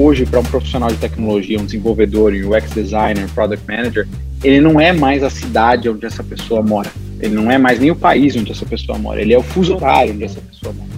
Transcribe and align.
hoje 0.00 0.24
para 0.24 0.40
um 0.40 0.44
profissional 0.44 0.88
de 0.88 0.96
tecnologia, 0.96 1.58
um 1.58 1.64
desenvolvedor, 1.64 2.32
um 2.32 2.56
UX 2.56 2.70
designer, 2.70 3.28
product 3.34 3.64
manager, 3.68 4.08
ele 4.42 4.60
não 4.60 4.80
é 4.80 4.92
mais 4.92 5.22
a 5.22 5.30
cidade 5.30 5.88
onde 5.88 6.06
essa 6.06 6.24
pessoa 6.24 6.62
mora. 6.62 6.90
Ele 7.20 7.34
não 7.34 7.50
é 7.50 7.58
mais 7.58 7.78
nem 7.78 7.90
o 7.90 7.96
país 7.96 8.34
onde 8.36 8.50
essa 8.50 8.64
pessoa 8.64 8.98
mora. 8.98 9.20
Ele 9.20 9.34
é 9.34 9.38
o 9.38 9.42
fuso 9.42 9.74
horário 9.74 10.14
onde 10.14 10.24
essa 10.24 10.40
pessoa 10.40 10.72
mora. 10.72 10.90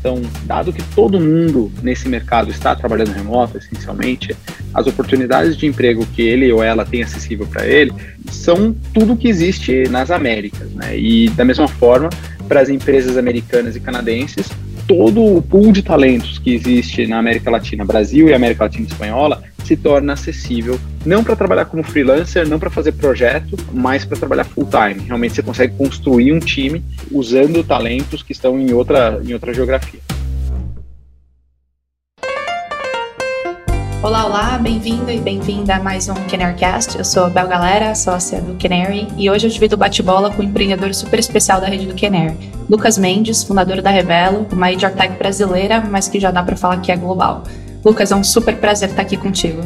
Então, 0.00 0.22
dado 0.44 0.72
que 0.72 0.82
todo 0.94 1.20
mundo 1.20 1.72
nesse 1.82 2.08
mercado 2.08 2.50
está 2.50 2.74
trabalhando 2.74 3.12
remoto, 3.12 3.58
essencialmente, 3.58 4.34
as 4.72 4.86
oportunidades 4.86 5.56
de 5.56 5.66
emprego 5.66 6.06
que 6.14 6.22
ele 6.22 6.52
ou 6.52 6.62
ela 6.62 6.84
tem 6.84 7.02
acessível 7.02 7.46
para 7.46 7.66
ele 7.66 7.92
são 8.30 8.74
tudo 8.94 9.16
que 9.16 9.28
existe 9.28 9.88
nas 9.88 10.10
Américas, 10.10 10.70
né? 10.72 10.96
E 10.96 11.28
da 11.30 11.44
mesma 11.44 11.66
forma, 11.66 12.10
para 12.46 12.60
as 12.60 12.68
empresas 12.68 13.16
americanas 13.16 13.74
e 13.74 13.80
canadenses, 13.80 14.48
todo 14.88 15.22
o 15.22 15.42
pool 15.42 15.70
de 15.70 15.82
talentos 15.82 16.38
que 16.38 16.54
existe 16.54 17.06
na 17.06 17.18
América 17.18 17.50
Latina, 17.50 17.84
Brasil 17.84 18.28
e 18.28 18.34
América 18.34 18.64
Latina 18.64 18.86
Espanhola, 18.86 19.42
se 19.62 19.76
torna 19.76 20.14
acessível, 20.14 20.80
não 21.04 21.22
para 21.22 21.36
trabalhar 21.36 21.66
como 21.66 21.82
freelancer, 21.82 22.48
não 22.48 22.58
para 22.58 22.70
fazer 22.70 22.92
projeto, 22.92 23.54
mas 23.70 24.06
para 24.06 24.16
trabalhar 24.16 24.44
full 24.44 24.66
time. 24.66 25.06
Realmente 25.06 25.34
você 25.34 25.42
consegue 25.42 25.74
construir 25.76 26.32
um 26.32 26.38
time 26.38 26.82
usando 27.12 27.62
talentos 27.62 28.22
que 28.22 28.32
estão 28.32 28.58
em 28.58 28.72
outra, 28.72 29.20
em 29.22 29.34
outra 29.34 29.52
geografia. 29.52 30.00
Olá, 34.00 34.26
olá, 34.26 34.58
bem-vindo 34.58 35.10
e 35.10 35.18
bem-vinda 35.18 35.74
a 35.74 35.82
mais 35.82 36.08
um 36.08 36.14
Canarycast. 36.30 36.96
Eu 36.96 37.04
sou 37.04 37.24
a 37.24 37.28
Bel 37.28 37.48
Galera, 37.48 37.96
sócia 37.96 38.40
do 38.40 38.56
Canary, 38.56 39.08
e 39.16 39.28
hoje 39.28 39.48
eu 39.48 39.50
divido 39.50 39.76
bate-bola 39.76 40.32
com 40.32 40.40
um 40.40 40.44
empreendedor 40.44 40.94
super 40.94 41.18
especial 41.18 41.60
da 41.60 41.66
rede 41.66 41.84
do 41.84 42.00
Canary, 42.00 42.36
Lucas 42.70 42.96
Mendes, 42.96 43.42
fundador 43.42 43.82
da 43.82 43.90
Revelo, 43.90 44.46
uma 44.52 44.68
tech 44.70 45.18
brasileira, 45.18 45.80
mas 45.80 46.06
que 46.06 46.20
já 46.20 46.30
dá 46.30 46.44
para 46.44 46.56
falar 46.56 46.80
que 46.80 46.92
é 46.92 46.96
global. 46.96 47.42
Lucas, 47.84 48.12
é 48.12 48.14
um 48.14 48.22
super 48.22 48.56
prazer 48.58 48.90
estar 48.90 49.02
aqui 49.02 49.16
contigo. 49.16 49.62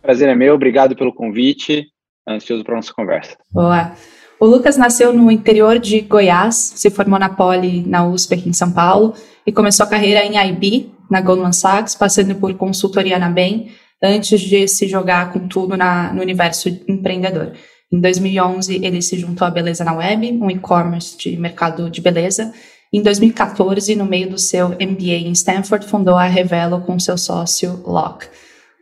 Prazer 0.00 0.28
é 0.28 0.36
meu, 0.36 0.54
obrigado 0.54 0.94
pelo 0.94 1.12
convite, 1.12 1.88
ansioso 2.28 2.62
para 2.62 2.74
a 2.74 2.76
nossa 2.76 2.94
conversa. 2.94 3.36
Boa. 3.52 3.90
O 4.38 4.46
Lucas 4.46 4.76
nasceu 4.76 5.12
no 5.12 5.32
interior 5.32 5.80
de 5.80 6.02
Goiás, 6.02 6.54
se 6.76 6.90
formou 6.90 7.18
na 7.18 7.28
Poli, 7.28 7.82
na 7.84 8.06
USP 8.06 8.34
aqui 8.34 8.48
em 8.48 8.52
São 8.52 8.70
Paulo, 8.70 9.14
e 9.44 9.50
começou 9.50 9.84
a 9.84 9.88
carreira 9.88 10.24
em 10.24 10.38
IB, 10.48 10.92
na 11.10 11.20
Goldman 11.20 11.52
Sachs, 11.52 11.94
passando 11.94 12.34
por 12.34 12.54
consultoria 12.54 13.18
na 13.18 13.30
BEM, 13.30 13.70
antes 14.02 14.40
de 14.40 14.66
se 14.68 14.86
jogar 14.86 15.32
com 15.32 15.48
tudo 15.48 15.76
na, 15.76 16.12
no 16.12 16.20
universo 16.20 16.68
empreendedor. 16.88 17.52
Em 17.92 18.00
2011, 18.00 18.84
ele 18.84 19.00
se 19.00 19.18
juntou 19.18 19.46
à 19.46 19.50
Beleza 19.50 19.82
na 19.84 19.94
Web, 19.94 20.38
um 20.40 20.50
e-commerce 20.50 21.16
de 21.16 21.36
mercado 21.36 21.90
de 21.90 22.00
beleza. 22.00 22.52
Em 22.92 23.02
2014, 23.02 23.96
no 23.96 24.04
meio 24.04 24.30
do 24.30 24.38
seu 24.38 24.68
MBA 24.68 25.26
em 25.26 25.32
Stanford, 25.32 25.86
fundou 25.86 26.16
a 26.16 26.24
Revelo 26.24 26.80
com 26.82 26.98
seu 26.98 27.16
sócio 27.16 27.82
Locke. 27.86 28.26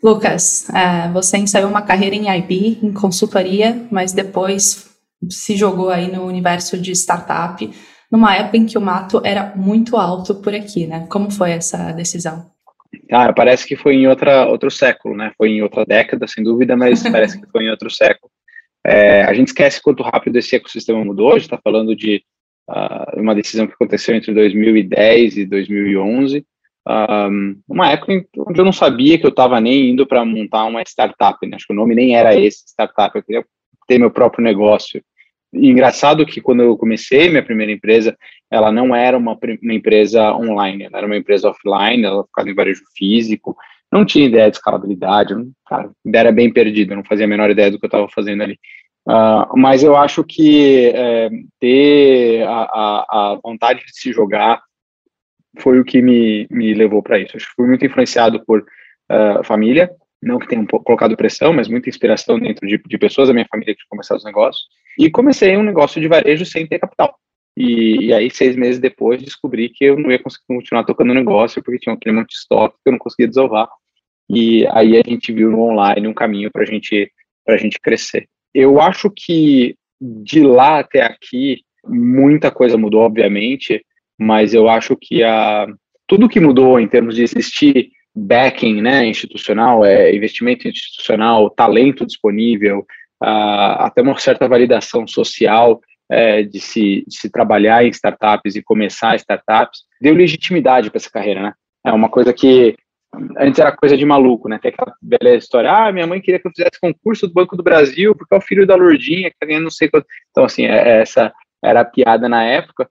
Lucas, 0.02 0.68
é, 0.70 1.10
você 1.10 1.38
ensaiou 1.38 1.70
uma 1.70 1.82
carreira 1.82 2.14
em 2.14 2.28
IB, 2.28 2.78
em 2.82 2.92
consultoria, 2.92 3.86
mas 3.90 4.12
depois 4.12 4.86
se 5.30 5.56
jogou 5.56 5.90
aí 5.90 6.12
no 6.12 6.24
universo 6.24 6.76
de 6.76 6.92
startup, 6.92 7.68
numa 8.10 8.34
época 8.36 8.56
em 8.56 8.66
que 8.66 8.78
o 8.78 8.80
mato 8.80 9.20
era 9.24 9.52
muito 9.56 9.96
alto 9.96 10.34
por 10.36 10.54
aqui, 10.54 10.86
né? 10.86 11.06
Como 11.08 11.30
foi 11.30 11.52
essa 11.52 11.92
decisão? 11.92 12.50
Ah, 13.10 13.32
parece 13.32 13.66
que 13.66 13.76
foi 13.76 13.94
em 13.94 14.06
outra, 14.06 14.46
outro 14.46 14.70
século, 14.70 15.16
né? 15.16 15.32
Foi 15.36 15.50
em 15.50 15.62
outra 15.62 15.84
década, 15.84 16.26
sem 16.26 16.42
dúvida, 16.42 16.76
mas 16.76 17.02
parece 17.10 17.40
que 17.40 17.46
foi 17.50 17.64
em 17.64 17.70
outro 17.70 17.90
século. 17.90 18.30
É, 18.86 19.22
a 19.22 19.34
gente 19.34 19.48
esquece 19.48 19.82
quanto 19.82 20.02
rápido 20.02 20.36
esse 20.36 20.54
ecossistema 20.54 21.04
mudou. 21.04 21.30
A 21.30 21.34
gente 21.34 21.42
está 21.42 21.58
falando 21.58 21.94
de 21.96 22.22
uh, 22.70 23.20
uma 23.20 23.34
decisão 23.34 23.66
que 23.66 23.74
aconteceu 23.74 24.14
entre 24.14 24.32
2010 24.32 25.38
e 25.38 25.46
2011. 25.46 26.46
Um, 26.88 27.60
uma 27.68 27.90
época 27.90 28.24
onde 28.46 28.60
eu 28.60 28.64
não 28.64 28.72
sabia 28.72 29.18
que 29.18 29.26
eu 29.26 29.30
estava 29.30 29.60
nem 29.60 29.90
indo 29.90 30.06
para 30.06 30.24
montar 30.24 30.64
uma 30.66 30.82
startup. 30.82 31.44
Né? 31.44 31.56
Acho 31.56 31.66
que 31.66 31.72
o 31.72 31.76
nome 31.76 31.96
nem 31.96 32.14
era 32.14 32.38
esse, 32.38 32.64
startup. 32.68 33.16
Eu 33.16 33.24
queria 33.24 33.44
ter 33.88 33.98
meu 33.98 34.10
próprio 34.10 34.44
negócio. 34.44 35.02
Engraçado 35.56 36.26
que 36.26 36.40
quando 36.40 36.62
eu 36.62 36.76
comecei 36.76 37.28
minha 37.28 37.44
primeira 37.44 37.72
empresa, 37.72 38.16
ela 38.50 38.70
não 38.70 38.94
era 38.94 39.16
uma, 39.16 39.38
uma 39.62 39.74
empresa 39.74 40.32
online, 40.34 40.84
ela 40.84 40.98
era 40.98 41.06
uma 41.06 41.16
empresa 41.16 41.48
offline, 41.48 42.04
ela 42.04 42.24
ficava 42.24 42.50
em 42.50 42.54
varejo 42.54 42.82
físico, 42.96 43.56
não 43.92 44.04
tinha 44.04 44.26
ideia 44.26 44.50
de 44.50 44.56
escalabilidade, 44.56 45.34
cara, 45.66 45.88
a 45.88 46.08
ideia 46.08 46.22
era 46.22 46.32
bem 46.32 46.52
perdida, 46.52 46.94
não 46.94 47.04
fazia 47.04 47.24
a 47.24 47.28
menor 47.28 47.50
ideia 47.50 47.70
do 47.70 47.78
que 47.78 47.86
eu 47.86 47.88
estava 47.88 48.08
fazendo 48.08 48.42
ali. 48.42 48.58
Uh, 49.08 49.56
mas 49.56 49.84
eu 49.84 49.96
acho 49.96 50.24
que 50.24 50.88
é, 50.88 51.30
ter 51.60 52.42
a, 52.42 52.50
a, 52.50 53.06
a, 53.08 53.40
vontade 53.40 53.84
de 53.84 53.96
se 53.96 54.12
jogar 54.12 54.60
foi 55.60 55.78
o 55.78 55.84
que 55.84 56.02
me, 56.02 56.48
me 56.50 56.74
levou 56.74 57.00
para 57.00 57.18
isso. 57.18 57.36
Acho 57.36 57.46
que 57.46 57.54
fui 57.54 57.68
muito 57.68 57.86
influenciado 57.86 58.44
por 58.44 58.60
uh, 58.60 59.44
família, 59.44 59.90
não 60.20 60.40
que 60.40 60.48
tenha 60.48 60.66
colocado 60.66 61.16
pressão, 61.16 61.52
mas 61.52 61.68
muita 61.68 61.88
inspiração 61.88 62.38
dentro 62.40 62.66
de, 62.66 62.82
de 62.84 62.98
pessoas 62.98 63.28
da 63.28 63.34
minha 63.34 63.46
família 63.48 63.74
que 63.74 63.82
começaram 63.88 64.18
os 64.18 64.24
negócios. 64.24 64.66
E 64.98 65.10
comecei 65.10 65.56
um 65.56 65.62
negócio 65.62 66.00
de 66.00 66.08
varejo 66.08 66.44
sem 66.44 66.66
ter 66.66 66.78
capital. 66.78 67.16
E, 67.56 68.06
e, 68.06 68.12
aí, 68.12 68.30
seis 68.30 68.54
meses 68.54 68.78
depois, 68.78 69.22
descobri 69.22 69.70
que 69.70 69.84
eu 69.84 69.98
não 69.98 70.10
ia 70.10 70.18
conseguir 70.18 70.44
continuar 70.46 70.84
tocando 70.84 71.10
o 71.10 71.14
negócio, 71.14 71.62
porque 71.62 71.78
tinha 71.78 71.94
um 71.94 72.14
monte 72.14 72.28
de 72.28 72.36
estoque 72.36 72.76
que 72.76 72.88
eu 72.88 72.92
não 72.92 72.98
conseguia 72.98 73.28
desovar. 73.28 73.68
E 74.28 74.66
aí 74.68 74.96
a 74.96 75.02
gente 75.08 75.32
viu 75.32 75.50
no 75.50 75.60
online 75.60 76.06
um 76.06 76.14
caminho 76.14 76.50
para 76.50 76.64
gente, 76.64 77.10
a 77.48 77.56
gente 77.56 77.78
crescer. 77.80 78.28
Eu 78.52 78.80
acho 78.80 79.10
que 79.10 79.76
de 80.00 80.42
lá 80.42 80.80
até 80.80 81.02
aqui, 81.02 81.62
muita 81.86 82.50
coisa 82.50 82.76
mudou, 82.76 83.02
obviamente, 83.02 83.84
mas 84.18 84.52
eu 84.52 84.68
acho 84.68 84.96
que 85.00 85.22
a, 85.22 85.66
tudo 86.06 86.28
que 86.28 86.40
mudou 86.40 86.78
em 86.78 86.88
termos 86.88 87.16
de 87.16 87.22
existir 87.22 87.90
backing 88.14 88.80
né, 88.80 89.06
institucional, 89.06 89.84
é, 89.84 90.14
investimento 90.14 90.66
institucional, 90.66 91.50
talento 91.50 92.06
disponível, 92.06 92.84
uh, 93.22 93.84
até 93.84 94.02
uma 94.02 94.18
certa 94.18 94.48
validação 94.48 95.06
social 95.06 95.80
é, 96.08 96.42
de, 96.42 96.60
se, 96.60 97.04
de 97.06 97.16
se 97.16 97.30
trabalhar 97.30 97.84
em 97.84 97.88
startups 97.88 98.54
e 98.56 98.62
começar 98.62 99.16
startups, 99.16 99.80
deu 100.00 100.14
legitimidade 100.14 100.90
para 100.90 100.98
essa 100.98 101.10
carreira, 101.10 101.42
né? 101.42 101.52
É 101.84 101.92
uma 101.92 102.08
coisa 102.08 102.32
que 102.32 102.76
antes 103.38 103.58
era 103.58 103.76
coisa 103.76 103.96
de 103.96 104.04
maluco, 104.04 104.48
né? 104.48 104.58
Tem 104.60 104.70
aquela 104.70 104.94
bela 105.00 105.36
história, 105.36 105.70
ah, 105.70 105.92
minha 105.92 106.06
mãe 106.06 106.20
queria 106.20 106.38
que 106.38 106.46
eu 106.46 106.52
fizesse 106.54 106.80
concurso 106.80 107.26
do 107.26 107.34
Banco 107.34 107.56
do 107.56 107.62
Brasil 107.62 108.14
porque 108.14 108.34
é 108.34 108.38
o 108.38 108.42
filho 108.42 108.66
da 108.66 108.76
Lourdinha, 108.76 109.30
que 109.30 109.36
tá 109.38 109.46
ganhando 109.46 109.64
não 109.64 109.70
sei 109.70 109.88
quanto. 109.88 110.06
Então, 110.30 110.44
assim, 110.44 110.66
é, 110.66 111.00
essa 111.00 111.32
era 111.64 111.80
a 111.80 111.84
piada 111.84 112.28
na 112.28 112.44
época, 112.44 112.88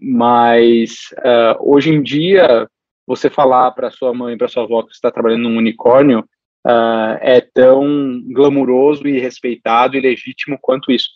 mas 0.00 1.10
uh, 1.18 1.56
hoje 1.60 1.90
em 1.90 2.02
dia, 2.02 2.66
você 3.06 3.28
falar 3.28 3.70
para 3.72 3.90
sua 3.90 4.14
mãe, 4.14 4.38
para 4.38 4.48
sua 4.48 4.62
avó 4.62 4.82
que 4.82 4.88
você 4.88 4.96
está 4.96 5.10
trabalhando 5.10 5.48
num 5.48 5.58
unicórnio, 5.58 6.24
uh, 6.66 7.18
é 7.20 7.40
tão 7.40 8.22
glamuroso 8.32 9.06
e 9.06 9.20
respeitado 9.20 9.96
e 9.96 10.00
legítimo 10.00 10.58
quanto 10.60 10.90
isso. 10.90 11.08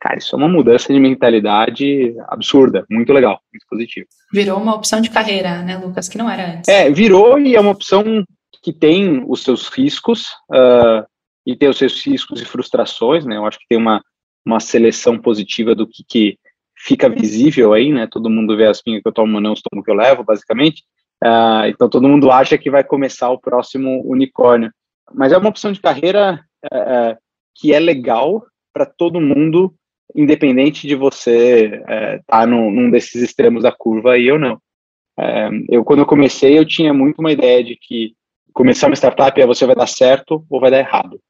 Cara, 0.00 0.18
isso 0.18 0.34
é 0.34 0.38
uma 0.38 0.48
mudança 0.48 0.92
de 0.92 0.98
mentalidade 0.98 2.12
absurda, 2.26 2.84
muito 2.90 3.12
legal, 3.12 3.40
muito 3.52 3.64
positivo. 3.68 4.06
Virou 4.32 4.58
uma 4.58 4.74
opção 4.74 5.00
de 5.00 5.08
carreira, 5.08 5.62
né, 5.62 5.76
Lucas, 5.76 6.08
que 6.08 6.18
não 6.18 6.28
era 6.28 6.56
antes. 6.56 6.68
É, 6.68 6.90
virou 6.90 7.38
e 7.38 7.54
é 7.54 7.60
uma 7.60 7.70
opção 7.70 8.24
que 8.62 8.72
tem 8.72 9.24
os 9.28 9.44
seus 9.44 9.68
riscos 9.68 10.26
uh, 10.50 11.06
e 11.46 11.56
tem 11.56 11.68
os 11.68 11.78
seus 11.78 12.04
riscos 12.04 12.40
e 12.40 12.44
frustrações, 12.44 13.24
né? 13.24 13.36
Eu 13.36 13.46
acho 13.46 13.58
que 13.58 13.66
tem 13.68 13.78
uma, 13.78 14.02
uma 14.44 14.58
seleção 14.58 15.18
positiva 15.18 15.74
do 15.74 15.86
que, 15.86 16.04
que 16.08 16.38
fica 16.76 17.08
visível 17.08 17.72
aí, 17.72 17.92
né? 17.92 18.08
Todo 18.10 18.30
mundo 18.30 18.56
vê 18.56 18.66
as 18.66 18.82
pingas 18.82 19.02
que 19.02 19.08
eu 19.08 19.12
tomo, 19.12 19.40
não 19.40 19.52
os 19.52 19.62
tomo 19.62 19.82
que 19.82 19.90
eu 19.90 19.94
levo, 19.94 20.24
basicamente. 20.24 20.82
Uh, 21.22 21.66
então 21.68 21.88
todo 21.88 22.08
mundo 22.08 22.30
acha 22.30 22.58
que 22.58 22.70
vai 22.70 22.82
começar 22.82 23.30
o 23.30 23.38
próximo 23.38 24.02
unicórnio. 24.04 24.72
Mas 25.14 25.32
é 25.32 25.38
uma 25.38 25.48
opção 25.48 25.72
de 25.72 25.80
carreira 25.80 26.40
uh, 26.66 27.16
que 27.54 27.72
é 27.72 27.78
legal 27.78 28.44
para 28.72 28.86
todo 28.86 29.20
mundo 29.20 29.74
independente 30.14 30.86
de 30.86 30.94
você 30.94 31.66
estar 31.66 31.92
é, 31.92 32.20
tá 32.26 32.46
num, 32.46 32.70
num, 32.70 32.90
desses 32.90 33.22
extremos 33.22 33.62
da 33.62 33.72
curva 33.72 34.18
e 34.18 34.26
eu 34.26 34.38
não. 34.38 34.60
É, 35.18 35.48
eu, 35.70 35.84
quando 35.84 36.00
eu 36.00 36.06
comecei, 36.06 36.58
eu 36.58 36.66
tinha 36.66 36.92
muito 36.92 37.18
uma 37.18 37.32
ideia 37.32 37.62
de 37.62 37.76
que 37.76 38.14
começar 38.52 38.86
uma 38.86 38.96
startup 38.96 39.38
é 39.40 39.46
você 39.46 39.66
vai 39.66 39.74
dar 39.74 39.86
certo 39.86 40.44
ou 40.48 40.60
vai 40.60 40.70
dar 40.70 40.78
errado. 40.78 41.20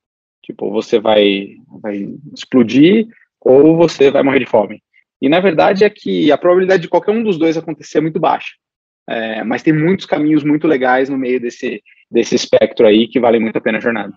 Tipo, 0.43 0.71
você 0.71 0.99
vai, 0.99 1.56
vai 1.81 2.09
explodir 2.35 3.06
ou 3.41 3.77
você 3.77 4.11
vai 4.11 4.23
morrer 4.23 4.41
de 4.41 4.47
fome. 4.47 4.83
E, 5.21 5.29
na 5.29 5.39
verdade, 5.39 5.85
é 5.85 5.91
que 5.91 6.33
a 6.33 6.39
probabilidade 6.39 6.83
de 6.83 6.89
qualquer 6.89 7.12
um 7.12 7.23
dos 7.23 7.39
dois 7.39 7.56
acontecer 7.56 7.99
é 7.99 8.01
muito 8.01 8.19
baixa. 8.19 8.55
É, 9.09 9.45
mas 9.45 9.62
tem 9.62 9.73
muitos 9.73 10.06
caminhos 10.06 10.43
muito 10.43 10.67
legais 10.67 11.09
no 11.09 11.19
meio 11.19 11.41
desse, 11.41 11.83
desse 12.12 12.35
espectro 12.35 12.87
aí 12.87 13.09
que 13.09 13.19
vale 13.19 13.38
muito 13.38 13.56
a 13.56 13.61
pena 13.61 13.79
a 13.79 13.81
jornada. 13.81 14.12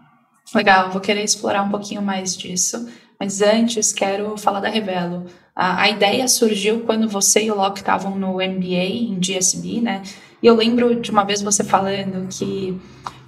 Legal, 0.53 0.91
vou 0.91 1.01
querer 1.01 1.23
explorar 1.23 1.63
um 1.63 1.69
pouquinho 1.69 2.01
mais 2.01 2.37
disso. 2.37 2.87
Mas 3.19 3.41
antes, 3.41 3.93
quero 3.93 4.37
falar 4.37 4.59
da 4.59 4.69
Revelo. 4.69 5.25
A, 5.55 5.83
a 5.83 5.89
ideia 5.89 6.27
surgiu 6.27 6.81
quando 6.81 7.07
você 7.07 7.45
e 7.45 7.51
o 7.51 7.55
Locke 7.55 7.79
estavam 7.79 8.15
no 8.15 8.33
MBA 8.33 8.83
em 8.83 9.19
GSB, 9.19 9.81
né? 9.81 10.03
E 10.43 10.47
eu 10.47 10.55
lembro 10.55 10.99
de 10.99 11.09
uma 11.09 11.23
vez 11.23 11.41
você 11.41 11.63
falando 11.63 12.27
que 12.27 12.77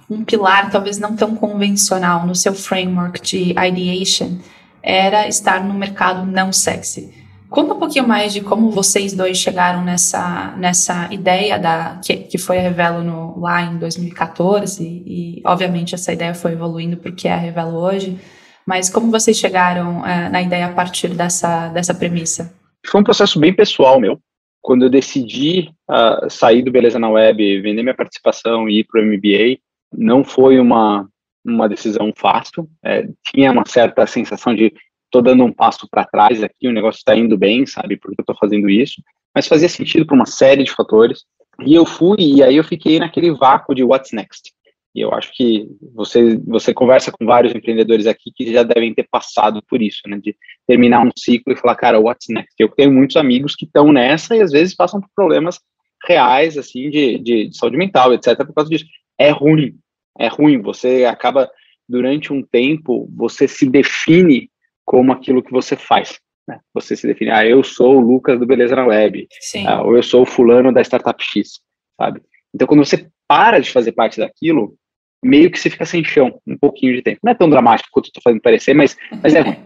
um 0.08 0.24
pilar 0.24 0.70
talvez 0.70 0.98
não 0.98 1.16
tão 1.16 1.34
convencional 1.34 2.26
no 2.26 2.34
seu 2.34 2.54
framework 2.54 3.20
de 3.20 3.52
ideation 3.52 4.38
era 4.82 5.26
estar 5.26 5.64
no 5.64 5.74
mercado 5.74 6.24
não 6.24 6.52
sexy. 6.52 7.12
Conta 7.50 7.72
um 7.72 7.78
pouquinho 7.78 8.06
mais 8.06 8.32
de 8.32 8.42
como 8.42 8.70
vocês 8.70 9.14
dois 9.14 9.38
chegaram 9.38 9.82
nessa, 9.82 10.54
nessa 10.58 11.08
ideia 11.12 11.58
da 11.58 11.98
que, 12.04 12.16
que 12.16 12.36
foi 12.36 12.58
a 12.58 12.62
Revelo 12.62 13.02
no, 13.02 13.40
lá 13.40 13.62
em 13.62 13.78
2014 13.78 14.84
e, 14.84 15.40
obviamente 15.44 15.94
essa 15.94 16.12
ideia 16.12 16.34
foi 16.34 16.52
evoluindo 16.52 16.98
porque 16.98 17.26
é 17.26 17.32
a 17.32 17.36
Revelo 17.36 17.78
hoje, 17.78 18.18
mas 18.66 18.90
como 18.90 19.10
vocês 19.10 19.38
chegaram 19.38 20.04
é, 20.06 20.28
na 20.28 20.42
ideia 20.42 20.66
a 20.66 20.72
partir 20.72 21.08
dessa, 21.08 21.68
dessa 21.68 21.94
premissa? 21.94 22.52
Foi 22.86 23.00
um 23.00 23.04
processo 23.04 23.40
bem 23.40 23.54
pessoal 23.54 23.98
meu. 23.98 24.20
Quando 24.60 24.84
eu 24.84 24.90
decidi 24.90 25.70
uh, 25.90 26.28
sair 26.28 26.62
do 26.62 26.70
Beleza 26.70 26.98
na 26.98 27.08
Web, 27.08 27.62
vender 27.62 27.82
minha 27.82 27.94
participação 27.94 28.68
e 28.68 28.80
ir 28.80 28.84
para 28.84 29.00
o 29.00 29.04
MBA, 29.04 29.58
não 29.90 30.22
foi 30.22 30.60
uma, 30.60 31.08
uma 31.44 31.68
decisão 31.68 32.12
fácil. 32.14 32.68
É, 32.84 33.08
tinha 33.24 33.50
uma 33.50 33.64
certa 33.66 34.06
sensação 34.06 34.54
de 34.54 34.72
estou 35.08 35.22
dando 35.22 35.44
um 35.44 35.52
passo 35.52 35.88
para 35.90 36.04
trás 36.04 36.42
aqui, 36.42 36.68
o 36.68 36.72
negócio 36.72 36.98
está 36.98 37.16
indo 37.16 37.36
bem, 37.36 37.66
sabe, 37.66 37.96
porque 37.96 38.20
eu 38.20 38.22
estou 38.22 38.36
fazendo 38.36 38.70
isso, 38.70 39.02
mas 39.34 39.48
fazia 39.48 39.68
sentido 39.68 40.06
por 40.06 40.14
uma 40.14 40.26
série 40.26 40.62
de 40.62 40.70
fatores. 40.70 41.24
E 41.64 41.74
eu 41.74 41.84
fui, 41.84 42.16
e 42.20 42.42
aí 42.42 42.56
eu 42.56 42.64
fiquei 42.64 42.98
naquele 42.98 43.32
vácuo 43.32 43.74
de 43.74 43.82
what's 43.82 44.12
next. 44.12 44.52
E 44.94 45.00
eu 45.00 45.12
acho 45.12 45.30
que 45.34 45.68
você, 45.94 46.36
você 46.46 46.72
conversa 46.72 47.12
com 47.12 47.24
vários 47.24 47.54
empreendedores 47.54 48.06
aqui 48.06 48.32
que 48.34 48.52
já 48.52 48.62
devem 48.62 48.94
ter 48.94 49.06
passado 49.10 49.62
por 49.68 49.82
isso, 49.82 50.02
né, 50.06 50.18
de 50.18 50.36
terminar 50.66 51.04
um 51.04 51.10
ciclo 51.16 51.52
e 51.52 51.56
falar, 51.56 51.76
cara, 51.76 52.00
what's 52.00 52.28
next? 52.28 52.54
Eu 52.58 52.68
tenho 52.68 52.92
muitos 52.92 53.16
amigos 53.16 53.54
que 53.54 53.64
estão 53.64 53.92
nessa 53.92 54.36
e 54.36 54.42
às 54.42 54.52
vezes 54.52 54.74
passam 54.74 55.00
por 55.00 55.10
problemas 55.14 55.60
reais, 56.06 56.56
assim, 56.56 56.90
de, 56.90 57.18
de, 57.18 57.48
de 57.48 57.56
saúde 57.56 57.76
mental, 57.76 58.12
etc., 58.12 58.36
por 58.38 58.54
causa 58.54 58.70
disso. 58.70 58.86
É 59.18 59.30
ruim, 59.30 59.76
é 60.18 60.28
ruim. 60.28 60.60
Você 60.62 61.04
acaba, 61.04 61.50
durante 61.88 62.32
um 62.32 62.42
tempo, 62.42 63.08
você 63.14 63.48
se 63.48 63.68
define 63.68 64.48
como 64.88 65.12
aquilo 65.12 65.42
que 65.42 65.52
você 65.52 65.76
faz. 65.76 66.18
Né? 66.48 66.58
Você 66.72 66.96
se 66.96 67.06
define, 67.06 67.30
ah, 67.30 67.46
eu 67.46 67.62
sou 67.62 67.98
o 67.98 68.00
Lucas 68.00 68.40
do 68.40 68.46
Beleza 68.46 68.74
na 68.74 68.86
Web, 68.86 69.28
ah, 69.66 69.82
ou 69.82 69.94
eu 69.94 70.02
sou 70.02 70.22
o 70.22 70.26
fulano 70.26 70.72
da 70.72 70.80
Startup 70.80 71.22
X, 71.22 71.60
sabe? 72.00 72.22
Então, 72.54 72.66
quando 72.66 72.82
você 72.82 73.06
para 73.28 73.58
de 73.58 73.70
fazer 73.70 73.92
parte 73.92 74.18
daquilo, 74.18 74.74
meio 75.22 75.50
que 75.50 75.58
você 75.58 75.68
fica 75.68 75.84
sem 75.84 76.02
chão 76.02 76.40
um 76.46 76.56
pouquinho 76.56 76.94
de 76.94 77.02
tempo. 77.02 77.20
Não 77.22 77.32
é 77.32 77.34
tão 77.34 77.50
dramático 77.50 77.90
quanto 77.92 78.06
eu 78.06 78.08
estou 78.08 78.22
fazendo 78.22 78.40
parecer, 78.40 78.72
mas, 78.72 78.96
mas 79.22 79.34
é 79.34 79.40
ruim. 79.40 79.58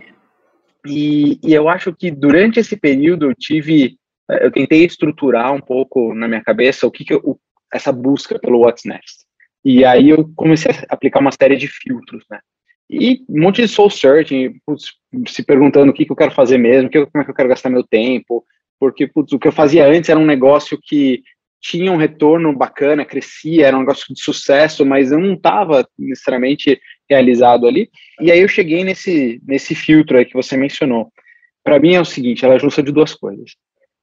E, 0.88 1.38
e 1.40 1.54
eu 1.54 1.68
acho 1.68 1.94
que 1.94 2.10
durante 2.10 2.58
esse 2.58 2.76
período 2.76 3.30
eu 3.30 3.34
tive, 3.36 3.96
eu 4.28 4.50
tentei 4.50 4.84
estruturar 4.84 5.54
um 5.54 5.60
pouco 5.60 6.12
na 6.12 6.26
minha 6.26 6.42
cabeça 6.42 6.84
o 6.84 6.90
que, 6.90 7.04
que 7.04 7.14
eu, 7.14 7.38
essa 7.72 7.92
busca 7.92 8.40
pelo 8.40 8.62
What's 8.62 8.84
Next. 8.84 9.24
E 9.64 9.84
aí 9.84 10.10
eu 10.10 10.28
comecei 10.34 10.72
a 10.72 10.94
aplicar 10.94 11.20
uma 11.20 11.30
série 11.30 11.56
de 11.56 11.68
filtros, 11.68 12.24
né? 12.28 12.40
E 12.92 13.24
um 13.28 13.40
monte 13.40 13.62
de 13.62 13.68
soul 13.68 13.88
searching, 13.88 14.60
putz, 14.66 14.92
se 15.26 15.42
perguntando 15.42 15.90
o 15.90 15.94
que, 15.94 16.04
que 16.04 16.12
eu 16.12 16.16
quero 16.16 16.30
fazer 16.30 16.58
mesmo, 16.58 16.90
que, 16.90 17.06
como 17.06 17.22
é 17.22 17.24
que 17.24 17.30
eu 17.30 17.34
quero 17.34 17.48
gastar 17.48 17.70
meu 17.70 17.82
tempo, 17.82 18.44
porque 18.78 19.06
putz, 19.06 19.32
o 19.32 19.38
que 19.38 19.48
eu 19.48 19.52
fazia 19.52 19.86
antes 19.86 20.10
era 20.10 20.20
um 20.20 20.26
negócio 20.26 20.78
que 20.82 21.22
tinha 21.62 21.92
um 21.92 21.96
retorno 21.96 22.52
bacana, 22.54 23.04
crescia, 23.04 23.68
era 23.68 23.76
um 23.76 23.80
negócio 23.80 24.12
de 24.12 24.20
sucesso, 24.20 24.84
mas 24.84 25.12
eu 25.12 25.20
não 25.20 25.34
estava 25.34 25.88
necessariamente 25.96 26.78
realizado 27.08 27.66
ali. 27.66 27.88
E 28.20 28.30
aí 28.30 28.40
eu 28.40 28.48
cheguei 28.48 28.82
nesse, 28.82 29.40
nesse 29.46 29.74
filtro 29.74 30.18
aí 30.18 30.24
que 30.24 30.34
você 30.34 30.56
mencionou. 30.56 31.10
Para 31.62 31.78
mim 31.78 31.94
é 31.94 32.00
o 32.00 32.04
seguinte, 32.04 32.44
ela 32.44 32.54
é 32.54 32.58
justa 32.58 32.82
de 32.82 32.90
duas 32.90 33.14
coisas. 33.14 33.52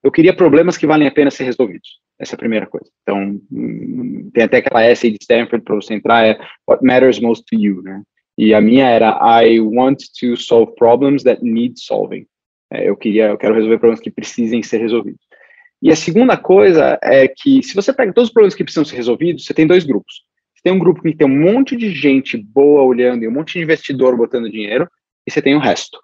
Eu 0.02 0.12
queria 0.12 0.34
problemas 0.34 0.78
que 0.78 0.88
valem 0.88 1.08
a 1.08 1.12
pena 1.12 1.30
ser 1.30 1.44
resolvidos. 1.44 2.00
Essa 2.18 2.34
é 2.34 2.38
a 2.38 2.40
primeira 2.40 2.66
coisa. 2.66 2.90
Então, 3.02 3.42
hum, 3.52 4.32
tem 4.34 4.46
até 4.46 4.58
aquela 4.58 4.86
essay 4.86 5.12
de 5.12 5.18
Stanford 5.22 5.64
para 5.64 5.76
você 5.76 5.94
entrar, 5.94 6.26
é 6.26 6.40
What 6.68 6.84
Matters 6.84 7.20
Most 7.20 7.44
to 7.46 7.62
You, 7.62 7.82
né? 7.82 8.02
E 8.40 8.54
a 8.54 8.62
minha 8.62 8.88
era 8.88 9.20
I 9.44 9.60
want 9.60 9.98
to 10.22 10.38
solve 10.38 10.74
problems 10.78 11.24
that 11.24 11.44
need 11.44 11.78
solving. 11.78 12.26
É, 12.72 12.88
eu 12.88 12.96
queria, 12.96 13.28
eu 13.28 13.38
quero 13.38 13.54
resolver 13.54 13.80
problemas 13.80 14.00
que 14.00 14.10
precisem 14.10 14.64
ser 14.64 14.78
resolvidos. 14.78 15.20
E 15.82 15.92
a 15.92 15.96
segunda 15.96 16.38
coisa 16.38 16.98
é 17.04 17.28
que 17.28 17.62
se 17.62 17.76
você 17.76 17.92
pega 17.92 18.14
todos 18.14 18.30
os 18.30 18.34
problemas 18.34 18.56
que 18.56 18.64
precisam 18.64 18.86
ser 18.86 18.96
resolvidos, 18.96 19.44
você 19.44 19.54
tem 19.54 19.68
dois 19.68 19.84
grupos. 19.84 20.24
Você 20.56 20.62
tem 20.64 20.72
um 20.72 20.80
grupo 20.80 21.02
que 21.02 21.14
tem 21.14 21.28
um 21.28 21.52
monte 21.52 21.76
de 21.76 21.92
gente 21.92 22.38
boa 22.38 22.84
olhando 22.84 23.24
e 23.24 23.28
um 23.28 23.32
monte 23.32 23.58
de 23.58 23.64
investidor 23.64 24.16
botando 24.16 24.50
dinheiro, 24.50 24.88
e 25.28 25.32
você 25.32 25.42
tem 25.42 25.56
o 25.56 25.60
resto. 25.60 26.00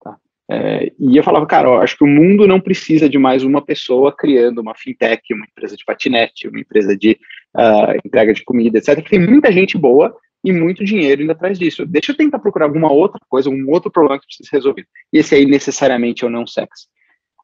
Tá? 0.00 0.16
É, 0.48 0.92
e 0.96 1.16
eu 1.16 1.24
falava, 1.24 1.44
cara, 1.44 1.70
ó, 1.70 1.82
acho 1.82 1.96
que 1.96 2.04
o 2.04 2.08
mundo 2.08 2.46
não 2.46 2.60
precisa 2.60 3.08
de 3.08 3.18
mais 3.18 3.42
uma 3.42 3.64
pessoa 3.64 4.14
criando 4.16 4.60
uma 4.60 4.76
fintech, 4.76 5.34
uma 5.34 5.44
empresa 5.44 5.76
de 5.76 5.84
patinete, 5.84 6.46
uma 6.46 6.60
empresa 6.60 6.96
de 6.96 7.18
uh, 7.56 7.98
entrega 8.04 8.32
de 8.32 8.44
comida, 8.44 8.78
etc. 8.78 9.04
Tem 9.08 9.18
muita 9.18 9.50
gente 9.50 9.76
boa 9.76 10.16
e 10.44 10.52
muito 10.52 10.84
dinheiro 10.84 11.22
indo 11.22 11.32
atrás 11.32 11.58
disso. 11.58 11.84
Deixa 11.86 12.12
eu 12.12 12.16
tentar 12.16 12.38
procurar 12.38 12.66
alguma 12.66 12.90
outra 12.90 13.20
coisa, 13.28 13.50
um 13.50 13.68
outro 13.68 13.90
problema 13.90 14.18
que 14.18 14.26
precisa 14.26 14.48
ser 14.48 14.56
resolvido. 14.56 14.88
E 15.12 15.18
esse 15.18 15.34
aí 15.34 15.44
necessariamente 15.44 16.24
é 16.24 16.26
o 16.26 16.30
não 16.30 16.46
sexy. 16.46 16.86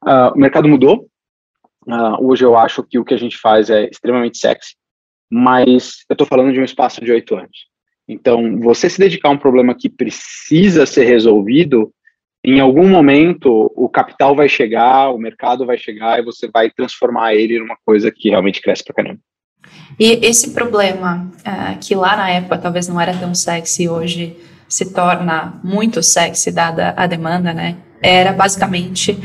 Uh, 0.02 0.34
o 0.34 0.38
mercado 0.38 0.68
mudou. 0.68 1.08
Uh, 1.86 2.26
hoje 2.26 2.44
eu 2.44 2.56
acho 2.56 2.82
que 2.82 2.98
o 2.98 3.04
que 3.04 3.14
a 3.14 3.18
gente 3.18 3.38
faz 3.38 3.70
é 3.70 3.88
extremamente 3.88 4.38
sexy, 4.38 4.74
mas 5.30 6.04
eu 6.08 6.14
estou 6.14 6.26
falando 6.26 6.52
de 6.52 6.60
um 6.60 6.64
espaço 6.64 7.04
de 7.04 7.12
oito 7.12 7.36
anos. 7.36 7.66
Então, 8.08 8.60
você 8.60 8.88
se 8.88 8.98
dedicar 8.98 9.28
a 9.28 9.32
um 9.32 9.38
problema 9.38 9.74
que 9.74 9.88
precisa 9.88 10.86
ser 10.86 11.04
resolvido, 11.04 11.92
em 12.44 12.60
algum 12.60 12.88
momento 12.88 13.72
o 13.74 13.88
capital 13.88 14.34
vai 14.34 14.48
chegar, 14.48 15.10
o 15.10 15.18
mercado 15.18 15.66
vai 15.66 15.76
chegar 15.76 16.18
e 16.18 16.24
você 16.24 16.48
vai 16.48 16.70
transformar 16.70 17.34
ele 17.34 17.58
numa 17.58 17.76
coisa 17.84 18.10
que 18.12 18.30
realmente 18.30 18.62
cresce 18.62 18.84
pra 18.84 18.94
caramba. 18.94 19.20
E 19.98 20.26
esse 20.26 20.50
problema, 20.50 21.30
uh, 21.38 21.78
que 21.80 21.94
lá 21.94 22.16
na 22.16 22.30
época 22.30 22.58
talvez 22.58 22.86
não 22.88 23.00
era 23.00 23.14
tão 23.14 23.34
sexy, 23.34 23.88
hoje 23.88 24.36
se 24.68 24.92
torna 24.92 25.60
muito 25.62 26.02
sexy 26.02 26.50
dada 26.50 26.92
a 26.96 27.06
demanda, 27.06 27.52
né? 27.52 27.76
Era 28.02 28.32
basicamente 28.32 29.18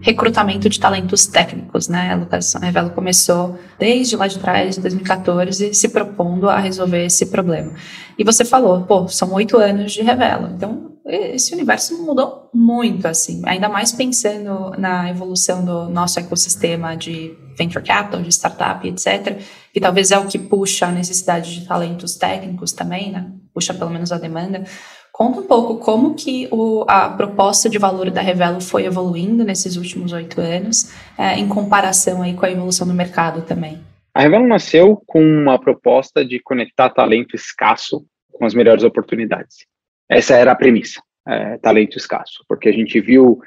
recrutamento 0.00 0.68
de 0.68 0.80
talentos 0.80 1.26
técnicos, 1.26 1.88
né? 1.88 2.18
A 2.54 2.58
Revelo 2.58 2.90
começou 2.90 3.58
desde 3.78 4.16
lá 4.16 4.26
de 4.26 4.38
trás, 4.38 4.76
de 4.76 4.80
2014, 4.80 5.74
se 5.74 5.88
propondo 5.88 6.48
a 6.48 6.58
resolver 6.58 7.04
esse 7.04 7.26
problema. 7.26 7.72
E 8.18 8.24
você 8.24 8.44
falou, 8.44 8.82
pô, 8.82 9.06
são 9.08 9.32
oito 9.34 9.56
anos 9.58 9.92
de 9.92 10.02
Revelo, 10.02 10.50
então 10.54 10.90
esse 11.06 11.54
universo 11.54 12.02
mudou 12.02 12.48
muito, 12.52 13.06
assim, 13.06 13.42
ainda 13.44 13.68
mais 13.68 13.92
pensando 13.92 14.70
na 14.78 15.10
evolução 15.10 15.64
do 15.64 15.88
nosso 15.88 16.18
ecossistema 16.18 16.96
de 16.96 17.36
venture 17.60 17.84
capital, 17.84 18.22
de 18.22 18.32
startup, 18.32 18.88
etc., 18.88 19.38
que 19.72 19.80
talvez 19.80 20.10
é 20.10 20.18
o 20.18 20.26
que 20.26 20.38
puxa 20.38 20.86
a 20.86 20.90
necessidade 20.90 21.60
de 21.60 21.66
talentos 21.66 22.14
técnicos 22.14 22.72
também, 22.72 23.12
né? 23.12 23.30
Puxa 23.52 23.74
pelo 23.74 23.90
menos 23.90 24.10
a 24.10 24.18
demanda. 24.18 24.64
Conta 25.12 25.40
um 25.40 25.46
pouco 25.46 25.76
como 25.76 26.14
que 26.14 26.48
o, 26.50 26.84
a 26.88 27.10
proposta 27.10 27.68
de 27.68 27.76
valor 27.76 28.10
da 28.10 28.22
Revelo 28.22 28.60
foi 28.60 28.86
evoluindo 28.86 29.44
nesses 29.44 29.76
últimos 29.76 30.12
oito 30.12 30.40
anos, 30.40 30.94
é, 31.18 31.38
em 31.38 31.46
comparação 31.46 32.22
aí 32.22 32.32
com 32.34 32.46
a 32.46 32.50
evolução 32.50 32.86
do 32.86 32.94
mercado 32.94 33.42
também. 33.42 33.78
A 34.14 34.22
Revelo 34.22 34.46
nasceu 34.46 35.00
com 35.06 35.22
uma 35.22 35.58
proposta 35.58 36.24
de 36.24 36.40
conectar 36.40 36.88
talento 36.90 37.36
escasso 37.36 38.04
com 38.32 38.46
as 38.46 38.54
melhores 38.54 38.82
oportunidades. 38.82 39.66
Essa 40.08 40.34
era 40.34 40.52
a 40.52 40.56
premissa, 40.56 41.00
é, 41.28 41.58
talento 41.58 41.98
escasso, 41.98 42.42
porque 42.48 42.68
a 42.68 42.72
gente 42.72 42.98
viu 43.00 43.40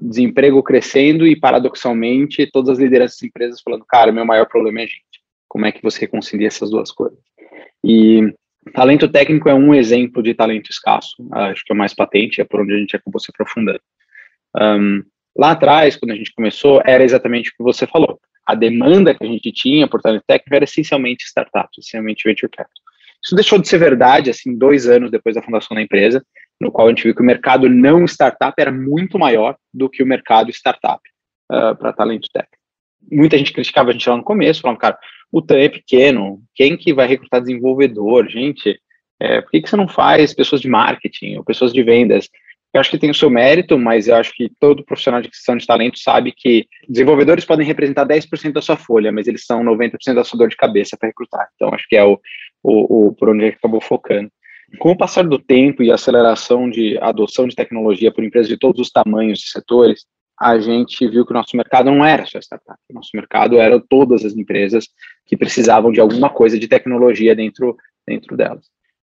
desemprego 0.00 0.62
crescendo 0.62 1.26
e, 1.26 1.36
paradoxalmente, 1.36 2.50
todas 2.50 2.70
as 2.70 2.78
lideranças 2.78 3.18
das 3.18 3.28
empresas 3.28 3.60
falando, 3.60 3.84
cara, 3.86 4.12
meu 4.12 4.24
maior 4.24 4.46
problema 4.46 4.80
é 4.80 4.86
gente. 4.86 5.04
Como 5.48 5.66
é 5.66 5.72
que 5.72 5.82
você 5.82 6.00
reconcilia 6.00 6.48
essas 6.48 6.70
duas 6.70 6.90
coisas? 6.90 7.18
E 7.82 8.34
talento 8.74 9.08
técnico 9.08 9.48
é 9.48 9.54
um 9.54 9.74
exemplo 9.74 10.22
de 10.22 10.34
talento 10.34 10.70
escasso, 10.70 11.16
acho 11.32 11.64
que 11.64 11.72
é 11.72 11.74
o 11.74 11.78
mais 11.78 11.94
patente, 11.94 12.40
é 12.40 12.44
por 12.44 12.60
onde 12.60 12.74
a 12.74 12.78
gente 12.78 12.96
acabou 12.96 13.20
se 13.20 13.30
aprofundando. 13.30 13.80
Um, 14.60 15.02
lá 15.36 15.52
atrás, 15.52 15.96
quando 15.96 16.10
a 16.10 16.16
gente 16.16 16.34
começou, 16.34 16.82
era 16.84 17.04
exatamente 17.04 17.50
o 17.50 17.56
que 17.56 17.62
você 17.62 17.86
falou. 17.86 18.20
A 18.44 18.54
demanda 18.54 19.14
que 19.14 19.24
a 19.24 19.28
gente 19.28 19.52
tinha 19.52 19.86
por 19.86 20.00
talento 20.00 20.24
técnico 20.26 20.54
era 20.54 20.64
essencialmente 20.64 21.24
startup, 21.24 21.68
essencialmente 21.78 22.24
venture 22.24 22.50
capital. 22.50 22.82
Isso 23.22 23.34
deixou 23.34 23.58
de 23.58 23.68
ser 23.68 23.78
verdade, 23.78 24.30
assim, 24.30 24.56
dois 24.56 24.88
anos 24.88 25.10
depois 25.10 25.34
da 25.34 25.42
fundação 25.42 25.74
da 25.74 25.82
empresa, 25.82 26.24
no 26.60 26.72
qual 26.72 26.86
a 26.86 26.90
gente 26.90 27.04
viu 27.04 27.14
que 27.14 27.22
o 27.22 27.24
mercado 27.24 27.68
não 27.68 28.04
startup 28.04 28.54
era 28.58 28.72
muito 28.72 29.18
maior 29.18 29.56
do 29.72 29.88
que 29.88 30.02
o 30.02 30.06
mercado 30.06 30.50
startup 30.50 31.00
uh, 31.52 31.76
para 31.76 31.92
talento 31.92 32.28
técnico. 32.32 32.58
Muita 33.10 33.38
gente 33.38 33.52
criticava 33.52 33.90
a 33.90 33.92
gente 33.92 34.08
lá 34.08 34.16
no 34.16 34.24
começo, 34.24 34.60
falando, 34.60 34.78
cara, 34.78 34.98
o 35.30 35.40
TAM 35.40 35.58
é 35.58 35.68
pequeno, 35.68 36.42
quem 36.54 36.76
que 36.76 36.92
vai 36.92 37.06
recrutar 37.06 37.40
desenvolvedor? 37.40 38.28
Gente, 38.28 38.78
é, 39.20 39.40
por 39.40 39.50
que, 39.50 39.62
que 39.62 39.68
você 39.68 39.76
não 39.76 39.88
faz 39.88 40.34
pessoas 40.34 40.60
de 40.60 40.68
marketing 40.68 41.36
ou 41.36 41.44
pessoas 41.44 41.72
de 41.72 41.82
vendas? 41.82 42.28
Eu 42.72 42.80
acho 42.80 42.90
que 42.90 42.98
tem 42.98 43.10
o 43.10 43.14
seu 43.14 43.30
mérito, 43.30 43.78
mas 43.78 44.08
eu 44.08 44.14
acho 44.14 44.32
que 44.34 44.50
todo 44.60 44.84
profissional 44.84 45.22
de 45.22 45.28
aquisição 45.28 45.56
de 45.56 45.66
talento 45.66 45.98
sabe 45.98 46.32
que 46.36 46.66
desenvolvedores 46.88 47.44
podem 47.44 47.66
representar 47.66 48.06
10% 48.06 48.52
da 48.52 48.60
sua 48.60 48.76
folha, 48.76 49.10
mas 49.10 49.26
eles 49.26 49.44
são 49.46 49.62
90% 49.64 50.14
da 50.14 50.24
sua 50.24 50.38
dor 50.38 50.48
de 50.48 50.56
cabeça 50.56 50.96
para 50.96 51.08
recrutar. 51.08 51.48
Então, 51.54 51.72
acho 51.72 51.86
que 51.88 51.96
é 51.96 52.04
o, 52.04 52.20
o, 52.62 53.08
o 53.08 53.14
por 53.14 53.30
onde 53.30 53.46
acabou 53.46 53.80
focando. 53.80 54.30
Com 54.76 54.90
o 54.90 54.96
passar 54.96 55.26
do 55.26 55.38
tempo 55.38 55.82
e 55.82 55.90
a 55.90 55.94
aceleração 55.94 56.68
de 56.68 56.98
adoção 56.98 57.48
de 57.48 57.56
tecnologia 57.56 58.12
por 58.12 58.22
empresas 58.22 58.48
de 58.48 58.58
todos 58.58 58.80
os 58.80 58.90
tamanhos 58.90 59.40
e 59.40 59.48
setores, 59.48 60.04
a 60.38 60.58
gente 60.58 61.08
viu 61.08 61.24
que 61.24 61.32
o 61.32 61.34
nosso 61.34 61.56
mercado 61.56 61.90
não 61.90 62.04
era 62.04 62.26
só 62.26 62.38
startup, 62.38 62.78
o 62.90 62.94
nosso 62.94 63.10
mercado 63.14 63.56
era 63.56 63.80
todas 63.80 64.24
as 64.24 64.34
empresas 64.36 64.86
que 65.26 65.36
precisavam 65.36 65.90
de 65.90 66.00
alguma 66.00 66.28
coisa 66.28 66.58
de 66.58 66.68
tecnologia 66.68 67.34
dentro, 67.34 67.76
dentro 68.06 68.36
delas. 68.36 68.66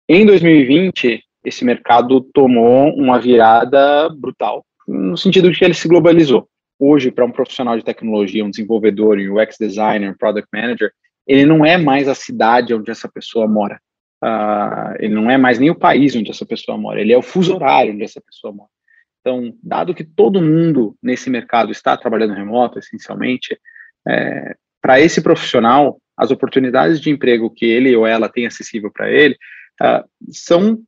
Em 0.07 0.25
2020, 0.25 1.21
esse 1.43 1.63
mercado 1.63 2.21
tomou 2.33 2.93
uma 2.95 3.19
virada 3.19 4.09
brutal, 4.09 4.65
no 4.87 5.17
sentido 5.17 5.51
de 5.51 5.59
que 5.59 5.65
ele 5.65 5.73
se 5.73 5.87
globalizou. 5.87 6.47
hoje, 6.79 7.11
para 7.11 7.25
um 7.25 7.31
profissional 7.31 7.77
de 7.77 7.83
tecnologia, 7.83 8.43
um 8.43 8.49
desenvolvedor, 8.49 9.17
um 9.17 9.37
UX 9.37 9.57
designer, 9.59 10.09
um 10.09 10.17
product 10.17 10.47
manager, 10.53 10.91
ele 11.27 11.45
não 11.45 11.65
é 11.65 11.77
mais 11.77 12.07
a 12.07 12.15
cidade 12.15 12.73
onde 12.73 12.89
essa 12.89 13.09
pessoa 13.09 13.45
mora. 13.45 13.79
Uh, 14.23 14.95
ele 14.99 15.13
não 15.13 15.31
é 15.31 15.37
mais 15.37 15.59
nem 15.59 15.69
o 15.69 15.75
país 15.75 16.15
onde 16.15 16.29
essa 16.29 16.45
pessoa 16.45 16.77
mora, 16.77 16.99
ele 16.99 17.13
é 17.13 17.17
o 17.17 17.21
fuso 17.21 17.55
horário 17.55 17.93
onde 17.93 18.03
essa 18.03 18.19
pessoa 18.19 18.53
mora. 18.53 18.69
Então, 19.21 19.53
dado 19.63 19.93
que 19.93 20.03
todo 20.03 20.41
mundo 20.41 20.95
nesse 21.01 21.29
mercado 21.29 21.71
está 21.71 21.95
trabalhando 21.95 22.33
remoto, 22.33 22.79
essencialmente, 22.79 23.57
é, 24.07 24.55
para 24.81 24.99
esse 24.99 25.21
profissional, 25.21 25.99
as 26.17 26.31
oportunidades 26.31 26.99
de 26.99 27.09
emprego 27.09 27.49
que 27.49 27.65
ele 27.65 27.95
ou 27.95 28.05
ela 28.05 28.29
tem 28.29 28.45
acessível 28.45 28.91
para 28.91 29.09
ele 29.09 29.37
uh, 29.81 30.03
são 30.31 30.79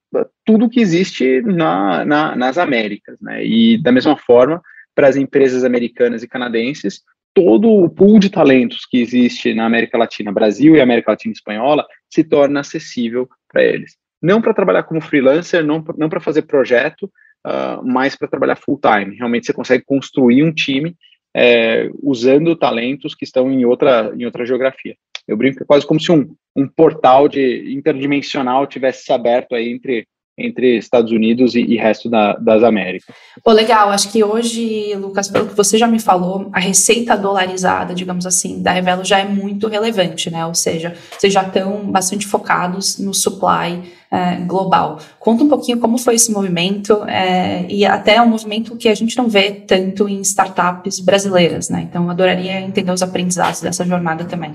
tudo 0.46 0.70
que 0.70 0.80
existe 0.80 1.42
na, 1.42 2.04
na, 2.06 2.36
nas 2.36 2.58
Américas. 2.58 3.20
Né? 3.22 3.46
E, 3.46 3.82
da 3.82 3.92
mesma 3.92 4.18
forma, 4.18 4.62
para 4.96 5.08
as 5.08 5.16
empresas 5.16 5.64
americanas 5.64 6.24
e 6.24 6.28
canadenses, 6.28 7.02
todo 7.34 7.70
o 7.70 7.90
pool 7.90 8.20
de 8.20 8.30
talentos 8.30 8.86
que 8.86 9.02
existe 9.02 9.54
na 9.54 9.66
América 9.66 9.98
Latina, 9.98 10.32
Brasil 10.32 10.76
e 10.76 10.82
América 10.82 11.12
Latina 11.12 11.32
Espanhola, 11.32 11.86
se 12.12 12.24
torna 12.24 12.60
acessível 12.60 13.28
para 13.52 13.64
eles. 13.64 13.96
Não 14.22 14.42
para 14.42 14.54
trabalhar 14.54 14.84
como 14.84 15.02
freelancer, 15.02 15.64
não, 15.66 15.84
não 15.98 16.10
para 16.10 16.20
fazer 16.20 16.44
projeto, 16.44 17.04
uh, 17.46 17.84
mas 17.84 18.16
para 18.16 18.28
trabalhar 18.28 18.56
full 18.56 18.80
time. 18.80 19.16
Realmente 19.16 19.48
você 19.48 19.54
consegue 19.54 19.84
construir 19.84 20.44
um 20.44 20.54
time 20.54 20.96
é, 21.36 21.90
usando 22.02 22.56
talentos 22.56 23.16
que 23.16 23.24
estão 23.24 23.52
em 23.52 23.66
outra, 23.66 24.14
em 24.16 24.26
outra 24.26 24.46
geografia. 24.46 24.96
Eu 25.28 25.38
brinco 25.38 25.58
que 25.58 25.64
é 25.64 25.66
quase 25.66 25.86
como 25.86 26.00
se 26.00 26.12
um, 26.12 26.36
um 26.56 26.68
portal 26.68 27.28
de 27.28 27.74
interdimensional 27.74 28.68
tivesse 28.68 29.06
se 29.06 29.14
aberto 29.14 29.56
aí 29.56 29.70
entre 29.70 30.06
entre 30.38 30.78
Estados 30.78 31.12
Unidos 31.12 31.56
e, 31.56 31.62
e 31.62 31.78
resto 31.78 32.10
da, 32.10 32.34
das 32.34 32.64
Américas. 32.64 33.16
Pô, 33.44 33.52
legal. 33.52 33.90
Acho 33.90 34.12
que 34.12 34.24
hoje, 34.24 34.96
Lucas, 34.96 35.30
pelo 35.30 35.48
que 35.48 35.56
você 35.56 35.78
já 35.78 35.88
me 35.88 36.00
falou, 36.00 36.50
a 36.54 36.60
receita 36.60 37.18
dolarizada, 37.18 37.94
digamos 37.94 38.26
assim, 38.26 38.62
da 38.62 38.72
Revelo 38.72 39.04
já 39.04 39.20
é 39.20 39.26
muito 39.26 39.68
relevante, 39.68 40.30
né? 40.30 40.46
Ou 40.46 40.56
seja, 40.56 40.96
vocês 41.18 41.32
já 41.32 41.44
estão 41.44 41.92
bastante 41.92 42.26
focados 42.26 42.98
no 42.98 43.14
supply 43.14 43.82
é, 44.10 44.36
global. 44.46 45.00
Conta 45.20 45.44
um 45.44 45.50
pouquinho 45.50 45.80
como 45.80 45.98
foi 45.98 46.16
esse 46.16 46.32
movimento 46.32 47.04
é, 47.08 47.66
e 47.70 47.86
até 47.86 48.22
um 48.22 48.28
movimento 48.28 48.76
que 48.76 48.90
a 48.90 48.96
gente 48.96 49.18
não 49.18 49.28
vê 49.28 49.52
tanto 49.52 50.08
em 50.08 50.22
startups 50.22 51.00
brasileiras, 51.00 51.70
né? 51.70 51.88
Então, 51.90 52.10
adoraria 52.10 52.60
entender 52.62 52.92
os 52.92 53.02
aprendizados 53.02 53.62
dessa 53.62 53.86
jornada 53.86 54.26
também. 54.26 54.54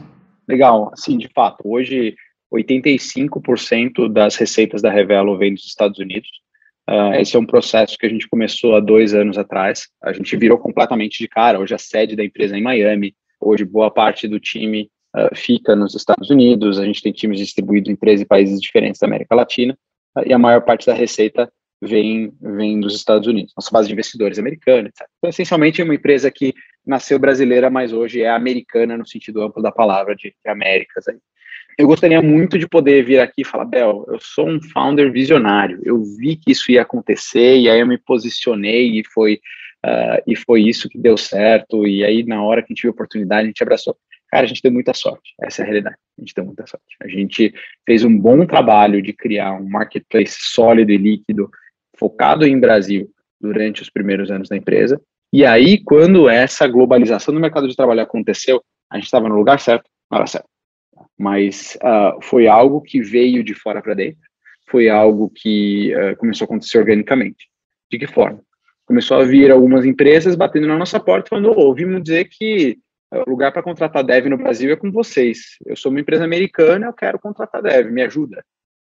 Legal. 0.49 0.93
Sim, 0.95 1.19
de 1.19 1.29
fato. 1.29 1.63
Hoje 1.65 2.15
85% 2.53 4.13
das 4.13 4.37
receitas 4.37 4.83
da 4.83 4.91
Revelo 4.91 5.37
vem 5.37 5.55
dos 5.55 5.67
Estados 5.67 5.99
Unidos. 5.99 6.29
Uh, 6.89 7.15
esse 7.21 7.37
é 7.37 7.39
um 7.39 7.47
processo 7.47 7.99
que 7.99 8.07
a 8.07 8.09
gente 8.09 8.29
começou 8.29 8.77
há 8.77 8.81
dois 8.81 9.13
anos 9.13 9.37
atrás. 9.37 9.89
A 10.03 10.13
gente 10.13 10.37
virou 10.37 10.57
completamente 10.57 11.19
de 11.19 11.29
cara. 11.29 11.59
Hoje 11.59 11.75
a 11.75 11.79
sede 11.79 12.15
da 12.15 12.25
empresa 12.25 12.55
é 12.55 12.59
em 12.59 12.63
Miami. 12.63 13.15
Hoje 13.41 13.65
boa 13.65 13.91
parte 13.91 14.29
do 14.29 14.39
time 14.39 14.89
uh, 15.17 15.35
fica 15.35 15.75
nos 15.75 15.95
Estados 15.95 16.31
Unidos. 16.31 16.79
A 16.79 16.85
gente 16.85 17.03
tem 17.03 17.13
times 17.13 17.41
distribuídos 17.41 17.91
em 17.91 17.97
13 17.97 18.25
países 18.25 18.61
diferentes 18.61 19.01
da 19.01 19.07
América 19.07 19.35
Latina. 19.35 19.77
Uh, 20.17 20.23
e 20.27 20.33
a 20.33 20.39
maior 20.39 20.63
parte 20.63 20.87
da 20.87 20.95
receita 20.95 21.51
vem, 21.83 22.33
vem 22.41 22.79
dos 22.79 22.95
Estados 22.95 23.27
Unidos. 23.27 23.53
Nossa 23.57 23.71
base 23.73 23.89
de 23.89 23.93
investidores 23.93 24.39
americana, 24.39 24.89
etc. 24.89 25.09
Então, 25.19 25.29
essencialmente, 25.29 25.81
é 25.81 25.85
uma 25.85 25.95
empresa 25.95 26.31
que 26.31 26.55
nasceu 26.87 27.19
brasileira, 27.19 27.69
mas 27.69 27.93
hoje 27.93 28.23
é 28.23 28.31
americana 28.31 28.97
no 28.97 29.07
sentido 29.07 29.43
amplo 29.43 29.61
da 29.61 29.73
palavra 29.73 30.15
de, 30.15 30.29
de 30.31 30.51
Américas. 30.51 31.09
Aí 31.09 31.17
eu 31.79 31.87
gostaria 31.87 32.23
muito 32.23 32.59
de 32.59 32.67
poder 32.67 33.05
vir 33.05 33.21
aqui 33.21 33.43
e 33.43 33.45
falar, 33.45 33.67
Bel, 33.67 34.07
eu 34.09 34.19
sou 34.19 34.49
um 34.49 34.61
founder 34.63 35.13
visionário, 35.13 35.79
eu 35.85 36.03
vi 36.03 36.37
que 36.37 36.53
isso 36.53 36.71
ia 36.73 36.83
acontecer 36.83 37.59
e 37.59 37.69
aí 37.69 37.81
eu 37.81 37.87
me 37.87 37.99
posicionei 37.99 38.99
e 38.99 39.05
foi 39.05 39.41
uh, 39.85 40.23
e 40.27 40.35
foi 40.35 40.63
isso 40.63 40.89
que 40.89 40.99
deu 40.99 41.17
certo. 41.19 41.87
E 41.87 42.03
aí 42.03 42.25
na 42.25 42.43
hora 42.43 42.63
que 42.63 42.67
a 42.67 42.75
gente 42.75 42.83
viu 42.83 42.93
a 42.93 42.95
oportunidade 42.95 43.43
a 43.43 43.47
gente 43.47 43.63
abraçou. 43.63 43.97
Cara, 44.29 44.45
a 44.45 44.49
gente 44.49 44.63
deu 44.63 44.73
muita 44.73 44.93
sorte, 44.93 45.35
essa 45.41 45.63
é 45.63 45.65
a 45.65 45.67
realidade, 45.67 45.97
a 46.19 46.21
gente 46.21 46.35
deu 46.35 46.45
muita 46.45 46.67
sorte. 46.67 46.97
A 47.01 47.09
gente 47.09 47.53
fez 47.85 48.05
um 48.05 48.19
bom 48.19 48.45
trabalho 48.47 49.01
de 49.03 49.13
criar 49.13 49.53
um 49.53 49.69
marketplace 49.69 50.37
sólido 50.41 50.91
e 50.91 50.97
líquido 50.97 51.49
focado 51.97 52.47
em 52.47 52.59
Brasil 52.59 53.09
durante 53.41 53.83
os 53.83 53.91
primeiros 53.91 54.31
anos 54.31 54.49
da 54.49 54.57
empresa. 54.57 55.01
E 55.33 55.45
aí 55.45 55.79
quando 55.79 56.29
essa 56.29 56.67
globalização 56.67 57.35
do 57.35 57.41
mercado 57.41 57.69
de 57.69 57.77
trabalho 57.77 58.01
aconteceu, 58.01 58.63
a 58.91 58.97
gente 58.97 59.05
estava 59.05 59.29
no 59.29 59.37
lugar 59.37 59.61
certo, 59.61 59.89
na 60.11 60.19
hora 60.19 60.27
certa 60.27 60.49
mas 61.19 61.77
uh, 61.77 62.23
foi 62.23 62.47
algo 62.47 62.81
que 62.81 63.01
veio 63.01 63.43
de 63.43 63.55
fora 63.55 63.81
para 63.81 63.95
dentro, 63.95 64.21
foi 64.69 64.89
algo 64.89 65.31
que 65.35 65.95
uh, 65.95 66.17
começou 66.17 66.45
a 66.45 66.47
acontecer 66.47 66.79
organicamente. 66.79 67.49
De 67.91 67.99
que 67.99 68.07
forma? 68.07 68.41
Começou 68.85 69.19
a 69.19 69.25
vir 69.25 69.51
algumas 69.51 69.85
empresas 69.85 70.37
batendo 70.37 70.67
na 70.67 70.77
nossa 70.77 71.01
porta 71.01 71.29
falando: 71.29 71.51
ouvimos 71.59 72.03
dizer 72.03 72.29
que 72.31 72.79
o 73.13 73.31
lugar 73.31 73.53
para 73.53 73.63
contratar 73.63 74.05
dev 74.05 74.27
no 74.27 74.37
Brasil 74.37 74.73
é 74.73 74.77
com 74.77 74.91
vocês. 74.91 75.57
Eu 75.65 75.77
sou 75.77 75.91
uma 75.91 76.01
empresa 76.01 76.25
americana, 76.25 76.87
eu 76.87 76.93
quero 76.93 77.19
contratar 77.19 77.63
dev, 77.63 77.91
me 77.91 78.03
ajuda. 78.03 78.45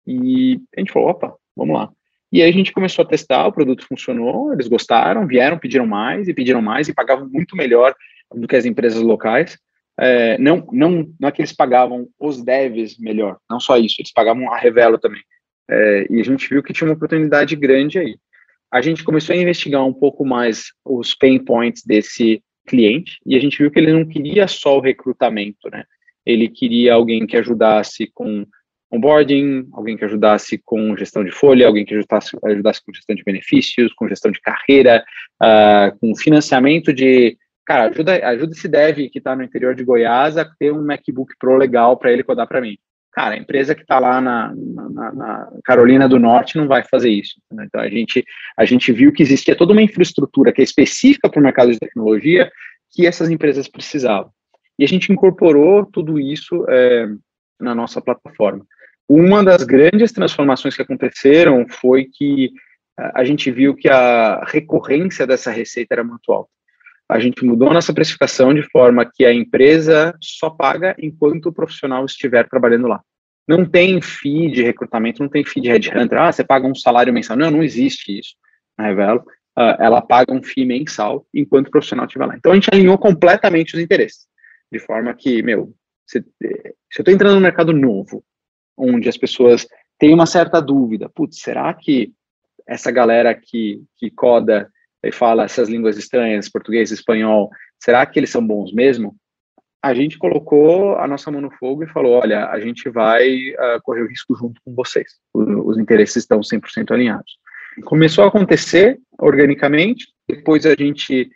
E 0.05 0.59
a 0.75 0.79
gente 0.79 0.91
falou: 0.91 1.09
opa, 1.09 1.33
vamos 1.55 1.75
lá. 1.75 1.89
E 2.31 2.41
aí 2.41 2.49
a 2.49 2.53
gente 2.53 2.73
começou 2.73 3.03
a 3.05 3.07
testar, 3.07 3.47
o 3.47 3.53
produto 3.53 3.87
funcionou, 3.87 4.51
eles 4.51 4.67
gostaram, 4.67 5.25
vieram, 5.25 5.57
pediram 5.57 5.87
mais 5.87 6.27
e 6.27 6.33
pediram 6.33 6.61
mais 6.61 6.89
e 6.89 6.93
pagavam 6.93 7.27
muito 7.29 7.55
melhor 7.55 7.95
do 8.35 8.47
que 8.47 8.55
as 8.55 8.65
empresas 8.65 9.01
locais 9.01 9.57
é, 9.99 10.37
não, 10.37 10.67
não, 10.71 11.11
não 11.19 11.29
é 11.29 11.31
que 11.31 11.41
eles 11.41 11.53
pagavam 11.53 12.07
os 12.19 12.43
devs 12.43 12.97
melhor, 12.99 13.37
não 13.49 13.59
só 13.59 13.77
isso, 13.77 13.95
eles 13.99 14.11
pagavam 14.11 14.51
a 14.51 14.57
Revelo 14.57 14.97
também. 14.97 15.21
É, 15.69 16.07
e 16.09 16.21
a 16.21 16.23
gente 16.23 16.47
viu 16.47 16.63
que 16.63 16.73
tinha 16.73 16.87
uma 16.87 16.95
oportunidade 16.95 17.55
grande 17.55 17.99
aí. 17.99 18.15
A 18.71 18.81
gente 18.81 19.03
começou 19.03 19.33
a 19.33 19.37
investigar 19.37 19.85
um 19.85 19.93
pouco 19.93 20.25
mais 20.25 20.71
os 20.85 21.15
pain 21.15 21.43
points 21.43 21.83
desse 21.85 22.41
cliente 22.67 23.17
e 23.25 23.35
a 23.35 23.39
gente 23.39 23.57
viu 23.57 23.71
que 23.71 23.79
ele 23.79 23.93
não 23.93 24.05
queria 24.05 24.47
só 24.47 24.77
o 24.77 24.81
recrutamento, 24.81 25.69
né? 25.71 25.83
Ele 26.25 26.49
queria 26.49 26.93
alguém 26.93 27.25
que 27.25 27.37
ajudasse 27.37 28.11
com 28.13 28.45
onboarding, 28.91 29.67
alguém 29.73 29.97
que 29.97 30.05
ajudasse 30.05 30.57
com 30.63 30.95
gestão 30.95 31.23
de 31.23 31.31
folha, 31.31 31.67
alguém 31.67 31.85
que 31.85 31.93
ajudasse, 31.93 32.37
ajudasse 32.43 32.83
com 32.85 32.93
gestão 32.93 33.15
de 33.15 33.23
benefícios, 33.23 33.93
com 33.93 34.07
gestão 34.07 34.31
de 34.31 34.41
carreira, 34.41 35.03
uh, 35.41 35.97
com 35.99 36.15
financiamento 36.15 36.93
de 36.93 37.37
cara, 37.67 37.89
ajuda, 37.89 38.25
ajuda 38.29 38.53
esse 38.53 38.67
dev 38.67 39.09
que 39.09 39.17
está 39.17 39.35
no 39.35 39.43
interior 39.43 39.75
de 39.75 39.83
Goiás 39.83 40.37
a 40.37 40.45
ter 40.45 40.71
um 40.71 40.81
MacBook 40.81 41.33
Pro 41.37 41.57
legal 41.57 41.97
para 41.97 42.11
ele 42.11 42.23
codar 42.23 42.47
para 42.47 42.61
mim. 42.61 42.77
Cara, 43.11 43.35
a 43.35 43.37
empresa 43.37 43.75
que 43.75 43.81
está 43.81 43.99
lá 43.99 44.21
na, 44.21 44.53
na, 44.55 45.11
na, 45.11 45.51
Carolina 45.65 46.07
do 46.07 46.19
Norte 46.19 46.55
não 46.55 46.67
vai 46.67 46.83
fazer 46.83 47.09
isso. 47.09 47.41
Né? 47.51 47.65
Então, 47.67 47.81
a 47.81 47.89
gente, 47.89 48.23
a 48.55 48.63
gente 48.63 48.91
viu 48.93 49.11
que 49.11 49.21
existia 49.21 49.55
toda 49.55 49.73
uma 49.73 49.81
infraestrutura 49.81 50.53
que 50.53 50.61
é 50.61 50.63
específica 50.63 51.29
para 51.29 51.39
o 51.39 51.43
mercado 51.43 51.71
de 51.71 51.79
tecnologia 51.79 52.49
que 52.91 53.05
essas 53.05 53.29
empresas 53.29 53.67
precisavam. 53.67 54.31
E 54.79 54.85
a 54.85 54.87
gente 54.87 55.11
incorporou 55.11 55.85
tudo 55.85 56.19
isso 56.19 56.63
é, 56.69 57.07
na 57.59 57.75
nossa 57.75 57.99
plataforma. 57.99 58.63
Uma 59.09 59.43
das 59.43 59.63
grandes 59.63 60.11
transformações 60.13 60.75
que 60.75 60.83
aconteceram 60.83 61.67
foi 61.67 62.05
que 62.05 62.51
a 62.97 63.25
gente 63.25 63.51
viu 63.51 63.75
que 63.75 63.89
a 63.89 64.45
recorrência 64.45 65.25
dessa 65.27 65.51
receita 65.51 65.95
era 65.95 66.03
muito 66.03 66.31
alta 66.31 66.49
a 67.09 67.19
gente 67.19 67.45
mudou 67.45 67.69
a 67.69 67.73
nossa 67.73 67.93
precificação 67.93 68.53
de 68.53 68.61
forma 68.63 69.09
que 69.09 69.25
a 69.25 69.33
empresa 69.33 70.13
só 70.21 70.49
paga 70.49 70.95
enquanto 70.99 71.47
o 71.47 71.53
profissional 71.53 72.05
estiver 72.05 72.47
trabalhando 72.47 72.87
lá. 72.87 73.01
Não 73.47 73.65
tem 73.65 74.01
fee 74.01 74.51
de 74.51 74.61
recrutamento, 74.61 75.23
não 75.23 75.29
tem 75.29 75.45
fee 75.45 75.61
de 75.61 75.69
headhunter. 75.69 76.19
Ah, 76.19 76.31
você 76.31 76.43
paga 76.43 76.67
um 76.67 76.75
salário 76.75 77.13
mensal. 77.13 77.37
Não, 77.37 77.49
não 77.49 77.63
existe 77.63 78.19
isso 78.19 78.35
na 78.77 78.87
Revelo. 78.87 79.21
Uh, 79.57 79.73
ela 79.79 80.01
paga 80.01 80.33
um 80.33 80.43
fee 80.43 80.65
mensal 80.65 81.25
enquanto 81.33 81.67
o 81.67 81.71
profissional 81.71 82.05
estiver 82.05 82.25
lá. 82.25 82.35
Então 82.35 82.51
a 82.51 82.55
gente 82.55 82.69
alinhou 82.71 82.97
completamente 82.97 83.73
os 83.73 83.79
interesses. 83.79 84.27
De 84.69 84.79
forma 84.79 85.13
que, 85.13 85.41
meu, 85.41 85.73
se, 86.05 86.19
se 86.19 86.99
eu 86.99 87.01
estou 87.01 87.13
entrando 87.13 87.35
no 87.35 87.41
mercado 87.41 87.71
novo, 87.71 88.23
onde 88.77 89.07
as 89.07 89.17
pessoas 89.17 89.65
têm 89.97 90.13
uma 90.13 90.25
certa 90.25 90.61
dúvida, 90.61 91.09
putz, 91.09 91.39
será 91.39 91.73
que 91.73 92.11
essa 92.67 92.91
galera 92.91 93.33
que, 93.33 93.81
que 93.95 94.11
coda 94.11 94.69
e 95.07 95.11
fala 95.11 95.45
essas 95.45 95.69
línguas 95.69 95.97
estranhas, 95.97 96.49
português, 96.49 96.91
espanhol, 96.91 97.49
será 97.79 98.05
que 98.05 98.19
eles 98.19 98.29
são 98.29 98.45
bons 98.45 98.73
mesmo? 98.73 99.15
A 99.81 99.93
gente 99.93 100.17
colocou 100.17 100.97
a 100.97 101.07
nossa 101.07 101.31
mão 101.31 101.39
no 101.39 101.51
fogo 101.51 101.83
e 101.83 101.87
falou: 101.87 102.19
olha, 102.19 102.47
a 102.47 102.59
gente 102.59 102.89
vai 102.89 103.51
uh, 103.51 103.81
correr 103.83 104.01
o 104.01 104.07
risco 104.07 104.35
junto 104.35 104.59
com 104.65 104.73
vocês. 104.75 105.07
O, 105.33 105.69
os 105.69 105.77
interesses 105.77 106.17
estão 106.17 106.41
100% 106.41 106.91
alinhados. 106.91 107.37
Começou 107.85 108.23
a 108.23 108.27
acontecer 108.27 108.99
organicamente, 109.19 110.07
depois 110.27 110.65
a 110.65 110.75
gente 110.75 111.29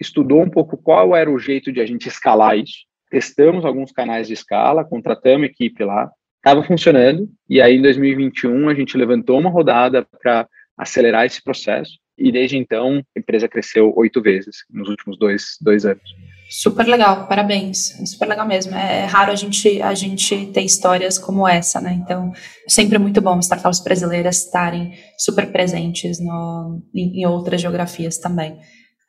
estudou 0.00 0.40
um 0.40 0.48
pouco 0.48 0.76
qual 0.76 1.14
era 1.14 1.30
o 1.30 1.38
jeito 1.38 1.70
de 1.70 1.80
a 1.80 1.86
gente 1.86 2.08
escalar 2.08 2.56
isso. 2.56 2.86
Testamos 3.10 3.64
alguns 3.64 3.92
canais 3.92 4.26
de 4.28 4.32
escala, 4.32 4.84
contratamos 4.84 5.48
equipe 5.48 5.84
lá, 5.84 6.10
estava 6.36 6.62
funcionando, 6.62 7.28
e 7.48 7.60
aí 7.60 7.76
em 7.76 7.82
2021 7.82 8.68
a 8.68 8.74
gente 8.74 8.96
levantou 8.96 9.38
uma 9.38 9.50
rodada 9.50 10.06
para 10.22 10.48
acelerar 10.78 11.26
esse 11.26 11.42
processo 11.42 12.01
e 12.16 12.30
desde 12.30 12.56
então 12.56 13.02
a 13.16 13.18
empresa 13.18 13.48
cresceu 13.48 13.92
oito 13.96 14.20
vezes 14.22 14.64
nos 14.70 14.88
últimos 14.88 15.18
dois, 15.18 15.56
dois 15.60 15.84
anos. 15.84 16.02
Super 16.50 16.86
legal, 16.86 17.26
parabéns. 17.26 17.94
Super 18.04 18.28
legal 18.28 18.46
mesmo. 18.46 18.74
É 18.74 19.06
raro 19.06 19.32
a 19.32 19.34
gente, 19.34 19.80
a 19.80 19.94
gente 19.94 20.48
ter 20.48 20.60
histórias 20.60 21.18
como 21.18 21.48
essa, 21.48 21.80
né? 21.80 21.98
Então, 22.02 22.30
sempre 22.68 22.98
muito 22.98 23.22
bom 23.22 23.38
startups 23.38 23.82
brasileiras 23.82 24.44
estarem 24.44 24.92
super 25.18 25.50
presentes 25.50 26.20
no, 26.20 26.82
em, 26.94 27.22
em 27.22 27.26
outras 27.26 27.60
geografias 27.60 28.18
também. 28.18 28.58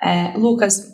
É, 0.01 0.37
Lucas, 0.37 0.87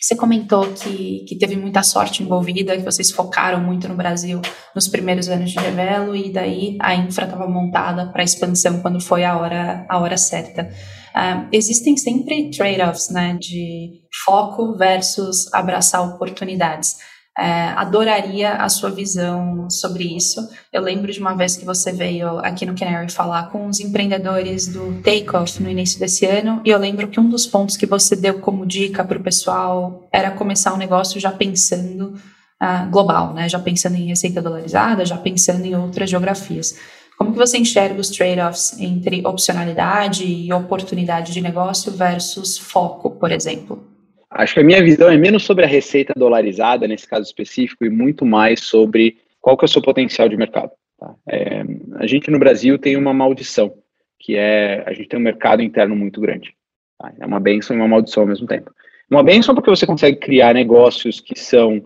Você 0.00 0.14
comentou 0.14 0.70
que, 0.74 1.24
que 1.26 1.38
teve 1.38 1.56
muita 1.56 1.82
sorte 1.82 2.22
envolvida, 2.22 2.76
que 2.76 2.84
vocês 2.84 3.10
focaram 3.10 3.60
muito 3.60 3.88
no 3.88 3.96
Brasil 3.96 4.40
nos 4.74 4.86
primeiros 4.86 5.28
anos 5.28 5.50
de 5.50 5.58
Revelo 5.58 6.14
e 6.14 6.30
daí 6.30 6.76
a 6.80 6.94
infra 6.94 7.24
estava 7.24 7.48
montada 7.48 8.06
para 8.12 8.22
expansão 8.22 8.80
quando 8.80 9.00
foi 9.00 9.24
a 9.24 9.36
hora, 9.38 9.86
a 9.88 9.98
hora 9.98 10.16
certa. 10.18 10.70
Uh, 11.14 11.48
existem 11.52 11.96
sempre 11.96 12.50
trade-offs 12.50 13.10
né, 13.10 13.36
de 13.40 14.02
foco 14.24 14.76
versus 14.76 15.52
abraçar 15.52 16.02
oportunidades. 16.02 16.96
É, 17.40 17.68
adoraria 17.76 18.54
a 18.54 18.68
sua 18.68 18.90
visão 18.90 19.70
sobre 19.70 20.02
isso. 20.16 20.40
Eu 20.72 20.82
lembro 20.82 21.12
de 21.12 21.20
uma 21.20 21.36
vez 21.36 21.56
que 21.56 21.64
você 21.64 21.92
veio 21.92 22.40
aqui 22.40 22.66
no 22.66 22.74
Canary 22.74 23.12
falar 23.12 23.48
com 23.50 23.68
os 23.68 23.78
empreendedores 23.78 24.66
do 24.66 25.00
Takeoff 25.04 25.62
no 25.62 25.70
início 25.70 26.00
desse 26.00 26.26
ano, 26.26 26.60
e 26.64 26.70
eu 26.70 26.78
lembro 26.80 27.06
que 27.06 27.20
um 27.20 27.28
dos 27.28 27.46
pontos 27.46 27.76
que 27.76 27.86
você 27.86 28.16
deu 28.16 28.40
como 28.40 28.66
dica 28.66 29.04
para 29.04 29.18
o 29.18 29.22
pessoal 29.22 30.08
era 30.12 30.32
começar 30.32 30.74
um 30.74 30.76
negócio 30.76 31.20
já 31.20 31.30
pensando 31.30 32.14
uh, 32.60 32.90
global, 32.90 33.32
né? 33.32 33.48
já 33.48 33.58
pensando 33.60 33.94
em 33.94 34.06
receita 34.06 34.42
dolarizada, 34.42 35.06
já 35.06 35.16
pensando 35.16 35.64
em 35.64 35.76
outras 35.76 36.10
geografias. 36.10 36.74
Como 37.18 37.32
que 37.32 37.38
você 37.38 37.58
enxerga 37.58 38.00
os 38.00 38.10
trade-offs 38.10 38.80
entre 38.80 39.26
opcionalidade 39.26 40.24
e 40.24 40.52
oportunidade 40.52 41.32
de 41.32 41.40
negócio 41.40 41.90
versus 41.90 42.56
foco, 42.56 43.10
por 43.10 43.32
exemplo? 43.32 43.84
Acho 44.30 44.54
que 44.54 44.60
a 44.60 44.64
minha 44.64 44.80
visão 44.80 45.10
é 45.10 45.16
menos 45.16 45.42
sobre 45.42 45.64
a 45.64 45.68
receita 45.68 46.14
dolarizada, 46.16 46.86
nesse 46.86 47.08
caso 47.08 47.24
específico, 47.24 47.84
e 47.84 47.90
muito 47.90 48.24
mais 48.24 48.60
sobre 48.60 49.18
qual 49.40 49.56
que 49.56 49.64
é 49.64 49.66
o 49.66 49.68
seu 49.68 49.82
potencial 49.82 50.28
de 50.28 50.36
mercado. 50.36 50.70
Tá? 50.96 51.12
É, 51.28 51.64
a 51.96 52.06
gente 52.06 52.30
no 52.30 52.38
Brasil 52.38 52.78
tem 52.78 52.96
uma 52.96 53.12
maldição, 53.12 53.74
que 54.16 54.36
é 54.36 54.84
a 54.86 54.92
gente 54.92 55.08
tem 55.08 55.18
um 55.18 55.22
mercado 55.22 55.60
interno 55.60 55.96
muito 55.96 56.20
grande. 56.20 56.54
Tá? 57.00 57.12
É 57.18 57.26
uma 57.26 57.40
benção 57.40 57.74
e 57.74 57.80
uma 57.80 57.88
maldição 57.88 58.22
ao 58.22 58.28
mesmo 58.28 58.46
tempo. 58.46 58.70
Uma 59.10 59.24
benção 59.24 59.56
porque 59.56 59.70
você 59.70 59.86
consegue 59.86 60.18
criar 60.18 60.54
negócios 60.54 61.18
que 61.18 61.36
são 61.36 61.78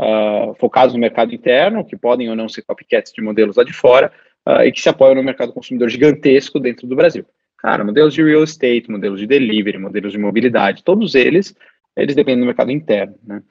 uh, 0.00 0.54
focados 0.58 0.94
no 0.94 1.00
mercado 1.00 1.32
interno, 1.32 1.84
que 1.84 1.96
podem 1.96 2.28
ou 2.28 2.34
não 2.34 2.48
ser 2.48 2.62
copycats 2.62 3.12
de 3.12 3.22
modelos 3.22 3.56
lá 3.56 3.62
de 3.62 3.72
fora, 3.72 4.10
uh, 4.50 4.62
e 4.64 4.72
que 4.72 4.80
se 4.80 4.88
apoiam 4.88 5.14
no 5.14 5.22
mercado 5.22 5.52
consumidor 5.52 5.88
gigantesco 5.88 6.58
dentro 6.58 6.86
do 6.86 6.96
Brasil. 6.96 7.24
Cara, 7.58 7.84
modelos 7.84 8.14
de 8.14 8.22
real 8.22 8.42
estate, 8.42 8.90
modelos 8.90 9.20
de 9.20 9.26
delivery, 9.26 9.78
modelos 9.78 10.12
de 10.12 10.18
mobilidade, 10.18 10.82
todos 10.82 11.14
eles 11.14 11.54
eles 11.96 12.14
dependem 12.14 12.40
do 12.40 12.46
mercado 12.46 12.70
interno. 12.70 13.14
Né? 13.22 13.42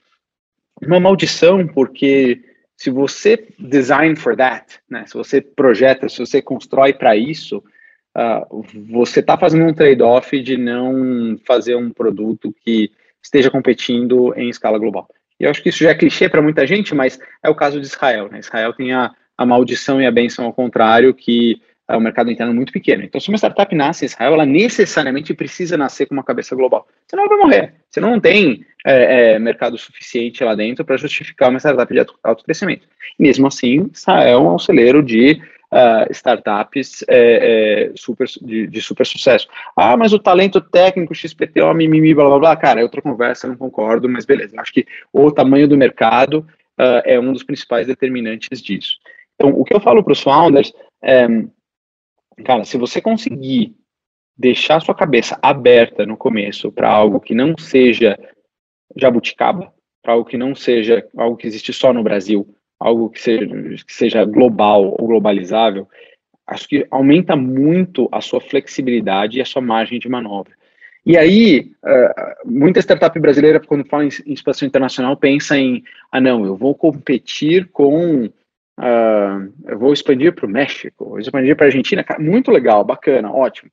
Uma 0.81 0.99
maldição, 0.99 1.67
porque 1.67 2.41
se 2.75 2.89
você 2.89 3.47
design 3.59 4.15
for 4.15 4.35
that, 4.35 4.79
né, 4.89 5.05
se 5.05 5.13
você 5.13 5.41
projeta, 5.41 6.07
se 6.07 6.19
você 6.19 6.41
constrói 6.41 6.93
para 6.93 7.15
isso, 7.15 7.57
uh, 8.17 8.63
você 8.89 9.19
está 9.19 9.37
fazendo 9.37 9.65
um 9.65 9.73
trade-off 9.73 10.41
de 10.41 10.57
não 10.57 11.37
fazer 11.45 11.75
um 11.75 11.91
produto 11.91 12.55
que 12.63 12.91
esteja 13.21 13.51
competindo 13.51 14.33
em 14.35 14.49
escala 14.49 14.79
global. 14.79 15.07
E 15.39 15.43
eu 15.43 15.51
acho 15.51 15.61
que 15.61 15.69
isso 15.69 15.83
já 15.83 15.91
é 15.91 15.95
clichê 15.95 16.29
para 16.29 16.41
muita 16.41 16.65
gente, 16.65 16.95
mas 16.95 17.19
é 17.43 17.49
o 17.49 17.55
caso 17.55 17.79
de 17.79 17.87
Israel. 17.87 18.29
Né? 18.29 18.39
Israel 18.39 18.73
tem 18.73 18.93
a, 18.93 19.13
a 19.39 19.45
maldição 19.45 20.01
e 20.01 20.05
a 20.05 20.11
benção 20.11 20.43
ao 20.43 20.51
contrário, 20.51 21.13
que 21.13 21.61
é 21.87 21.95
um 21.95 22.01
mercado 22.01 22.29
interno 22.29 22.53
muito 22.53 22.73
pequeno. 22.73 23.05
Então, 23.05 23.21
se 23.21 23.29
uma 23.29 23.37
startup 23.37 23.73
nasce 23.73 24.03
em 24.03 24.07
Israel, 24.07 24.33
ela 24.33 24.45
necessariamente 24.45 25.33
precisa 25.33 25.77
nascer 25.77 26.07
com 26.07 26.13
uma 26.13 26.25
cabeça 26.25 26.53
global. 26.57 26.85
Senão 27.07 27.23
ela 27.23 27.37
vai 27.37 27.45
morrer. 27.45 27.73
Você 27.89 28.01
não 28.01 28.19
tem 28.19 28.65
é, 28.85 29.35
é, 29.35 29.39
mercado 29.39 29.77
suficiente 29.77 30.43
lá 30.43 30.55
dentro 30.55 30.83
para 30.83 30.97
justificar 30.97 31.49
uma 31.49 31.57
startup 31.57 31.91
de 31.91 32.05
alto 32.21 32.43
crescimento. 32.43 32.85
Mesmo 33.17 33.47
assim, 33.47 33.89
Israel 33.93 34.45
é 34.45 34.49
um 34.55 34.59
celeiro 34.59 35.01
de 35.01 35.41
uh, 35.71 36.11
startups 36.11 37.05
é, 37.07 37.87
é, 37.87 37.91
super, 37.95 38.27
de, 38.41 38.67
de, 38.67 38.81
super 38.81 39.05
sucesso. 39.05 39.47
Ah, 39.73 39.95
mas 39.95 40.11
o 40.11 40.19
talento 40.19 40.59
técnico, 40.59 41.15
XPTO, 41.15 41.73
mimimi, 41.73 42.13
blá, 42.13 42.25
blá, 42.25 42.39
blá. 42.39 42.55
Cara, 42.57 42.81
é 42.81 42.83
outra 42.83 43.01
conversa, 43.01 43.47
não 43.47 43.55
concordo, 43.55 44.09
mas 44.09 44.25
beleza. 44.25 44.59
Acho 44.59 44.73
que 44.73 44.85
o 45.13 45.31
tamanho 45.31 45.65
do 45.65 45.77
mercado 45.77 46.45
uh, 46.77 47.01
é 47.05 47.17
um 47.17 47.31
dos 47.31 47.43
principais 47.43 47.87
determinantes 47.87 48.61
disso. 48.61 48.97
Então, 49.39 49.57
o 49.57 49.63
que 49.63 49.73
eu 49.73 49.79
falo 49.79 50.03
para 50.03 50.13
os 50.13 50.21
founders 50.21 50.73
é 51.01 51.27
Cara, 52.43 52.63
se 52.63 52.77
você 52.77 53.01
conseguir 53.01 53.75
deixar 54.37 54.79
sua 54.81 54.95
cabeça 54.95 55.37
aberta 55.41 56.05
no 56.05 56.15
começo 56.15 56.71
para 56.71 56.89
algo 56.89 57.19
que 57.19 57.35
não 57.35 57.57
seja 57.57 58.17
jabuticaba, 58.95 59.73
para 60.01 60.13
algo 60.13 60.25
que 60.25 60.37
não 60.37 60.55
seja 60.55 61.05
algo 61.17 61.35
que 61.35 61.45
existe 61.45 61.73
só 61.73 61.91
no 61.91 62.03
Brasil, 62.03 62.47
algo 62.79 63.09
que 63.09 63.19
seja, 63.19 63.45
que 63.85 63.93
seja 63.93 64.23
global 64.23 64.95
ou 64.97 65.07
globalizável, 65.07 65.87
acho 66.47 66.67
que 66.67 66.87
aumenta 66.89 67.35
muito 67.35 68.07
a 68.11 68.21
sua 68.21 68.39
flexibilidade 68.39 69.37
e 69.37 69.41
a 69.41 69.45
sua 69.45 69.61
margem 69.61 69.99
de 69.99 70.07
manobra. 70.07 70.53
E 71.05 71.17
aí, 71.17 71.71
uh, 71.83 72.49
muita 72.49 72.79
startup 72.79 73.17
brasileira, 73.19 73.59
quando 73.59 73.85
fala 73.85 74.05
em, 74.05 74.09
em 74.25 74.33
expansão 74.33 74.67
internacional, 74.67 75.17
pensa 75.17 75.57
em, 75.57 75.83
ah 76.11 76.21
não, 76.21 76.45
eu 76.45 76.55
vou 76.55 76.73
competir 76.73 77.67
com 77.71 78.29
Uh, 78.79 79.51
eu 79.67 79.77
vou 79.77 79.91
expandir 79.91 80.33
para 80.33 80.45
o 80.45 80.49
México, 80.49 81.09
vou 81.09 81.19
expandir 81.19 81.53
para 81.55 81.65
a 81.65 81.67
Argentina, 81.67 82.05
muito 82.17 82.49
legal, 82.49 82.81
bacana, 82.83 83.29
ótimo. 83.29 83.69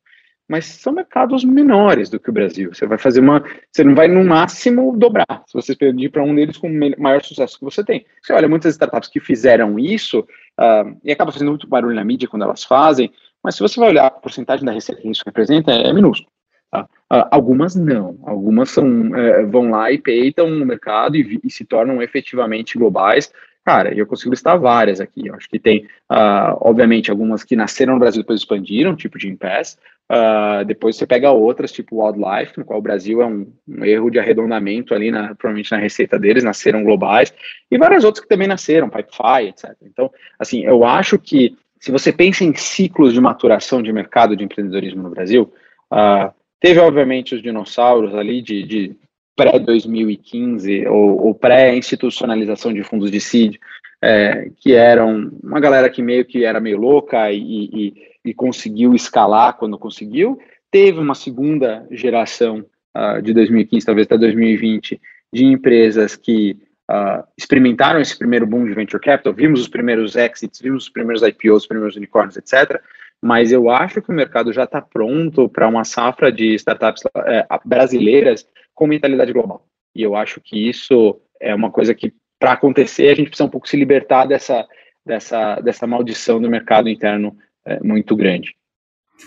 Mas 0.48 0.66
são 0.66 0.92
mercados 0.92 1.44
menores 1.44 2.10
do 2.10 2.18
que 2.18 2.30
o 2.30 2.32
Brasil. 2.32 2.72
Você 2.72 2.86
vai 2.86 2.98
fazer 2.98 3.20
uma. 3.20 3.42
Você 3.70 3.82
não 3.82 3.94
vai 3.94 4.06
no 4.06 4.24
máximo 4.24 4.96
dobrar 4.96 5.42
se 5.46 5.54
você 5.54 5.72
expandir 5.72 6.10
para 6.10 6.22
um 6.22 6.34
deles 6.34 6.56
com 6.56 6.68
maior 6.98 7.22
sucesso 7.22 7.58
que 7.58 7.64
você 7.64 7.84
tem. 7.84 8.04
Você 8.22 8.32
olha 8.32 8.48
muitas 8.48 8.74
startups 8.74 9.08
que 9.08 9.18
fizeram 9.18 9.78
isso 9.78 10.20
uh, 10.20 10.96
e 11.04 11.10
acaba 11.10 11.32
fazendo 11.32 11.48
muito 11.48 11.66
barulho 11.66 11.96
na 11.96 12.04
mídia 12.04 12.28
quando 12.28 12.42
elas 12.42 12.62
fazem, 12.62 13.12
mas 13.42 13.56
se 13.56 13.60
você 13.60 13.78
vai 13.78 13.90
olhar 13.90 14.06
a 14.06 14.10
porcentagem 14.10 14.64
da 14.64 14.72
receita 14.72 15.00
que 15.00 15.08
isso 15.08 15.22
representa, 15.26 15.72
é, 15.72 15.88
é 15.88 15.92
minúsculo. 15.92 16.30
Tá? 16.70 16.82
Uh, 17.12 17.26
algumas 17.30 17.74
não, 17.74 18.18
algumas 18.24 18.70
são, 18.70 18.86
uh, 18.86 19.48
vão 19.48 19.70
lá 19.70 19.90
e 19.90 19.98
peitam 19.98 20.46
o 20.46 20.66
mercado 20.66 21.16
e, 21.16 21.40
e, 21.42 21.50
se 21.50 21.64
tornam 21.64 22.02
efetivamente 22.02 22.78
globais 22.78 23.32
Cara, 23.66 23.92
eu 23.92 24.06
consigo 24.06 24.30
listar 24.30 24.60
várias 24.60 25.00
aqui. 25.00 25.26
Eu 25.26 25.34
acho 25.34 25.48
que 25.48 25.58
tem, 25.58 25.86
uh, 26.08 26.56
obviamente, 26.60 27.10
algumas 27.10 27.42
que 27.42 27.56
nasceram 27.56 27.94
no 27.94 27.98
Brasil 27.98 28.20
e 28.20 28.22
depois 28.22 28.38
expandiram, 28.38 28.94
tipo 28.94 29.18
de 29.18 29.28
Impass. 29.28 29.76
Uh, 30.08 30.64
depois 30.64 30.94
você 30.94 31.04
pega 31.04 31.32
outras, 31.32 31.72
tipo 31.72 32.00
Wildlife, 32.00 32.56
no 32.56 32.64
qual 32.64 32.78
o 32.78 32.82
Brasil 32.82 33.20
é 33.20 33.26
um, 33.26 33.52
um, 33.66 33.84
erro 33.84 34.08
de 34.08 34.20
arredondamento 34.20 34.94
ali, 34.94 35.10
na, 35.10 35.34
provavelmente 35.34 35.72
na 35.72 35.78
receita 35.78 36.16
deles, 36.16 36.44
nasceram 36.44 36.84
globais. 36.84 37.34
E 37.68 37.76
várias 37.76 38.04
outras 38.04 38.22
que 38.22 38.28
também 38.28 38.46
nasceram, 38.46 38.88
Pipefy, 38.88 39.48
etc. 39.48 39.74
Então, 39.82 40.12
assim, 40.38 40.64
eu 40.64 40.84
acho 40.84 41.18
que 41.18 41.56
se 41.80 41.90
você 41.90 42.12
pensa 42.12 42.44
em 42.44 42.54
ciclos 42.54 43.12
de 43.12 43.20
maturação 43.20 43.82
de 43.82 43.92
mercado 43.92 44.36
de 44.36 44.44
empreendedorismo 44.44 45.02
no 45.02 45.10
Brasil, 45.10 45.52
uh, 45.92 46.32
teve, 46.60 46.78
obviamente, 46.78 47.34
os 47.34 47.42
dinossauros 47.42 48.14
ali 48.14 48.40
de, 48.40 48.62
de 48.62 48.96
pré-2015 49.36 50.86
ou, 50.88 51.26
ou 51.26 51.34
pré-institucionalização 51.34 52.72
de 52.72 52.82
fundos 52.82 53.10
de 53.10 53.20
seed, 53.20 53.56
é, 54.02 54.50
que 54.58 54.74
eram 54.74 55.30
uma 55.42 55.60
galera 55.60 55.88
que 55.90 56.02
meio 56.02 56.24
que 56.24 56.44
era 56.44 56.60
meio 56.60 56.78
louca 56.78 57.30
e, 57.30 57.38
e, 57.40 57.94
e 58.24 58.34
conseguiu 58.34 58.94
escalar 58.94 59.56
quando 59.56 59.78
conseguiu. 59.78 60.38
Teve 60.70 60.98
uma 60.98 61.14
segunda 61.14 61.86
geração 61.90 62.64
uh, 62.96 63.22
de 63.22 63.32
2015, 63.32 63.86
talvez 63.86 64.06
até 64.06 64.18
2020, 64.18 65.00
de 65.32 65.44
empresas 65.44 66.16
que 66.16 66.58
uh, 66.90 67.24
experimentaram 67.38 68.00
esse 68.00 68.18
primeiro 68.18 68.46
boom 68.46 68.66
de 68.66 68.74
venture 68.74 69.02
capital. 69.02 69.32
Vimos 69.32 69.60
os 69.60 69.68
primeiros 69.68 70.16
exits, 70.16 70.60
vimos 70.60 70.84
os 70.84 70.90
primeiros 70.90 71.22
IPOs, 71.22 71.62
os 71.62 71.66
primeiros 71.66 71.96
unicórnios, 71.96 72.36
etc. 72.36 72.80
Mas 73.22 73.52
eu 73.52 73.70
acho 73.70 74.02
que 74.02 74.10
o 74.10 74.14
mercado 74.14 74.52
já 74.52 74.64
está 74.64 74.82
pronto 74.82 75.48
para 75.48 75.68
uma 75.68 75.84
safra 75.84 76.30
de 76.30 76.54
startups 76.54 77.02
é, 77.26 77.46
brasileiras 77.64 78.46
com 78.76 78.86
mentalidade 78.86 79.32
global. 79.32 79.66
E 79.94 80.02
eu 80.02 80.14
acho 80.14 80.40
que 80.40 80.68
isso 80.68 81.18
é 81.40 81.52
uma 81.52 81.70
coisa 81.70 81.94
que, 81.94 82.12
para 82.38 82.52
acontecer, 82.52 83.08
a 83.08 83.14
gente 83.14 83.28
precisa 83.28 83.46
um 83.46 83.50
pouco 83.50 83.68
se 83.68 83.76
libertar 83.76 84.26
dessa, 84.26 84.64
dessa, 85.04 85.56
dessa 85.56 85.86
maldição 85.86 86.40
do 86.40 86.50
mercado 86.50 86.88
interno 86.88 87.36
é, 87.64 87.82
muito 87.82 88.14
grande. 88.14 88.54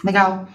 Legal. 0.05 0.47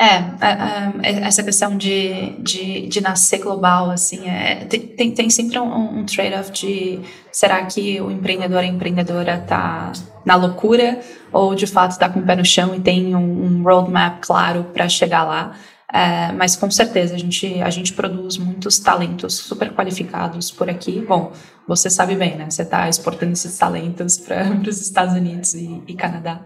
É, 0.00 0.06
é, 0.06 1.10
é, 1.10 1.10
essa 1.26 1.42
questão 1.42 1.76
de, 1.76 2.30
de, 2.38 2.86
de, 2.86 3.02
nascer 3.02 3.38
global, 3.40 3.90
assim, 3.90 4.26
é, 4.26 4.64
tem, 4.64 5.12
tem 5.12 5.28
sempre 5.28 5.58
um, 5.58 5.98
um 5.98 6.06
trade-off 6.06 6.50
de 6.52 7.00
será 7.30 7.66
que 7.66 8.00
o 8.00 8.10
empreendedor, 8.10 8.60
a 8.60 8.64
empreendedora 8.64 9.34
está 9.34 9.92
na 10.24 10.36
loucura 10.36 11.00
ou 11.30 11.54
de 11.54 11.66
fato 11.66 11.90
está 11.90 12.08
com 12.08 12.20
o 12.20 12.22
pé 12.24 12.34
no 12.34 12.44
chão 12.46 12.74
e 12.74 12.80
tem 12.80 13.14
um, 13.14 13.44
um 13.44 13.62
roadmap 13.62 14.22
claro 14.22 14.64
para 14.72 14.88
chegar 14.88 15.24
lá. 15.24 15.54
É, 15.92 16.30
mas 16.32 16.54
com 16.54 16.70
certeza 16.70 17.16
a 17.16 17.18
gente, 17.18 17.60
a 17.60 17.70
gente 17.70 17.92
produz 17.92 18.38
muitos 18.38 18.78
talentos 18.78 19.34
super 19.34 19.72
qualificados 19.74 20.50
por 20.50 20.70
aqui. 20.70 21.00
Bom, 21.00 21.32
você 21.66 21.90
sabe 21.90 22.14
bem, 22.14 22.36
né? 22.36 22.48
Você 22.48 22.62
está 22.62 22.88
exportando 22.88 23.32
esses 23.32 23.58
talentos 23.58 24.16
para 24.16 24.50
os 24.66 24.80
Estados 24.80 25.14
Unidos 25.14 25.54
e, 25.54 25.82
e 25.88 25.94
Canadá. 25.94 26.44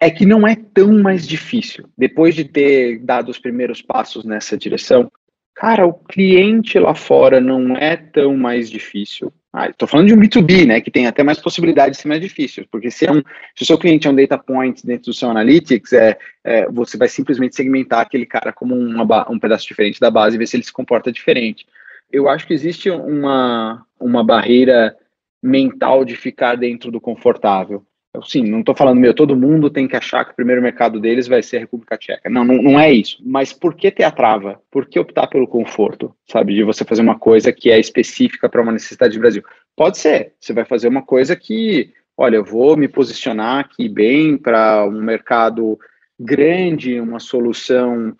É 0.00 0.10
que 0.10 0.24
não 0.24 0.46
é 0.46 0.54
tão 0.54 0.92
mais 1.02 1.26
difícil. 1.26 1.88
Depois 1.96 2.34
de 2.34 2.44
ter 2.44 3.00
dado 3.00 3.30
os 3.30 3.38
primeiros 3.38 3.82
passos 3.82 4.24
nessa 4.24 4.56
direção, 4.56 5.10
cara, 5.56 5.86
o 5.86 5.94
cliente 5.94 6.78
lá 6.78 6.94
fora 6.94 7.40
não 7.40 7.76
é 7.76 7.96
tão 7.96 8.36
mais 8.36 8.70
difícil. 8.70 9.32
Ah, 9.50 9.70
Estou 9.70 9.88
falando 9.88 10.08
de 10.08 10.14
um 10.14 10.20
B2B, 10.20 10.66
né, 10.66 10.82
que 10.82 10.90
tem 10.90 11.06
até 11.06 11.22
mais 11.22 11.40
possibilidade 11.40 11.92
de 11.96 12.02
ser 12.02 12.08
mais 12.08 12.20
difícil, 12.20 12.66
porque 12.70 12.90
se, 12.90 13.06
é 13.06 13.10
um, 13.10 13.22
se 13.54 13.62
o 13.62 13.64
seu 13.64 13.78
cliente 13.78 14.06
é 14.06 14.10
um 14.10 14.14
data 14.14 14.36
point 14.36 14.86
dentro 14.86 15.06
do 15.06 15.14
seu 15.14 15.30
analytics, 15.30 15.94
é, 15.94 16.18
é 16.44 16.70
você 16.70 16.98
vai 16.98 17.08
simplesmente 17.08 17.56
segmentar 17.56 18.00
aquele 18.00 18.26
cara 18.26 18.52
como 18.52 18.74
uma, 18.74 19.30
um 19.30 19.38
pedaço 19.38 19.66
diferente 19.66 19.98
da 19.98 20.10
base 20.10 20.36
e 20.36 20.38
ver 20.38 20.46
se 20.46 20.56
ele 20.56 20.62
se 20.62 20.72
comporta 20.72 21.10
diferente. 21.10 21.66
Eu 22.12 22.28
acho 22.28 22.46
que 22.46 22.52
existe 22.52 22.90
uma, 22.90 23.84
uma 23.98 24.22
barreira 24.22 24.94
mental 25.42 26.04
de 26.04 26.16
ficar 26.16 26.56
dentro 26.56 26.90
do 26.92 27.00
confortável. 27.00 27.82
Sim, 28.24 28.44
não 28.44 28.60
estou 28.60 28.74
falando, 28.74 29.00
meu, 29.00 29.14
todo 29.14 29.36
mundo 29.36 29.70
tem 29.70 29.88
que 29.88 29.96
achar 29.96 30.24
que 30.24 30.32
o 30.32 30.36
primeiro 30.36 30.62
mercado 30.62 31.00
deles 31.00 31.26
vai 31.26 31.42
ser 31.42 31.58
a 31.58 31.60
República 31.60 31.96
Tcheca. 31.96 32.30
Não, 32.30 32.44
não, 32.44 32.62
não 32.62 32.80
é 32.80 32.92
isso. 32.92 33.18
Mas 33.24 33.52
por 33.52 33.74
que 33.74 33.90
ter 33.90 34.04
a 34.04 34.10
trava? 34.10 34.60
Por 34.70 34.86
que 34.86 34.98
optar 34.98 35.26
pelo 35.26 35.46
conforto? 35.46 36.14
Sabe, 36.26 36.54
de 36.54 36.62
você 36.62 36.84
fazer 36.84 37.02
uma 37.02 37.18
coisa 37.18 37.52
que 37.52 37.70
é 37.70 37.78
específica 37.78 38.48
para 38.48 38.62
uma 38.62 38.72
necessidade 38.72 39.14
do 39.14 39.20
Brasil? 39.20 39.42
Pode 39.74 39.98
ser. 39.98 40.34
Você 40.40 40.52
vai 40.52 40.64
fazer 40.64 40.88
uma 40.88 41.02
coisa 41.02 41.36
que, 41.36 41.92
olha, 42.16 42.36
eu 42.36 42.44
vou 42.44 42.76
me 42.76 42.88
posicionar 42.88 43.60
aqui 43.60 43.88
bem 43.88 44.36
para 44.36 44.84
um 44.86 45.02
mercado 45.02 45.78
grande, 46.18 47.00
uma 47.00 47.20
solução 47.20 48.16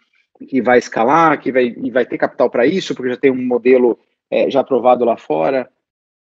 que 0.48 0.60
vai 0.60 0.78
escalar, 0.78 1.40
que 1.40 1.50
vai, 1.50 1.74
e 1.76 1.90
vai 1.90 2.04
ter 2.04 2.18
capital 2.18 2.50
para 2.50 2.66
isso, 2.66 2.94
porque 2.94 3.10
já 3.10 3.16
tem 3.16 3.30
um 3.30 3.46
modelo 3.46 3.98
é, 4.30 4.50
já 4.50 4.60
aprovado 4.60 5.04
lá 5.04 5.16
fora. 5.16 5.68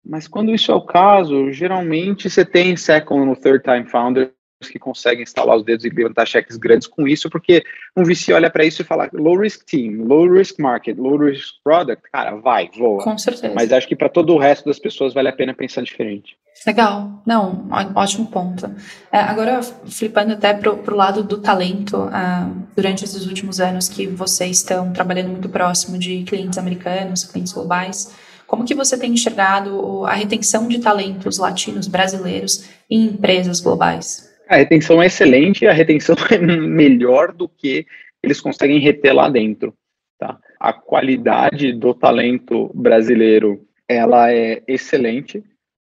Mas 0.06 0.28
quando 0.28 0.54
isso 0.54 0.72
é 0.72 0.76
o 0.76 0.82
caso, 0.82 1.52
geralmente 1.52 2.30
você 2.30 2.44
tem 2.44 2.76
second 2.76 3.30
ou 3.30 3.36
third 3.36 3.64
time 3.64 3.86
founders 3.86 4.32
que 4.70 4.80
conseguem 4.80 5.24
instalar 5.24 5.58
os 5.58 5.64
dedos 5.64 5.86
e 5.86 5.90
levantar 5.90 6.26
cheques 6.28 6.58
grandes 6.58 6.88
com 6.88 7.08
isso, 7.08 7.30
porque 7.30 7.64
um 7.96 8.04
VC 8.04 8.34
olha 8.34 8.50
para 8.50 8.66
isso 8.66 8.82
e 8.82 8.86
fala 8.86 9.10
low 9.14 9.38
risk 9.38 9.66
team, 9.66 10.04
low 10.04 10.32
risk 10.32 10.60
market, 10.60 10.98
low 10.98 11.18
risk 11.18 11.56
product, 11.64 12.04
cara, 12.12 12.36
vai, 12.36 12.70
voa. 12.78 13.04
Com 13.04 13.18
certeza. 13.18 13.54
Mas 13.56 13.72
acho 13.72 13.88
que 13.88 13.96
para 13.96 14.10
todo 14.10 14.34
o 14.34 14.38
resto 14.38 14.66
das 14.66 14.80
pessoas 14.80 15.14
vale 15.14 15.30
a 15.30 15.34
pena 15.34 15.54
pensar 15.54 15.82
diferente. 15.82 16.36
Legal, 16.66 17.24
não, 17.26 17.68
ótimo 17.96 18.28
ponto. 18.28 18.70
É, 19.12 19.18
agora, 19.18 19.64
flipando 19.64 20.34
até 20.34 20.54
para 20.54 20.72
o 20.72 20.96
lado 20.96 21.24
do 21.24 21.40
talento, 21.40 21.98
uh, 21.98 22.68
durante 22.76 23.04
esses 23.04 23.26
últimos 23.26 23.60
anos 23.60 23.90
que 23.90 24.06
vocês 24.06 24.58
estão 24.58 24.94
trabalhando 24.94 25.30
muito 25.30 25.50
próximo 25.50 25.98
de 25.98 26.24
clientes 26.24 26.60
americanos, 26.60 27.24
clientes 27.24 27.52
globais, 27.52 28.14
como 28.52 28.66
que 28.66 28.76
você 28.76 29.00
tem 29.00 29.14
enxergado 29.14 30.06
a 30.06 30.14
retenção 30.14 30.68
de 30.68 30.82
talentos 30.82 31.38
latinos 31.38 31.88
brasileiros 31.88 32.70
em 32.90 33.06
empresas 33.06 33.62
globais? 33.62 34.30
A 34.50 34.58
retenção 34.58 35.02
é 35.02 35.06
excelente, 35.06 35.66
a 35.66 35.72
retenção 35.72 36.18
é 36.30 36.38
melhor 36.38 37.32
do 37.32 37.48
que 37.48 37.86
eles 38.22 38.42
conseguem 38.42 38.78
reter 38.78 39.16
lá 39.16 39.30
dentro. 39.30 39.74
Tá? 40.20 40.38
A 40.60 40.74
qualidade 40.74 41.72
do 41.72 41.94
talento 41.94 42.70
brasileiro 42.76 43.66
ela 43.88 44.30
é 44.30 44.62
excelente. 44.68 45.42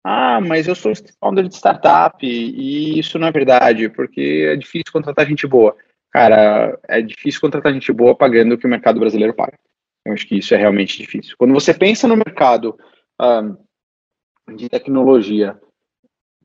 Ah, 0.03 0.40
mas 0.40 0.66
eu 0.66 0.75
sou 0.75 0.95
founder 1.21 1.47
de 1.47 1.55
startup 1.55 2.27
e 2.27 2.99
isso 2.99 3.19
não 3.19 3.29
é 3.29 3.33
verdade, 3.33 3.90
porque 3.90 4.49
é 4.51 4.57
difícil 4.57 4.90
contratar 4.90 5.27
gente 5.27 5.47
boa. 5.47 5.77
Cara, 6.11 6.79
é 6.88 7.03
difícil 7.03 7.38
contratar 7.38 7.71
gente 7.75 7.92
boa 7.92 8.14
pagando 8.14 8.55
o 8.55 8.59
que 8.59 8.66
o 8.66 8.71
mercado 8.71 8.99
brasileiro 8.99 9.35
paga. 9.35 9.59
Eu 10.07 10.12
acho 10.12 10.27
que 10.27 10.37
isso 10.37 10.55
é 10.55 10.57
realmente 10.57 10.97
difícil. 10.97 11.35
Quando 11.37 11.53
você 11.53 11.75
pensa 11.75 12.07
no 12.07 12.16
mercado 12.16 12.79
um, 13.21 14.55
de 14.55 14.69
tecnologia 14.69 15.61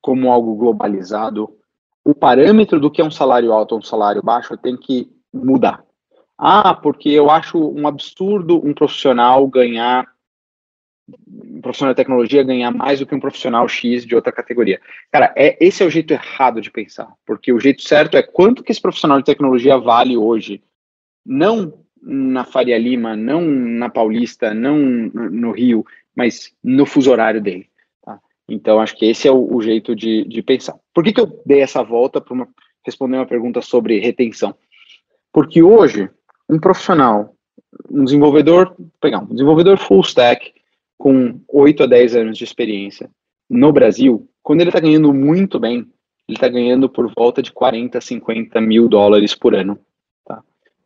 como 0.01 0.31
algo 0.31 0.55
globalizado, 0.55 1.55
o 2.03 2.15
parâmetro 2.15 2.79
do 2.79 2.89
que 2.89 3.01
é 3.01 3.05
um 3.05 3.11
salário 3.11 3.53
alto 3.53 3.73
ou 3.73 3.77
um 3.77 3.83
salário 3.83 4.23
baixo 4.23 4.57
tem 4.57 4.75
que 4.75 5.07
mudar. 5.31 5.83
Ah, 6.35 6.73
porque 6.73 7.09
eu 7.09 7.29
acho 7.29 7.59
um 7.59 7.87
absurdo 7.87 8.59
um 8.65 8.73
profissional 8.73 9.45
ganhar, 9.47 10.07
um 11.27 11.61
profissional 11.61 11.93
de 11.93 11.97
tecnologia 11.97 12.41
ganhar 12.41 12.71
mais 12.71 12.99
do 12.99 13.05
que 13.05 13.13
um 13.13 13.19
profissional 13.19 13.67
X 13.67 14.03
de 14.03 14.15
outra 14.15 14.31
categoria. 14.31 14.81
Cara, 15.11 15.31
é, 15.37 15.55
esse 15.63 15.83
é 15.83 15.85
o 15.85 15.91
jeito 15.91 16.11
errado 16.11 16.59
de 16.59 16.71
pensar, 16.71 17.13
porque 17.27 17.53
o 17.53 17.59
jeito 17.59 17.83
certo 17.83 18.17
é 18.17 18.23
quanto 18.23 18.63
que 18.63 18.71
esse 18.71 18.81
profissional 18.81 19.19
de 19.19 19.25
tecnologia 19.25 19.77
vale 19.77 20.17
hoje, 20.17 20.63
não 21.23 21.80
na 22.01 22.43
Faria 22.43 22.77
Lima, 22.77 23.15
não 23.15 23.41
na 23.41 23.89
Paulista, 23.89 24.53
não 24.53 24.77
no 24.77 25.51
Rio, 25.51 25.85
mas 26.15 26.53
no 26.63 26.85
fuso 26.85 27.11
horário 27.11 27.41
dele. 27.41 27.67
Tá? 28.03 28.19
Então, 28.47 28.79
acho 28.79 28.95
que 28.97 29.05
esse 29.05 29.27
é 29.27 29.31
o, 29.31 29.55
o 29.55 29.61
jeito 29.61 29.95
de, 29.95 30.25
de, 30.25 30.41
pensar. 30.41 30.75
Por 30.93 31.03
que, 31.03 31.13
que 31.13 31.21
eu 31.21 31.41
dei 31.45 31.61
essa 31.61 31.83
volta 31.83 32.19
para 32.19 32.47
responder 32.85 33.17
uma 33.17 33.25
pergunta 33.25 33.61
sobre 33.61 33.99
retenção? 33.99 34.55
Porque 35.31 35.61
hoje, 35.61 36.09
um 36.49 36.59
profissional, 36.59 37.35
um 37.89 38.03
desenvolvedor, 38.03 38.75
pegar 38.99 39.19
um 39.19 39.27
desenvolvedor 39.27 39.77
full 39.77 40.01
stack 40.01 40.53
com 40.97 41.39
8 41.47 41.83
a 41.83 41.85
10 41.87 42.15
anos 42.15 42.37
de 42.37 42.43
experiência 42.43 43.09
no 43.49 43.71
Brasil, 43.71 44.29
quando 44.41 44.61
ele 44.61 44.69
está 44.69 44.79
ganhando 44.79 45.13
muito 45.13 45.59
bem, 45.59 45.85
ele 46.27 46.37
está 46.37 46.47
ganhando 46.47 46.87
por 46.87 47.11
volta 47.13 47.41
de 47.41 47.51
40, 47.51 47.99
50 47.99 48.61
mil 48.61 48.87
dólares 48.87 49.35
por 49.35 49.53
ano. 49.53 49.77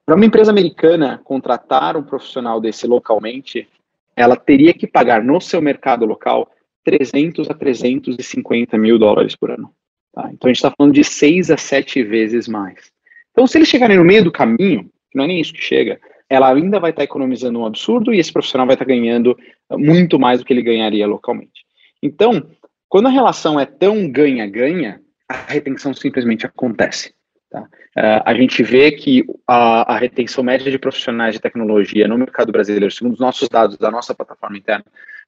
Para 0.06 0.16
uma 0.16 0.26
empresa 0.26 0.52
americana 0.52 1.20
contratar 1.24 1.98
um 1.98 2.04
profissional 2.04 2.62
desse 2.62 2.86
localmente, 2.86 3.68
ela 4.16 4.36
teria 4.36 4.74
que 4.74 4.86
pagar 4.86 5.24
no 5.24 5.42
seu 5.42 5.62
mercado 5.62 6.06
local 6.06 6.52
300 6.84 7.50
a 7.50 7.54
350 7.54 8.78
mil 8.78 9.00
dólares 9.00 9.36
por 9.36 9.50
ano. 9.50 9.72
Tá? 10.14 10.30
Então 10.32 10.48
a 10.48 10.50
gente 10.50 10.58
está 10.58 10.72
falando 10.78 10.94
de 10.94 11.04
seis 11.04 11.50
a 11.50 11.58
sete 11.58 12.04
vezes 12.04 12.48
mais. 12.48 12.92
Então, 13.32 13.48
se 13.48 13.58
eles 13.58 13.68
chegarem 13.68 13.98
no 13.98 14.06
meio 14.06 14.24
do 14.24 14.32
caminho, 14.32 14.84
que 15.12 15.18
não 15.18 15.26
é 15.26 15.28
nem 15.28 15.42
isso 15.42 15.52
que 15.52 15.62
chega, 15.62 16.00
ela 16.30 16.54
ainda 16.54 16.80
vai 16.80 16.92
estar 16.92 17.02
tá 17.02 17.04
economizando 17.04 17.60
um 17.60 17.66
absurdo 17.66 18.14
e 18.14 18.20
esse 18.20 18.32
profissional 18.32 18.66
vai 18.66 18.76
estar 18.76 18.86
tá 18.86 18.90
ganhando 18.90 19.38
muito 19.72 20.18
mais 20.18 20.40
do 20.40 20.46
que 20.46 20.54
ele 20.54 20.62
ganharia 20.62 21.06
localmente. 21.06 21.66
Então, 22.02 22.48
quando 22.88 23.08
a 23.08 23.12
relação 23.12 23.60
é 23.60 23.66
tão 23.66 24.10
ganha-ganha, 24.10 25.02
a 25.28 25.34
retenção 25.34 25.94
simplesmente 25.94 26.46
acontece. 26.46 27.14
Tá? 27.56 27.62
Uh, 27.62 28.22
a 28.26 28.34
gente 28.34 28.62
vê 28.62 28.92
que 28.92 29.24
a, 29.48 29.94
a, 29.94 29.98
retenção 29.98 30.44
média 30.44 30.70
de 30.70 30.78
profissionais 30.78 31.34
de 31.34 31.40
tecnologia 31.40 32.06
no 32.06 32.18
mercado 32.18 32.52
brasileiro, 32.52 32.92
segundo 32.92 33.14
os 33.14 33.20
nossos 33.20 33.48
dados 33.48 33.78
da 33.78 33.90
nossa 33.90 34.14
plataforma 34.14 34.58
interna, 34.58 34.84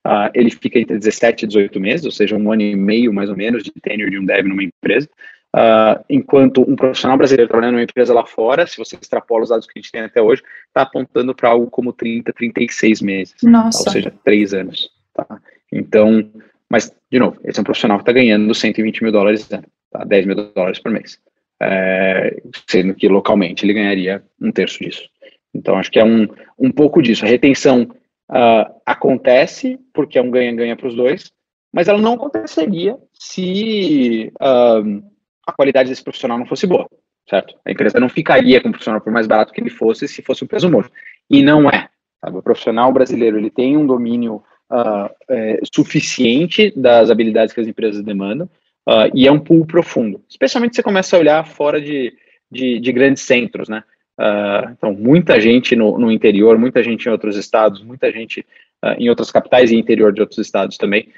uh, 0.06 0.30
ele 0.34 0.52
fica 0.52 0.78
entre 0.78 0.98
17 0.98 1.46
e 1.46 1.48
18 1.48 1.80
meses, 1.80 2.06
ou 2.06 2.12
seja, 2.12 2.36
um 2.36 2.52
ano 2.52 2.64
e 2.64 2.76
meio 2.76 3.14
mais 3.14 3.30
ou 3.30 3.38
menos 3.38 3.64
de 3.64 3.72
tenure 3.82 4.12
de 4.12 4.20
um 4.20 4.26
dev 4.26 4.46
numa 4.46 4.62
empresa. 4.62 5.08
Uh, 5.56 6.04
enquanto 6.10 6.70
um 6.70 6.76
profissional 6.76 7.18
brasileiro 7.18 7.48
trabalhando 7.48 7.76
numa 7.76 7.84
empresa 7.84 8.14
lá 8.14 8.26
fora, 8.26 8.68
se 8.68 8.78
você 8.78 8.98
extrapola 9.02 9.44
os 9.44 9.50
dados 9.50 9.66
que 9.66 9.80
a 9.80 9.82
gente 9.82 9.92
tem 9.92 10.02
até 10.02 10.22
hoje, 10.22 10.44
está 10.68 10.82
apontando 10.82 11.34
para 11.34 11.48
algo 11.48 11.68
como 11.70 11.94
30, 11.94 12.34
36 12.34 13.02
meses. 13.02 13.36
Nossa. 13.42 13.86
Tá? 13.86 13.90
Ou 13.90 13.94
seja, 13.94 14.14
três 14.26 14.54
anos. 14.54 14.90
Tá? 15.14 15.40
Então, 15.72 16.30
mas, 16.70 16.94
de 17.10 17.20
novo, 17.20 17.40
esse 17.46 17.58
é 17.58 17.62
um 17.62 17.64
profissional 17.64 17.98
que 18.00 18.02
está 18.02 18.12
ganhando 18.12 18.54
120 18.54 19.02
mil 19.02 19.14
dólares 19.14 19.50
ano, 19.50 19.64
tá? 19.90 20.04
10 20.04 20.26
mil 20.26 20.36
dólares 20.36 20.80
por 20.80 20.92
mês 20.92 21.18
é, 21.62 22.42
sendo 22.70 22.94
que 22.94 23.08
localmente 23.08 23.66
ele 23.66 23.74
ganharia 23.74 24.24
um 24.42 24.52
terço 24.52 24.80
disso. 24.80 25.10
Então, 25.54 25.76
acho 25.78 25.92
que 25.92 26.00
é 26.00 26.04
um, 26.04 26.28
um 26.58 26.72
pouco 26.72 27.02
disso. 27.02 27.26
A 27.26 27.28
retenção 27.28 27.84
uh, 28.30 28.82
acontece 28.86 29.80
porque 29.94 30.20
é 30.20 30.22
um 30.22 30.30
ganha-ganha 30.32 30.76
para 30.76 30.88
os 30.88 30.96
dois, 30.96 31.32
mas 31.74 31.88
ela 31.88 32.00
não 32.00 32.14
aconteceria 32.14 32.98
se 33.14 34.32
uh, 34.42 35.04
a 35.46 35.52
qualidade 35.52 35.90
desse 35.90 36.04
profissional 36.04 36.38
não 36.38 36.46
fosse 36.46 36.68
boa, 36.68 36.88
certo? 37.30 37.56
A 37.66 37.72
empresa 37.72 38.00
não 38.00 38.10
ficaria 38.10 38.62
com 38.62 38.70
o 38.70 38.72
profissional 38.72 39.02
por 39.02 39.12
mais 39.12 39.28
barato 39.28 39.54
que 39.54 39.62
ele 39.62 39.70
fosse 39.70 40.08
se 40.08 40.22
fosse 40.22 40.44
um 40.44 40.48
peso 40.48 40.70
morto. 40.70 40.92
E 41.30 41.42
não 41.42 41.70
é. 41.70 41.90
Sabe? 42.24 42.38
O 42.38 42.44
profissional 42.44 42.92
brasileiro 42.92 43.38
ele 43.38 43.50
tem 43.50 43.78
um 43.78 43.86
domínio 43.86 44.44
uh, 44.72 45.10
é, 45.30 45.60
suficiente 45.74 46.72
das 46.76 47.10
habilidades 47.10 47.54
que 47.54 47.62
as 47.62 47.68
empresas 47.68 48.04
demandam, 48.04 48.50
Uh, 48.88 49.12
e 49.14 49.28
é 49.28 49.32
um 49.32 49.40
pool 49.40 49.66
profundo, 49.66 50.22
especialmente 50.30 50.74
se 50.74 50.78
você 50.78 50.84
começa 50.84 51.18
a 51.18 51.20
olhar 51.20 51.46
fora 51.46 51.82
de, 51.82 52.14
de, 52.50 52.80
de 52.80 52.92
grandes 52.94 53.24
centros, 53.24 53.68
né? 53.68 53.84
Uh, 54.18 54.72
então, 54.72 54.94
muita 54.94 55.42
gente 55.42 55.76
no, 55.76 56.00
no, 56.00 56.10
interior, 56.10 56.58
muita 56.58 56.82
gente 56.82 57.06
em 57.06 57.12
outros 57.12 57.36
estados, 57.36 57.84
muita 57.84 58.10
gente 58.14 58.46
uh, 58.82 58.96
em 58.98 59.10
outras 59.10 59.30
capitais 59.30 59.72
e 59.72 59.76
interior 59.76 60.14
de 60.14 60.22
outros 60.22 60.40
estados 60.40 60.78
também, 60.78 61.10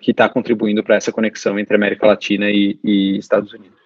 que 0.00 0.10
está 0.10 0.28
contribuindo 0.28 0.82
para 0.82 0.96
essa 0.96 1.12
conexão 1.12 1.56
entre 1.56 1.76
América 1.76 2.04
Latina 2.04 2.50
e, 2.50 2.76
e 2.82 3.16
Estados 3.16 3.52
Unidos. 3.52 3.78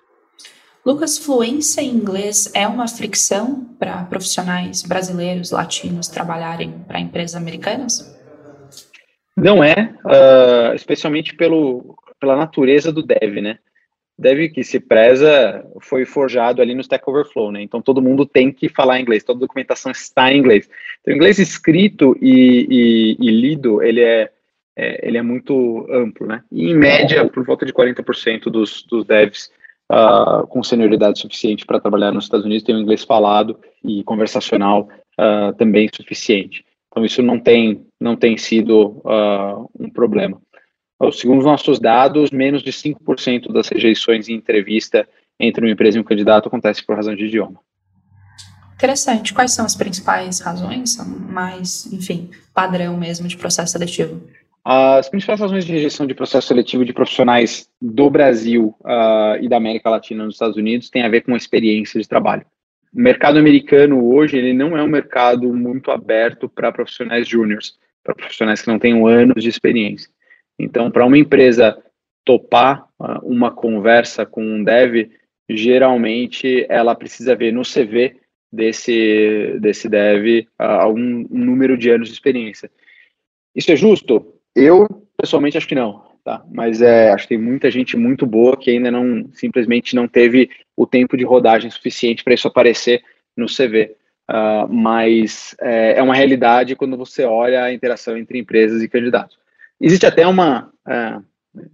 Lucas, 0.86 1.18
fluência 1.18 1.82
em 1.82 1.90
inglês 1.90 2.50
é 2.54 2.66
uma 2.66 2.88
fricção 2.88 3.66
para 3.78 4.04
profissionais 4.04 4.82
brasileiros, 4.82 5.50
latinos 5.50 6.08
trabalharem 6.08 6.72
para 6.88 6.98
empresas 6.98 7.34
americanas? 7.34 8.16
Não 9.36 9.62
é, 9.62 9.92
uh, 10.02 10.74
especialmente 10.74 11.34
pelo 11.34 11.94
pela 12.20 12.36
natureza 12.36 12.92
do 12.92 13.02
dev, 13.02 13.40
né? 13.40 13.58
Dev 14.18 14.48
que 14.50 14.64
se 14.64 14.80
preza 14.80 15.64
foi 15.80 16.06
forjado 16.06 16.62
ali 16.62 16.74
no 16.74 16.80
Stack 16.80 17.08
Overflow, 17.08 17.52
né? 17.52 17.62
Então 17.62 17.82
todo 17.82 18.00
mundo 18.02 18.24
tem 18.24 18.50
que 18.50 18.68
falar 18.68 19.00
inglês, 19.00 19.22
toda 19.22 19.40
documentação 19.40 19.92
está 19.92 20.32
em 20.32 20.38
inglês. 20.38 20.68
Então, 21.00 21.12
o 21.12 21.16
inglês 21.16 21.38
escrito 21.38 22.16
e, 22.20 22.66
e, 22.70 23.16
e 23.20 23.30
lido, 23.30 23.82
ele 23.82 24.00
é, 24.00 24.30
é, 24.74 25.06
ele 25.06 25.18
é 25.18 25.22
muito 25.22 25.86
amplo, 25.90 26.26
né? 26.26 26.42
E, 26.50 26.70
em 26.70 26.74
média, 26.74 27.26
por 27.28 27.44
volta 27.44 27.66
de 27.66 27.72
40% 27.72 28.44
dos, 28.44 28.82
dos 28.84 29.04
devs 29.04 29.50
uh, 29.90 30.46
com 30.46 30.62
senioridade 30.62 31.20
suficiente 31.20 31.64
para 31.64 31.80
trabalhar 31.80 32.12
nos 32.12 32.24
Estados 32.24 32.46
Unidos 32.46 32.64
tem 32.64 32.74
o 32.74 32.80
inglês 32.80 33.04
falado 33.04 33.58
e 33.84 34.02
conversacional 34.04 34.88
uh, 35.18 35.54
também 35.56 35.88
suficiente. 35.94 36.64
Então 36.90 37.04
isso 37.04 37.22
não 37.22 37.38
tem, 37.38 37.86
não 38.00 38.16
tem 38.16 38.36
sido 38.38 39.02
uh, 39.04 39.70
um 39.78 39.90
problema. 39.90 40.40
Segundo 41.12 41.40
os 41.40 41.44
nossos 41.44 41.78
dados, 41.78 42.30
menos 42.30 42.62
de 42.62 42.72
5% 42.72 43.52
das 43.52 43.68
rejeições 43.68 44.28
em 44.28 44.34
entrevista 44.34 45.06
entre 45.38 45.64
uma 45.64 45.70
empresa 45.70 45.98
e 45.98 46.00
um 46.00 46.04
candidato 46.04 46.48
acontece 46.48 46.84
por 46.84 46.96
razão 46.96 47.14
de 47.14 47.26
idioma. 47.26 47.60
Interessante. 48.74 49.32
Quais 49.32 49.52
são 49.52 49.64
as 49.64 49.74
principais 49.74 50.40
razões? 50.40 50.94
São 50.94 51.06
mais, 51.06 51.90
enfim, 51.92 52.30
padrão 52.54 52.96
mesmo 52.96 53.26
de 53.26 53.36
processo 53.36 53.72
seletivo? 53.72 54.22
As 54.64 55.08
principais 55.08 55.40
razões 55.40 55.64
de 55.64 55.72
rejeição 55.72 56.06
de 56.06 56.14
processo 56.14 56.48
seletivo 56.48 56.84
de 56.84 56.92
profissionais 56.92 57.68
do 57.80 58.10
Brasil 58.10 58.74
uh, 58.80 59.40
e 59.40 59.48
da 59.48 59.56
América 59.58 59.88
Latina 59.88 60.24
nos 60.24 60.34
Estados 60.34 60.56
Unidos 60.56 60.90
tem 60.90 61.02
a 61.02 61.08
ver 61.08 61.20
com 61.22 61.34
a 61.34 61.36
experiência 61.36 62.00
de 62.00 62.08
trabalho. 62.08 62.44
O 62.92 63.00
mercado 63.00 63.38
americano 63.38 64.12
hoje 64.12 64.36
ele 64.36 64.52
não 64.52 64.76
é 64.76 64.82
um 64.82 64.88
mercado 64.88 65.52
muito 65.54 65.90
aberto 65.90 66.48
para 66.48 66.72
profissionais 66.72 67.28
júniores, 67.28 67.74
para 68.02 68.14
profissionais 68.14 68.60
que 68.60 68.68
não 68.68 68.78
tenham 68.78 69.06
anos 69.06 69.42
de 69.42 69.48
experiência. 69.48 70.10
Então, 70.58 70.90
para 70.90 71.06
uma 71.06 71.18
empresa 71.18 71.76
topar 72.24 72.88
uh, 72.98 73.24
uma 73.24 73.50
conversa 73.50 74.26
com 74.26 74.42
um 74.42 74.64
dev, 74.64 75.10
geralmente 75.48 76.66
ela 76.68 76.94
precisa 76.94 77.36
ver 77.36 77.52
no 77.52 77.62
CV 77.62 78.16
desse, 78.52 79.56
desse 79.60 79.88
dev 79.88 80.46
uh, 80.60 80.62
algum 80.62 81.00
um 81.30 81.44
número 81.44 81.76
de 81.76 81.90
anos 81.90 82.08
de 82.08 82.14
experiência. 82.14 82.70
Isso 83.54 83.70
é 83.72 83.76
justo? 83.76 84.34
Eu, 84.54 84.86
pessoalmente, 85.16 85.56
acho 85.56 85.68
que 85.68 85.74
não, 85.74 86.04
tá? 86.24 86.44
Mas 86.50 86.82
é, 86.82 87.10
acho 87.10 87.24
que 87.24 87.36
tem 87.36 87.38
muita 87.38 87.70
gente 87.70 87.96
muito 87.96 88.26
boa 88.26 88.56
que 88.56 88.70
ainda 88.70 88.90
não, 88.90 89.28
simplesmente 89.32 89.94
não 89.94 90.08
teve 90.08 90.50
o 90.76 90.86
tempo 90.86 91.16
de 91.16 91.24
rodagem 91.24 91.70
suficiente 91.70 92.24
para 92.24 92.34
isso 92.34 92.48
aparecer 92.48 93.02
no 93.36 93.46
CV. 93.46 93.94
Uh, 94.28 94.32
ah, 94.32 94.66
mas 94.68 95.54
é, 95.60 95.98
é, 95.98 96.02
uma 96.02 96.14
realidade 96.14 96.74
quando 96.74 96.96
você 96.96 97.24
olha 97.24 97.62
a 97.62 97.72
interação 97.72 98.16
entre 98.16 98.38
empresas 98.38 98.82
e 98.82 98.88
candidatos. 98.88 99.38
Existe 99.80 100.06
até 100.06 100.26
uma, 100.26 100.70
uh, 100.86 101.24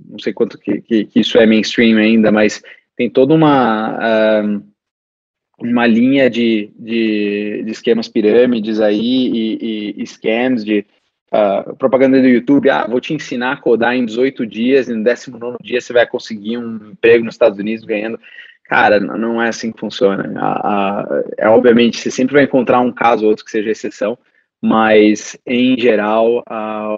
não 0.08 0.18
sei 0.18 0.32
quanto 0.32 0.58
que, 0.58 0.80
que, 0.80 1.04
que, 1.04 1.20
isso 1.20 1.38
é 1.38 1.46
mainstream 1.46 1.98
ainda, 1.98 2.32
mas 2.32 2.62
tem 2.96 3.08
toda 3.08 3.34
uma 3.34 3.96
uh, 3.96 4.72
uma 5.58 5.86
linha 5.86 6.28
de, 6.28 6.70
de, 6.76 7.62
de, 7.64 7.70
esquemas 7.70 8.08
pirâmides 8.08 8.80
aí 8.80 8.98
e, 8.98 9.58
e, 9.60 10.02
e 10.02 10.06
scams 10.06 10.64
de 10.64 10.84
uh, 11.32 11.76
propaganda 11.76 12.20
do 12.20 12.28
YouTube, 12.28 12.68
ah, 12.68 12.86
vou 12.86 13.00
te 13.00 13.14
ensinar 13.14 13.52
a 13.52 13.56
codar 13.56 13.94
em 13.94 14.04
18 14.04 14.46
dias, 14.46 14.88
e 14.88 14.94
no 14.94 15.04
19 15.04 15.58
dia 15.62 15.80
você 15.80 15.92
vai 15.92 16.06
conseguir 16.06 16.58
um 16.58 16.90
emprego 16.92 17.24
nos 17.24 17.34
Estados 17.34 17.58
Unidos 17.58 17.84
ganhando. 17.84 18.18
Cara, 18.64 18.98
não 19.00 19.42
é 19.42 19.48
assim 19.48 19.70
que 19.70 19.80
funciona. 19.80 20.32
é, 21.36 21.48
obviamente, 21.48 21.98
você 21.98 22.10
sempre 22.10 22.34
vai 22.34 22.44
encontrar 22.44 22.80
um 22.80 22.92
caso 22.92 23.24
ou 23.24 23.30
outro 23.30 23.44
que 23.44 23.50
seja 23.50 23.70
exceção, 23.70 24.16
mas, 24.62 25.36
em 25.44 25.76
geral, 25.76 26.44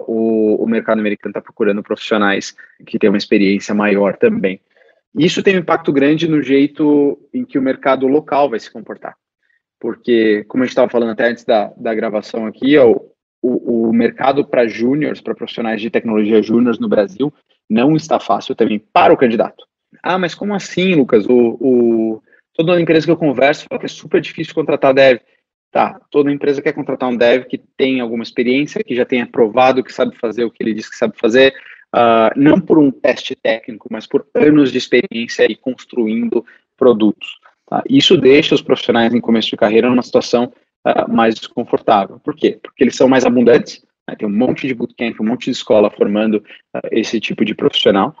o, 0.07 0.63
o 0.63 0.67
mercado 0.67 0.99
americano 0.99 1.31
está 1.31 1.41
procurando 1.41 1.81
profissionais 1.81 2.55
que 2.85 2.99
têm 2.99 3.09
uma 3.09 3.17
experiência 3.17 3.73
maior 3.73 4.15
também. 4.17 4.61
Isso 5.17 5.41
tem 5.41 5.55
um 5.55 5.59
impacto 5.59 5.91
grande 5.91 6.27
no 6.27 6.43
jeito 6.43 7.17
em 7.33 7.43
que 7.43 7.57
o 7.57 7.61
mercado 7.61 8.05
local 8.05 8.49
vai 8.49 8.59
se 8.59 8.71
comportar. 8.71 9.15
Porque, 9.79 10.43
como 10.47 10.63
a 10.63 10.65
gente 10.65 10.73
estava 10.73 10.91
falando 10.91 11.11
até 11.11 11.27
antes 11.27 11.43
da, 11.43 11.73
da 11.75 11.93
gravação 11.95 12.45
aqui, 12.45 12.77
o, 12.77 13.09
o, 13.41 13.89
o 13.89 13.93
mercado 13.93 14.45
para 14.45 14.67
júniores, 14.67 15.19
para 15.19 15.33
profissionais 15.33 15.81
de 15.81 15.89
tecnologia 15.89 16.43
júniores 16.43 16.79
no 16.79 16.87
Brasil, 16.87 17.33
não 17.69 17.95
está 17.95 18.19
fácil 18.19 18.55
também 18.55 18.77
para 18.77 19.13
o 19.13 19.17
candidato. 19.17 19.65
Ah, 20.03 20.19
mas 20.19 20.35
como 20.35 20.53
assim, 20.53 20.93
Lucas? 20.93 21.25
O, 21.25 21.57
o, 21.59 22.23
toda 22.53 22.79
empresa 22.79 23.05
que 23.05 23.11
eu 23.11 23.17
converso 23.17 23.65
fala 23.67 23.79
que 23.79 23.85
é 23.85 23.89
super 23.89 24.21
difícil 24.21 24.53
contratar 24.53 24.93
dev. 24.93 25.19
Tá, 25.75 25.99
toda 26.09 26.31
empresa 26.31 26.61
quer 26.61 26.71
contratar 26.71 27.09
um 27.09 27.17
dev 27.17 27.43
que 27.47 27.57
tem 27.57 27.99
alguma 27.99 28.23
experiência, 28.23 28.81
que 28.81 28.95
já 28.95 29.03
tenha 29.03 29.27
provado 29.27 29.83
que 29.83 29.91
sabe 29.91 30.15
fazer 30.15 30.45
o 30.45 30.49
que 30.49 30.63
ele 30.63 30.73
diz 30.73 30.89
que 30.89 30.95
sabe 30.95 31.19
fazer, 31.19 31.53
uh, 31.93 32.31
não 32.33 32.61
por 32.61 32.79
um 32.79 32.89
teste 32.89 33.35
técnico, 33.35 33.89
mas 33.91 34.07
por 34.07 34.25
anos 34.33 34.71
de 34.71 34.77
experiência 34.77 35.43
e 35.51 35.53
construindo 35.53 36.45
produtos. 36.77 37.27
Tá? 37.67 37.83
Isso 37.89 38.15
deixa 38.15 38.55
os 38.55 38.61
profissionais 38.61 39.13
em 39.13 39.19
começo 39.19 39.49
de 39.49 39.57
carreira 39.57 39.89
numa 39.89 40.01
situação 40.01 40.53
uh, 40.87 41.13
mais 41.13 41.35
desconfortável. 41.35 42.21
Por 42.23 42.33
quê? 42.37 42.57
Porque 42.63 42.81
eles 42.81 42.95
são 42.95 43.09
mais 43.09 43.25
abundantes, 43.25 43.83
né? 44.07 44.15
tem 44.15 44.25
um 44.25 44.31
monte 44.31 44.69
de 44.69 44.73
bootcamp, 44.73 45.19
um 45.19 45.25
monte 45.25 45.43
de 45.43 45.51
escola 45.51 45.91
formando 45.91 46.35
uh, 46.73 46.87
esse 46.89 47.19
tipo 47.19 47.43
de 47.43 47.53
profissional. 47.53 48.15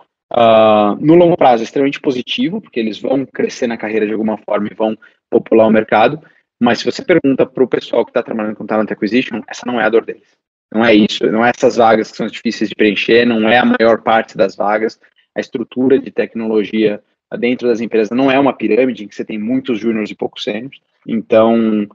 No 0.99 1.15
longo 1.15 1.37
prazo 1.37 1.63
é 1.63 1.63
extremamente 1.63 2.01
positivo, 2.01 2.59
porque 2.59 2.81
eles 2.81 2.99
vão 2.99 3.25
crescer 3.25 3.67
na 3.67 3.77
carreira 3.77 4.05
de 4.05 4.11
alguma 4.11 4.37
forma 4.39 4.67
e 4.69 4.75
vão 4.75 4.97
popular 5.29 5.67
o 5.67 5.71
mercado, 5.71 6.19
mas 6.59 6.79
se 6.79 6.85
você 6.85 7.03
pergunta 7.03 7.45
para 7.45 7.63
o 7.63 7.67
pessoal 7.67 8.05
que 8.05 8.11
está 8.11 8.23
trabalhando 8.23 8.55
com 8.55 8.65
Talent 8.65 8.91
Acquisition, 8.91 9.41
essa 9.47 9.65
não 9.65 9.79
é 9.79 9.83
a 9.83 9.89
dor 9.89 10.05
deles. 10.05 10.35
Não 10.73 10.83
é 10.83 10.93
isso, 10.93 11.25
não 11.31 11.45
é 11.45 11.51
essas 11.55 11.75
vagas 11.75 12.11
que 12.11 12.17
são 12.17 12.27
difíceis 12.27 12.69
de 12.69 12.75
preencher, 12.75 13.25
não 13.25 13.47
é 13.47 13.57
a 13.57 13.65
maior 13.65 14.01
parte 14.01 14.35
das 14.37 14.55
vagas. 14.55 14.99
A 15.35 15.39
estrutura 15.39 15.99
de 15.99 16.11
tecnologia 16.11 17.01
dentro 17.39 17.67
das 17.67 17.81
empresas 17.81 18.15
não 18.15 18.31
é 18.31 18.39
uma 18.39 18.53
pirâmide 18.53 19.03
em 19.03 19.07
que 19.07 19.15
você 19.15 19.25
tem 19.25 19.37
muitos 19.37 19.79
júniores 19.79 20.09
e 20.09 20.15
poucos 20.15 20.43
sênios. 20.43 20.81
Então, 21.07 21.87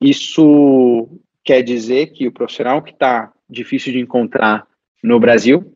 isso 0.00 1.08
quer 1.44 1.62
dizer 1.62 2.08
que 2.08 2.26
o 2.26 2.32
profissional 2.32 2.82
que 2.82 2.92
está 2.92 3.32
difícil 3.48 3.92
de 3.92 4.00
encontrar 4.00 4.66
no 5.02 5.18
Brasil, 5.18 5.74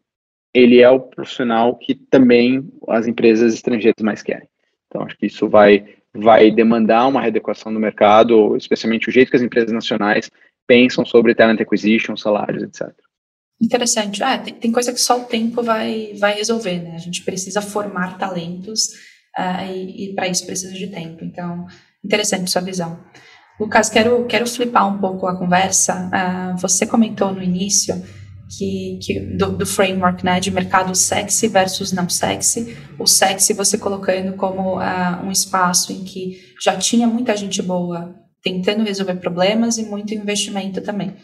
ele 0.52 0.80
é 0.80 0.90
o 0.90 1.00
profissional 1.00 1.76
que 1.76 1.94
também 1.94 2.68
as 2.88 3.06
empresas 3.06 3.54
estrangeiras 3.54 4.02
mais 4.02 4.22
querem. 4.22 4.48
Então, 4.86 5.02
acho 5.02 5.16
que 5.16 5.26
isso 5.26 5.48
vai, 5.48 5.96
vai 6.14 6.50
demandar 6.50 7.06
uma 7.06 7.20
readequação 7.20 7.72
do 7.72 7.80
mercado, 7.80 8.56
especialmente 8.56 9.08
o 9.08 9.12
jeito 9.12 9.30
que 9.30 9.36
as 9.36 9.42
empresas 9.42 9.72
nacionais 9.72 10.30
pensam 10.66 11.04
sobre 11.04 11.34
talent 11.34 11.60
acquisition, 11.60 12.16
salários, 12.16 12.62
etc. 12.62 12.92
Interessante. 13.60 14.22
Ah, 14.22 14.38
tem, 14.38 14.54
tem 14.54 14.72
coisa 14.72 14.92
que 14.92 15.00
só 15.00 15.20
o 15.20 15.24
tempo 15.24 15.62
vai, 15.62 16.14
vai 16.18 16.34
resolver, 16.34 16.80
né? 16.80 16.94
A 16.94 16.98
gente 16.98 17.22
precisa 17.22 17.62
formar 17.62 18.18
talentos 18.18 18.88
uh, 19.38 19.72
e, 19.72 20.10
e 20.10 20.14
para 20.14 20.28
isso 20.28 20.44
precisa 20.44 20.74
de 20.74 20.88
tempo. 20.88 21.24
Então, 21.24 21.66
interessante 22.04 22.50
sua 22.50 22.62
visão. 22.62 22.98
Lucas, 23.60 23.88
quero, 23.88 24.24
quero 24.26 24.46
flipar 24.46 24.88
um 24.88 24.98
pouco 24.98 25.26
a 25.26 25.36
conversa. 25.36 26.10
Uh, 26.10 26.58
você 26.58 26.86
comentou 26.86 27.32
no 27.32 27.42
início 27.42 27.94
que, 28.56 28.98
que 29.00 29.20
do, 29.20 29.52
do, 29.52 29.66
framework 29.66 30.24
né, 30.24 30.38
de 30.38 30.50
mercado 30.50 30.94
sexy 30.94 31.48
versus 31.48 31.92
não 31.92 32.08
sexy. 32.08 32.76
O 32.98 33.06
sexy 33.06 33.54
você 33.54 33.78
colocando 33.78 34.34
como 34.34 34.78
uh, 34.78 35.24
um 35.24 35.30
espaço 35.30 35.92
em 35.92 36.04
que 36.04 36.38
já 36.62 36.76
tinha 36.76 37.06
muita 37.06 37.36
gente 37.36 37.62
boa 37.62 38.14
tentando 38.42 38.84
resolver 38.84 39.14
problemas 39.16 39.78
e 39.78 39.84
muito 39.84 40.14
investimento 40.14 40.80
também. 40.82 41.14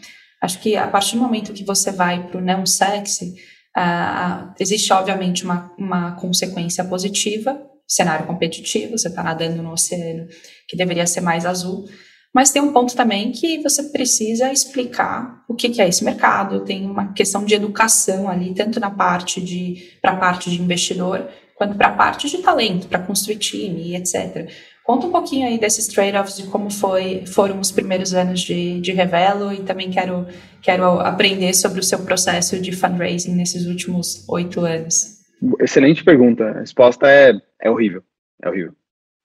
Acho 0.41 0.59
que 0.59 0.75
a 0.75 0.87
partir 0.87 1.17
do 1.17 1.21
momento 1.21 1.53
que 1.53 1.65
você 1.65 1.91
vai 1.91 2.27
para 2.27 2.37
o 2.37 2.41
não 2.41 2.65
sexy, 2.65 3.35
uh, 3.77 4.53
existe 4.59 4.91
obviamente 4.93 5.43
uma, 5.43 5.71
uma 5.77 6.11
consequência 6.13 6.83
positiva, 6.83 7.61
cenário 7.87 8.25
competitivo, 8.25 8.97
você 8.97 9.09
está 9.09 9.21
nadando 9.21 9.61
no 9.61 9.73
oceano 9.73 10.27
que 10.67 10.77
deveria 10.77 11.05
ser 11.05 11.21
mais 11.21 11.45
azul, 11.45 11.85
mas 12.33 12.51
tem 12.51 12.61
um 12.61 12.71
ponto 12.71 12.95
também 12.95 13.31
que 13.31 13.61
você 13.61 13.83
precisa 13.83 14.51
explicar 14.51 15.43
o 15.47 15.55
que, 15.55 15.69
que 15.69 15.81
é 15.81 15.87
esse 15.87 16.03
mercado, 16.03 16.63
tem 16.63 16.85
uma 16.85 17.11
questão 17.13 17.43
de 17.43 17.55
educação 17.55 18.29
ali, 18.29 18.53
tanto 18.53 18.79
na 18.79 18.91
parte 18.91 19.41
de 19.41 19.91
para 20.01 20.11
a 20.11 20.17
parte 20.17 20.49
de 20.49 20.61
investidor, 20.61 21.27
quanto 21.55 21.75
para 21.75 21.87
a 21.87 21.93
parte 21.93 22.29
de 22.29 22.37
talento, 22.37 22.87
para 22.87 22.99
construir 22.99 23.37
time, 23.37 23.95
etc. 23.95 24.49
Conta 24.83 25.05
um 25.05 25.11
pouquinho 25.11 25.45
aí 25.45 25.59
desses 25.59 25.87
trade-offs 25.87 26.37
de 26.37 26.47
como 26.47 26.71
foi, 26.71 27.23
foram 27.27 27.59
os 27.59 27.71
primeiros 27.71 28.13
anos 28.13 28.41
de, 28.41 28.79
de 28.79 28.91
Revelo 28.91 29.53
e 29.53 29.61
também 29.61 29.91
quero, 29.91 30.25
quero 30.63 30.99
aprender 30.99 31.53
sobre 31.53 31.79
o 31.79 31.83
seu 31.83 31.99
processo 31.99 32.59
de 32.59 32.71
fundraising 32.71 33.35
nesses 33.35 33.67
últimos 33.67 34.27
oito 34.27 34.61
anos. 34.61 35.19
Excelente 35.59 36.03
pergunta. 36.03 36.43
A 36.45 36.59
resposta 36.61 37.07
é, 37.07 37.33
é 37.61 37.69
horrível. 37.69 38.03
É 38.41 38.49
horrível. 38.49 38.73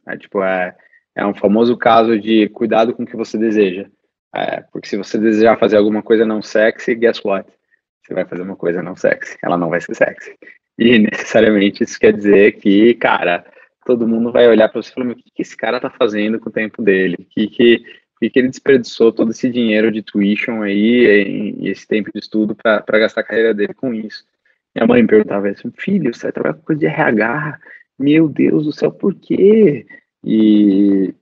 É, 0.06 0.16
tipo, 0.18 0.42
é, 0.42 0.76
é 1.14 1.24
um 1.24 1.34
famoso 1.34 1.76
caso 1.76 2.18
de 2.18 2.48
cuidado 2.48 2.92
com 2.92 3.04
o 3.04 3.06
que 3.06 3.16
você 3.16 3.38
deseja. 3.38 3.86
É, 4.34 4.62
porque 4.72 4.88
se 4.88 4.96
você 4.96 5.16
desejar 5.16 5.58
fazer 5.58 5.76
alguma 5.76 6.02
coisa 6.02 6.24
não 6.24 6.42
sexy, 6.42 6.94
guess 6.94 7.24
what? 7.24 7.48
Você 8.02 8.12
vai 8.12 8.24
fazer 8.24 8.42
uma 8.42 8.56
coisa 8.56 8.82
não 8.82 8.96
sexy. 8.96 9.38
Ela 9.42 9.56
não 9.56 9.70
vai 9.70 9.80
ser 9.80 9.94
sexy. 9.94 10.36
E 10.78 10.98
necessariamente 11.10 11.84
isso 11.84 11.98
quer 11.98 12.12
dizer 12.12 12.58
que, 12.58 12.94
cara, 12.94 13.44
todo 13.86 14.08
mundo 14.08 14.32
vai 14.32 14.48
olhar 14.48 14.68
para 14.68 14.82
você 14.82 14.90
e 14.90 14.94
falar: 14.94 15.12
o 15.12 15.14
que, 15.14 15.30
que 15.32 15.42
esse 15.42 15.56
cara 15.56 15.80
tá 15.80 15.88
fazendo 15.88 16.40
com 16.40 16.48
o 16.48 16.52
tempo 16.52 16.82
dele? 16.82 17.16
O 17.20 17.24
que, 17.24 17.46
que, 17.46 17.84
que, 18.18 18.30
que 18.30 18.38
ele 18.38 18.48
desperdiçou 18.48 19.12
todo 19.12 19.30
esse 19.30 19.48
dinheiro 19.48 19.92
de 19.92 20.02
tuition 20.02 20.62
aí 20.62 21.54
e 21.60 21.68
esse 21.68 21.86
tempo 21.86 22.10
de 22.12 22.18
estudo 22.18 22.56
para 22.56 22.98
gastar 22.98 23.20
a 23.20 23.24
carreira 23.24 23.54
dele 23.54 23.74
com 23.74 23.94
isso? 23.94 24.24
Minha 24.74 24.88
mãe 24.88 25.02
me 25.02 25.08
perguntava 25.08 25.48
assim: 25.48 25.70
filho, 25.76 26.12
você 26.12 26.24
vai 26.24 26.32
trabalhar 26.32 26.54
com 26.54 26.62
coisa 26.62 26.80
de 26.80 26.86
RH? 26.86 27.58
Meu 27.96 28.28
Deus 28.28 28.64
do 28.64 28.72
céu, 28.72 28.90
por 28.90 29.14
quê? 29.14 29.86
E 30.24 31.14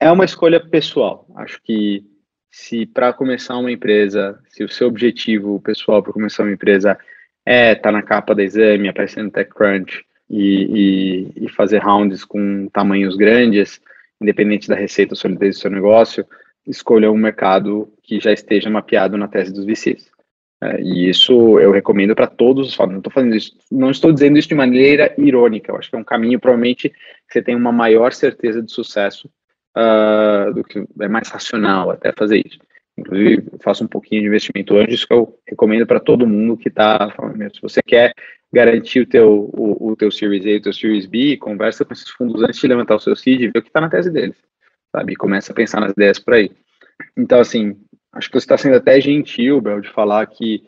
é 0.00 0.10
uma 0.10 0.24
escolha 0.24 0.58
pessoal. 0.60 1.26
Acho 1.36 1.60
que 1.62 2.04
se 2.50 2.86
para 2.86 3.12
começar 3.12 3.56
uma 3.58 3.70
empresa, 3.70 4.38
se 4.48 4.64
o 4.64 4.68
seu 4.68 4.88
objetivo 4.88 5.60
pessoal 5.60 6.02
para 6.02 6.12
começar 6.12 6.42
uma 6.42 6.52
empresa 6.52 6.98
é 7.44 7.72
estar 7.72 7.82
tá 7.82 7.92
na 7.92 8.02
capa 8.02 8.34
da 8.34 8.42
exame, 8.42 8.88
aparecendo 8.88 9.26
no 9.26 9.30
TechCrunch 9.30 10.04
e, 10.30 11.32
e, 11.36 11.44
e, 11.44 11.48
fazer 11.50 11.78
rounds 11.78 12.24
com 12.24 12.68
tamanhos 12.72 13.16
grandes, 13.16 13.80
independente 14.20 14.68
da 14.68 14.74
receita 14.74 15.12
ou 15.12 15.16
solidez 15.16 15.56
do 15.56 15.60
seu 15.62 15.70
negócio, 15.70 16.26
escolha 16.66 17.10
um 17.10 17.16
mercado 17.16 17.92
que 18.02 18.20
já 18.20 18.32
esteja 18.32 18.68
mapeado 18.68 19.16
na 19.16 19.28
tese 19.28 19.52
dos 19.52 19.64
VCs. 19.64 20.10
É, 20.60 20.80
e 20.80 21.08
isso 21.08 21.58
eu 21.60 21.70
recomendo 21.70 22.14
para 22.14 22.26
todos 22.26 22.68
os 22.68 22.74
founders. 22.74 22.94
Não 22.94 23.00
estou 23.00 23.12
fazendo 23.12 23.36
isso, 23.36 23.58
não 23.70 23.90
estou 23.90 24.12
dizendo 24.12 24.38
isso 24.38 24.48
de 24.48 24.54
maneira 24.54 25.14
irônica. 25.16 25.70
Eu 25.70 25.76
acho 25.76 25.88
que 25.88 25.96
é 25.96 25.98
um 25.98 26.04
caminho 26.04 26.40
provavelmente 26.40 26.88
que 26.88 27.32
você 27.32 27.42
tem 27.42 27.54
uma 27.54 27.72
maior 27.72 28.12
certeza 28.12 28.62
de 28.62 28.72
sucesso 28.72 29.30
uh, 29.76 30.52
do 30.52 30.64
que 30.64 30.84
é 31.00 31.08
mais 31.08 31.28
racional 31.28 31.90
até 31.90 32.12
fazer 32.12 32.42
isso. 32.44 32.58
Inclusive, 32.98 33.44
faço 33.62 33.84
um 33.84 33.88
pouquinho 33.88 34.22
de 34.22 34.26
investimento 34.26 34.76
antes, 34.76 34.96
isso 34.96 35.06
que 35.06 35.14
eu 35.14 35.38
recomendo 35.46 35.86
para 35.86 36.00
todo 36.00 36.26
mundo 36.26 36.56
que 36.56 36.68
está 36.68 37.12
falando, 37.12 37.54
se 37.54 37.62
você 37.62 37.80
quer 37.80 38.12
garantir 38.52 39.00
o 39.00 39.06
teu, 39.06 39.50
o, 39.52 39.90
o 39.90 39.96
teu 39.96 40.10
Series 40.10 40.44
A 40.44 40.58
o 40.58 40.62
teu 40.62 40.72
Series 40.72 41.06
B, 41.06 41.36
conversa 41.36 41.84
com 41.84 41.92
esses 41.92 42.08
fundos 42.08 42.42
antes 42.42 42.58
de 42.58 42.66
levantar 42.66 42.96
o 42.96 43.00
seu 43.00 43.14
seed 43.14 43.42
e 43.42 43.48
vê 43.48 43.58
o 43.58 43.62
que 43.62 43.68
está 43.68 43.80
na 43.80 43.88
tese 43.88 44.10
deles, 44.10 44.36
sabe? 44.90 45.12
E 45.12 45.16
começa 45.16 45.52
a 45.52 45.54
pensar 45.54 45.80
nas 45.80 45.92
ideias 45.92 46.18
por 46.18 46.34
aí. 46.34 46.50
Então, 47.16 47.38
assim, 47.38 47.76
acho 48.12 48.28
que 48.28 48.34
você 48.34 48.44
está 48.44 48.56
sendo 48.58 48.76
até 48.76 49.00
gentil, 49.00 49.60
Bel, 49.60 49.80
de 49.80 49.90
falar 49.90 50.26
que 50.26 50.62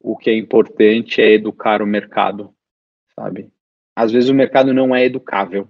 o 0.00 0.16
que 0.16 0.30
é 0.30 0.36
importante 0.36 1.20
é 1.20 1.32
educar 1.32 1.80
o 1.80 1.86
mercado, 1.86 2.54
sabe? 3.14 3.50
Às 3.96 4.12
vezes 4.12 4.28
o 4.28 4.34
mercado 4.34 4.72
não 4.74 4.94
é 4.94 5.04
educável. 5.04 5.68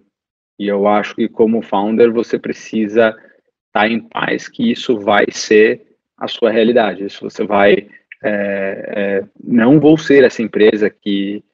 E 0.58 0.66
eu 0.66 0.86
acho 0.86 1.14
que 1.14 1.28
como 1.28 1.62
founder 1.62 2.12
você 2.12 2.38
precisa 2.38 3.10
estar 3.10 3.20
tá 3.72 3.88
em 3.88 4.00
paz 4.00 4.48
que 4.48 4.70
isso 4.70 4.98
vai 4.98 5.26
ser 5.30 5.96
a 6.16 6.26
sua 6.26 6.50
realidade. 6.50 7.04
Isso 7.04 7.28
você 7.28 7.44
vai 7.44 7.88
é, 8.22 8.84
é, 8.96 9.24
não 9.42 9.78
vou 9.78 9.98
ser 9.98 10.24
essa 10.24 10.42
empresa 10.42 10.88
que, 10.88 11.44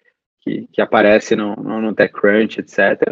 que, 0.40 0.68
que 0.72 0.80
aparece 0.80 1.34
no, 1.34 1.56
no, 1.56 1.80
no 1.80 1.94
TechCrunch, 1.94 2.60
etc. 2.60 3.02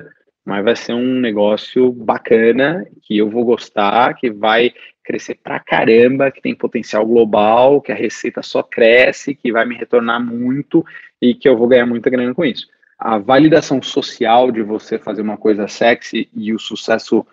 Mas 0.44 0.64
vai 0.64 0.76
ser 0.76 0.92
um 0.94 1.18
negócio 1.18 1.92
bacana, 1.92 2.86
que 3.02 3.18
eu 3.18 3.28
vou 3.28 3.44
gostar, 3.44 4.14
que 4.14 4.30
vai 4.30 4.72
crescer 5.08 5.36
pra 5.42 5.58
caramba, 5.58 6.30
que 6.30 6.42
tem 6.42 6.54
potencial 6.54 7.06
global, 7.06 7.80
que 7.80 7.90
a 7.90 7.94
receita 7.94 8.42
só 8.42 8.62
cresce, 8.62 9.34
que 9.34 9.50
vai 9.50 9.64
me 9.64 9.74
retornar 9.74 10.22
muito 10.22 10.84
e 11.20 11.34
que 11.34 11.48
eu 11.48 11.56
vou 11.56 11.66
ganhar 11.66 11.86
muita 11.86 12.10
grana 12.10 12.34
com 12.34 12.44
isso. 12.44 12.66
A 12.98 13.16
validação 13.16 13.80
social 13.80 14.52
de 14.52 14.62
você 14.62 14.98
fazer 14.98 15.22
uma 15.22 15.38
coisa 15.38 15.66
sexy 15.66 16.28
e 16.34 16.52
o 16.52 16.58
sucesso 16.58 17.26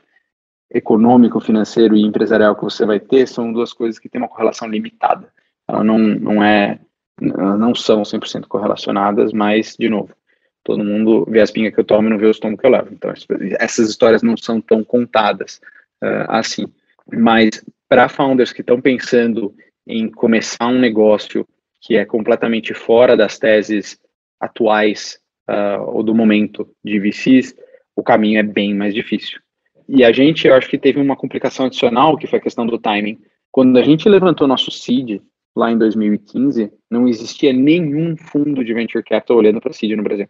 econômico, 0.73 1.41
financeiro 1.41 1.97
e 1.97 2.01
empresarial 2.01 2.55
que 2.55 2.63
você 2.63 2.85
vai 2.85 2.99
ter 2.99 3.27
são 3.27 3.51
duas 3.51 3.73
coisas 3.73 3.99
que 3.99 4.07
têm 4.07 4.21
uma 4.21 4.29
correlação 4.29 4.69
limitada. 4.69 5.27
Ela 5.67 5.83
não, 5.83 5.97
não 5.97 6.41
é, 6.41 6.79
não 7.19 7.75
são 7.75 8.03
100% 8.03 8.47
correlacionadas, 8.47 9.33
mas, 9.33 9.75
de 9.77 9.89
novo, 9.89 10.15
todo 10.63 10.81
mundo 10.81 11.25
vê 11.29 11.41
as 11.41 11.51
pingas 11.51 11.73
que 11.73 11.81
eu 11.81 11.85
tomo 11.85 12.07
e 12.07 12.11
não 12.11 12.17
vê 12.17 12.27
os 12.27 12.39
tomos 12.39 12.57
que 12.57 12.65
eu 12.65 12.71
levo. 12.71 12.87
Então, 12.93 13.11
essas 13.59 13.89
histórias 13.89 14.23
não 14.23 14.37
são 14.37 14.61
tão 14.61 14.81
contadas 14.81 15.59
uh, 16.01 16.25
assim. 16.29 16.71
Mas 17.11 17.63
para 17.87 18.09
founders 18.09 18.51
que 18.51 18.61
estão 18.61 18.81
pensando 18.81 19.53
em 19.87 20.09
começar 20.09 20.67
um 20.67 20.79
negócio 20.79 21.47
que 21.81 21.95
é 21.95 22.05
completamente 22.05 22.73
fora 22.73 23.15
das 23.15 23.37
teses 23.37 23.99
atuais 24.39 25.19
uh, 25.49 25.81
ou 25.91 26.03
do 26.03 26.15
momento 26.15 26.67
de 26.83 26.99
VCs, 26.99 27.55
o 27.95 28.03
caminho 28.03 28.39
é 28.39 28.43
bem 28.43 28.73
mais 28.73 28.93
difícil. 28.93 29.39
E 29.87 30.03
a 30.03 30.11
gente, 30.11 30.47
eu 30.47 30.55
acho 30.55 30.67
que 30.67 30.79
teve 30.79 30.99
uma 30.99 31.15
complicação 31.15 31.67
adicional, 31.67 32.17
que 32.17 32.27
foi 32.27 32.39
a 32.39 32.41
questão 32.41 32.65
do 32.65 32.79
timing. 32.79 33.19
Quando 33.51 33.77
a 33.77 33.83
gente 33.83 34.09
levantou 34.09 34.47
nosso 34.47 34.71
seed 34.71 35.21
lá 35.55 35.71
em 35.71 35.77
2015, 35.77 36.71
não 36.89 37.07
existia 37.07 37.53
nenhum 37.53 38.17
fundo 38.17 38.65
de 38.65 38.73
venture 38.73 39.03
capital 39.03 39.37
olhando 39.37 39.61
para 39.61 39.71
seed 39.71 39.95
no 39.95 40.03
Brasil. 40.03 40.27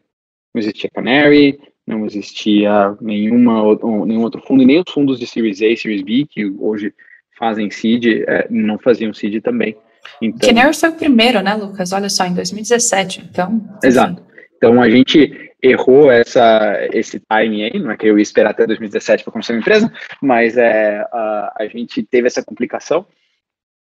Não 0.54 0.60
existia 0.60 0.90
Canary, 0.90 1.58
não 1.86 2.06
existia 2.06 2.96
nenhuma, 3.00 3.62
nenhum 4.06 4.22
outro 4.22 4.42
fundo, 4.42 4.64
e 4.64 4.66
nem 4.66 4.80
os 4.80 4.92
fundos 4.92 5.20
de 5.20 5.28
Series 5.28 5.62
A, 5.62 5.76
Series 5.76 6.02
B, 6.02 6.26
que 6.30 6.46
hoje 6.58 6.94
fazem 7.38 7.70
seed, 7.70 8.24
é, 8.28 8.48
não 8.50 8.78
faziam 8.80 9.14
seed 9.14 9.42
também. 9.42 9.76
Então, 10.22 10.50
Canary 10.50 10.76
foi 10.76 10.90
o 10.90 10.94
primeiro, 10.94 11.42
né, 11.42 11.54
Lucas? 11.54 11.92
Olha 11.92 12.10
só, 12.10 12.26
em 12.26 12.34
2017, 12.34 13.28
então... 13.30 13.62
Exato. 13.84 14.24
Então, 14.58 14.82
a 14.82 14.90
gente 14.90 15.52
errou 15.62 16.12
essa, 16.12 16.88
esse 16.94 17.20
timing 17.20 17.64
aí, 17.64 17.80
não 17.80 17.92
é 17.92 17.98
que 17.98 18.08
eu 18.08 18.18
ia 18.18 18.24
esperar 18.24 18.52
até 18.52 18.66
2017 18.66 19.24
para 19.24 19.34
começar 19.34 19.54
a 19.54 19.58
empresa, 19.58 19.92
mas 20.22 20.58
é, 20.58 21.00
a, 21.12 21.54
a 21.60 21.68
gente 21.68 22.04
teve 22.04 22.28
essa 22.28 22.44
complicação. 22.44 23.06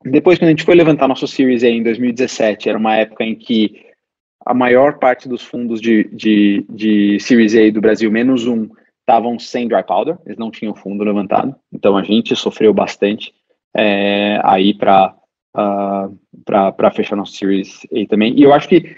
Depois, 0.04 0.38
quando 0.38 0.48
a 0.48 0.50
gente 0.50 0.64
foi 0.64 0.74
levantar 0.74 1.08
nosso 1.08 1.26
Series 1.26 1.62
A 1.64 1.68
em 1.68 1.82
2017, 1.82 2.68
era 2.68 2.78
uma 2.78 2.96
época 2.96 3.24
em 3.24 3.34
que 3.34 3.87
a 4.48 4.54
maior 4.54 4.98
parte 4.98 5.28
dos 5.28 5.42
fundos 5.44 5.78
de, 5.78 6.04
de, 6.04 6.64
de 6.70 7.20
Series 7.20 7.54
A 7.54 7.70
do 7.70 7.82
Brasil, 7.82 8.10
menos 8.10 8.46
um, 8.46 8.66
estavam 9.00 9.38
sem 9.38 9.68
dry 9.68 9.84
powder, 9.84 10.16
eles 10.24 10.38
não 10.38 10.50
tinham 10.50 10.74
fundo 10.74 11.04
levantado, 11.04 11.54
então 11.70 11.98
a 11.98 12.02
gente 12.02 12.34
sofreu 12.34 12.72
bastante 12.72 13.34
é, 13.76 14.40
aí 14.42 14.72
para 14.72 15.14
uh, 15.54 16.18
para 16.46 16.90
fechar 16.90 17.14
nosso 17.14 17.32
Series 17.32 17.86
A 17.92 18.06
também. 18.08 18.38
E 18.38 18.42
eu 18.42 18.54
acho 18.54 18.70
que 18.70 18.96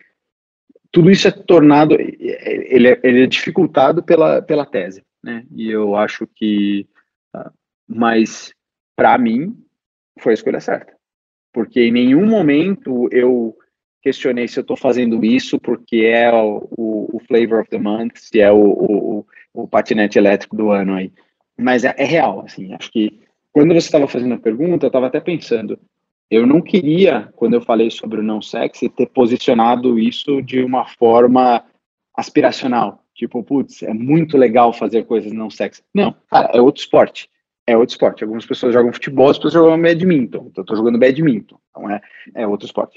tudo 0.93 1.11
isso 1.11 1.27
é 1.27 1.33
tornado, 1.33 1.97
ele 1.99 2.87
é, 2.87 3.01
ele 3.03 3.25
é 3.25 3.27
dificultado 3.27 4.05
pela, 4.05 4.41
pela 4.41 4.65
tese, 4.65 5.03
né? 5.21 5.45
E 5.53 5.69
eu 5.69 5.97
acho 5.97 6.29
que, 6.29 6.87
uh, 7.35 7.51
mas 7.89 8.55
para 8.95 9.19
mim 9.19 9.57
foi 10.21 10.33
a 10.33 10.35
escolha 10.35 10.61
certa, 10.61 10.93
porque 11.53 11.81
em 11.81 11.91
nenhum 11.91 12.25
momento 12.25 13.09
eu 13.11 13.57
questionei 14.03 14.49
se 14.49 14.59
eu 14.59 14.63
estou 14.63 14.77
fazendo 14.77 15.25
isso 15.25 15.59
porque 15.59 15.99
é 15.99 16.33
o, 16.33 16.69
o, 16.71 17.21
flavor 17.27 17.61
of 17.61 17.71
the 17.71 17.79
month, 17.79 18.17
se 18.17 18.41
é 18.41 18.51
o, 18.51 18.59
o, 18.59 19.27
o 19.55 19.69
patinete 19.69 20.19
elétrico 20.19 20.57
do 20.57 20.71
ano 20.71 20.95
aí. 20.95 21.13
Mas 21.57 21.85
é, 21.85 21.95
é 21.97 22.05
real, 22.05 22.43
assim, 22.45 22.73
acho 22.75 22.91
que 22.91 23.21
quando 23.53 23.75
você 23.75 23.87
estava 23.87 24.09
fazendo 24.09 24.35
a 24.35 24.39
pergunta, 24.39 24.87
eu 24.87 24.89
estava 24.89 25.07
até 25.07 25.21
pensando, 25.21 25.79
eu 26.31 26.47
não 26.47 26.61
queria, 26.61 27.29
quando 27.35 27.55
eu 27.55 27.61
falei 27.61 27.91
sobre 27.91 28.21
o 28.21 28.23
não 28.23 28.41
sexy, 28.41 28.89
ter 28.89 29.07
posicionado 29.07 29.99
isso 29.99 30.41
de 30.41 30.63
uma 30.63 30.87
forma 30.87 31.65
aspiracional. 32.17 33.05
Tipo, 33.15 33.43
putz, 33.43 33.83
é 33.83 33.93
muito 33.93 34.39
legal 34.39 34.73
fazer 34.73 35.05
coisas 35.05 35.33
não 35.33 35.51
sexy. 35.51 35.83
Não, 35.93 36.15
cara, 36.31 36.51
é 36.55 36.61
outro 36.61 36.81
esporte. 36.81 37.29
É 37.67 37.77
outro 37.77 37.93
esporte. 37.93 38.23
Algumas 38.23 38.47
pessoas 38.47 38.73
jogam 38.73 38.93
futebol, 38.93 39.29
as 39.29 39.39
pessoas 39.39 39.55
jogam 39.55 39.83
badminton. 39.83 40.47
Então, 40.51 40.63
eu 40.63 40.65
tô 40.65 40.77
jogando 40.77 40.99
badminton. 40.99 41.59
Então, 41.71 41.91
é, 41.91 42.01
é 42.35 42.47
outro 42.47 42.67
esporte. 42.67 42.97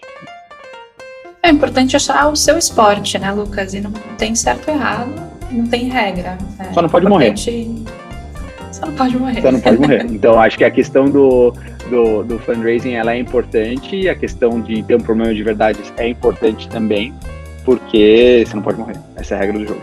É 1.45 1.49
importante 1.49 1.97
achar 1.97 2.31
o 2.31 2.37
seu 2.37 2.57
esporte, 2.57 3.19
né, 3.19 3.29
Lucas? 3.29 3.73
E 3.73 3.81
não 3.81 3.91
tem 4.17 4.33
certo 4.33 4.69
ou 4.69 4.75
errado, 4.75 5.11
não 5.51 5.67
tem 5.67 5.89
regra. 5.89 6.37
É 6.57 6.71
Só 6.73 6.81
não 6.81 6.87
pode 6.87 7.05
morrer. 7.05 7.35
Só 8.71 8.85
não 8.85 8.93
pode 8.93 9.17
morrer. 9.17 9.41
Só 9.41 9.51
não 9.51 9.59
pode 9.59 9.77
morrer. 9.77 10.05
Então, 10.09 10.39
acho 10.39 10.57
que 10.57 10.63
a 10.63 10.71
questão 10.71 11.03
do, 11.03 11.53
do, 11.89 12.23
do 12.23 12.39
fundraising 12.39 12.93
ela 12.93 13.11
é 13.11 13.19
importante 13.19 13.93
e 13.93 14.07
a 14.07 14.15
questão 14.15 14.61
de 14.61 14.81
ter 14.83 14.95
um 14.95 15.01
problema 15.01 15.33
de 15.33 15.43
verdade 15.43 15.79
é 15.97 16.07
importante 16.07 16.69
também, 16.69 17.13
porque 17.65 18.45
você 18.47 18.55
não 18.55 18.63
pode 18.63 18.79
morrer. 18.79 18.95
Essa 19.17 19.35
é 19.35 19.37
a 19.37 19.39
regra 19.41 19.59
do 19.59 19.67
jogo. 19.67 19.81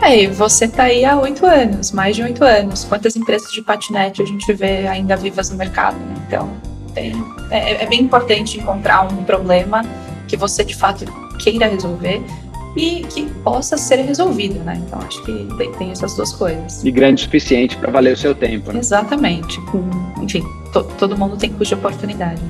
É, 0.00 0.22
e 0.22 0.26
você 0.28 0.68
tá 0.68 0.84
aí 0.84 1.04
há 1.04 1.18
oito 1.18 1.44
anos, 1.44 1.90
mais 1.90 2.14
de 2.14 2.22
oito 2.22 2.44
anos. 2.44 2.84
Quantas 2.84 3.16
empresas 3.16 3.50
de 3.50 3.60
patinete 3.60 4.22
a 4.22 4.24
gente 4.24 4.52
vê 4.52 4.86
ainda 4.86 5.16
vivas 5.16 5.50
no 5.50 5.56
mercado? 5.56 5.96
Né? 5.96 6.14
Então, 6.28 6.48
tem, 6.94 7.12
é, 7.50 7.82
é 7.82 7.86
bem 7.86 8.02
importante 8.02 8.60
encontrar 8.60 9.02
um 9.02 9.24
problema 9.24 9.82
que 10.32 10.36
você 10.38 10.64
de 10.64 10.74
fato 10.74 11.04
queira 11.38 11.66
resolver 11.66 12.22
e 12.74 13.02
que 13.10 13.26
possa 13.44 13.76
ser 13.76 13.96
resolvido, 13.96 14.60
né? 14.60 14.80
Então 14.86 14.98
acho 15.00 15.22
que 15.24 15.46
tem, 15.78 15.90
essas 15.90 16.16
duas 16.16 16.32
coisas. 16.32 16.82
E 16.82 16.90
grande 16.90 17.20
o 17.20 17.24
suficiente 17.26 17.76
para 17.76 17.90
valer 17.90 18.14
o 18.14 18.16
seu 18.16 18.34
tempo, 18.34 18.72
né? 18.72 18.78
Exatamente. 18.78 19.60
Enfim, 20.22 20.42
to, 20.72 20.84
todo 20.98 21.18
mundo 21.18 21.36
tem 21.36 21.50
custo 21.50 21.74
de 21.74 21.74
oportunidade. 21.74 22.40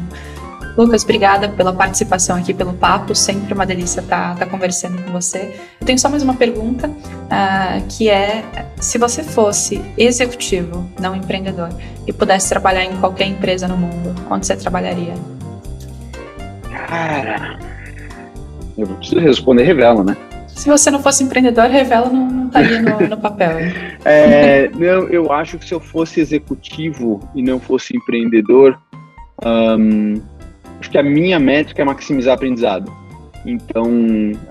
Lucas, 0.79 1.03
obrigada 1.03 1.49
pela 1.49 1.73
participação 1.73 2.37
aqui, 2.37 2.55
pelo 2.55 2.73
papo. 2.73 3.17
Sempre 3.17 3.53
uma 3.53 3.67
delícia 3.67 4.01
estar, 4.01 4.35
estar 4.35 4.47
conversando 4.47 5.03
com 5.03 5.11
você. 5.11 5.53
Eu 5.81 5.85
tenho 5.85 5.99
só 5.99 6.09
mais 6.09 6.23
uma 6.23 6.35
pergunta, 6.35 6.89
uh, 6.89 7.85
que 7.89 8.09
é: 8.09 8.45
se 8.81 8.97
você 8.97 9.25
fosse 9.25 9.83
executivo, 9.99 10.89
não 11.01 11.17
empreendedor, 11.17 11.69
e 12.07 12.13
pudesse 12.13 12.49
trabalhar 12.49 12.85
em 12.85 12.97
qualquer 12.99 13.27
empresa 13.27 13.67
no 13.67 13.77
mundo, 13.77 14.15
onde 14.31 14.47
você 14.47 14.57
trabalharia? 14.57 15.15
Cara, 16.71 17.72
eu 18.77 18.87
preciso 18.87 19.21
responder 19.21 19.65
revela, 19.65 20.03
né? 20.03 20.17
Se 20.49 20.69
você 20.69 20.91
não 20.91 21.03
fosse 21.03 21.25
empreendedor, 21.25 21.67
revela 21.67 22.09
não, 22.09 22.31
não 22.31 22.47
estaria 22.47 22.83
no, 22.83 23.09
no 23.09 23.17
papel. 23.17 23.59
é, 24.05 24.69
não, 24.69 25.09
eu 25.09 25.33
acho 25.33 25.59
que 25.59 25.65
se 25.65 25.75
eu 25.75 25.81
fosse 25.81 26.21
executivo 26.21 27.21
e 27.35 27.43
não 27.43 27.59
fosse 27.59 27.97
empreendedor, 27.97 28.79
um, 29.45 30.21
acho 30.79 30.91
que 30.91 30.99
a 30.99 31.03
minha 31.03 31.39
métrica 31.39 31.83
é 31.83 31.85
maximizar 31.85 32.35
aprendizado. 32.35 32.93
Então, 33.45 33.91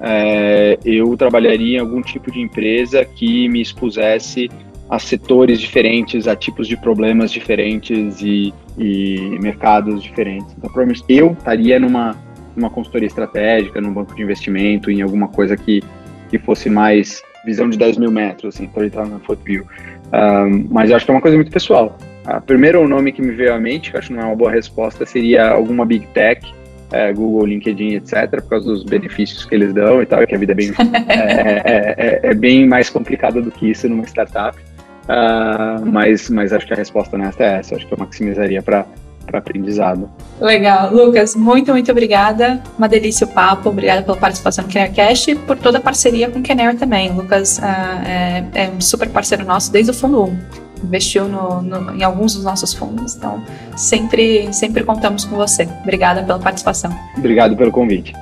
é, 0.01 0.78
eu 0.84 1.15
trabalharia 1.15 1.78
em 1.78 1.80
algum 1.80 2.01
tipo 2.01 2.30
de 2.30 2.41
empresa 2.41 3.05
que 3.05 3.47
me 3.47 3.61
expusesse 3.61 4.49
a 4.89 4.99
setores 4.99 5.61
diferentes, 5.61 6.28
a 6.28 6.36
tipos 6.36 6.67
de 6.67 6.76
problemas 6.76 7.32
diferentes 7.32 8.22
e, 8.22 8.53
e 8.78 9.39
mercados 9.41 10.03
diferentes. 10.03 10.53
Então, 10.57 10.69
provavelmente 10.69 11.05
eu 11.07 11.32
estaria 11.32 11.80
numa, 11.80 12.17
numa 12.56 12.70
consultoria 12.70 13.08
estratégica, 13.08 13.80
num 13.82 13.93
banco 13.93 14.16
de 14.16 14.22
investimento, 14.22 14.89
em 14.89 15.02
alguma 15.02 15.28
coisa 15.28 15.56
que, 15.56 15.84
que 16.30 16.38
fosse 16.38 16.70
mais 16.70 17.22
visão 17.45 17.70
de 17.70 17.78
10 17.78 17.97
mil 17.97 18.12
metros, 18.12 18.56
assim, 18.56 18.66
então 18.66 18.82
ele 18.82 18.89
estava 18.89 19.10
na 19.10 19.20
Footview. 19.20 19.66
Um, 20.14 20.68
mas 20.70 20.89
eu 20.89 20.95
acho 20.95 21.06
que 21.06 21.12
é 21.12 21.14
uma 21.16 21.22
coisa 21.22 21.38
muito 21.38 21.52
pessoal. 21.52 21.97
A 22.26 22.39
primeiro 22.39 22.88
nome 22.88 23.12
que 23.12 23.22
me 23.22 23.32
veio 23.32 23.54
à 23.54 23.60
mente, 23.60 23.91
que 23.91 23.97
acho 23.97 24.10
que 24.10 24.14
não 24.14 24.22
é 24.22 24.26
uma 24.26 24.36
boa 24.36 24.52
resposta, 24.52 25.06
seria 25.06 25.49
alguma 25.49 25.86
Big 25.86 26.06
Tech, 26.08 26.45
é, 26.91 27.14
Google, 27.14 27.47
LinkedIn, 27.47 27.95
etc., 27.95 28.30
por 28.41 28.49
causa 28.49 28.66
dos 28.68 28.84
benefícios 28.84 29.45
que 29.45 29.56
eles 29.56 29.74
dão 29.74 30.02
e 30.02 30.06
tal, 30.06 30.26
que 30.28 30.36
a 30.36 30.38
vida 30.38 30.52
é 30.52 30.56
bem, 30.56 30.72
é, 31.08 31.16
é, 31.16 31.95
é, 31.97 32.20
é, 32.24 32.34
bem 32.34 32.68
mais 32.68 32.89
complicada 32.89 33.41
do 33.41 33.49
que 33.49 33.72
isso 33.72 33.88
numa 33.88 34.04
startup. 34.04 34.58
uh, 34.58 35.86
mas, 35.86 36.30
mas 36.30 36.54
acho 36.54 36.68
que 36.68 36.74
a 36.74 36.76
resposta 36.76 37.18
nessa 37.18 37.43
é 37.43 37.60
essa. 37.60 37.76
Acho 37.76 37.88
que 37.88 37.93
eu 37.93 37.97
maximizaria 37.97 38.62
para 38.62 38.86
para 39.26 39.39
aprendizado. 39.39 40.09
Legal. 40.39 40.93
Lucas, 40.93 41.36
muito, 41.36 41.72
muito 41.72 41.91
obrigada. 41.91 42.61
Uma 42.78 42.88
delícia 42.88 43.26
o 43.26 43.30
papo. 43.30 43.69
Obrigada 43.69 44.01
pela 44.01 44.17
participação 44.17 44.63
no 44.65 44.69
KennerCast 44.69 45.32
e 45.32 45.36
por 45.36 45.57
toda 45.57 45.78
a 45.78 45.82
parceria 45.82 46.30
com 46.30 46.39
o 46.39 46.41
Kenner 46.41 46.76
também. 46.78 47.11
Lucas 47.11 47.59
uh, 47.59 47.63
é, 48.05 48.43
é, 48.53 48.69
um 48.69 48.82
super 48.82 49.09
parceiro 49.09 49.45
nosso 49.45 49.72
desde 49.72 49.91
o 49.91 49.93
fundo 49.93 50.24
1. 50.24 50.39
Investiu 50.84 51.26
no, 51.26 51.61
no, 51.61 51.95
em 51.95 52.03
alguns 52.03 52.34
dos 52.34 52.43
nossos 52.43 52.74
fundos. 52.74 53.15
Então, 53.15 53.43
sempre, 53.76 54.51
sempre 54.51 54.84
contamos 54.84 55.26
com 55.26 55.36
você. 55.36 55.67
Obrigada 55.84 56.24
pela 56.24 56.39
participação. 56.39 56.91
Obrigado 57.17 57.55
pelo 57.55 57.72
convite. 57.72 58.13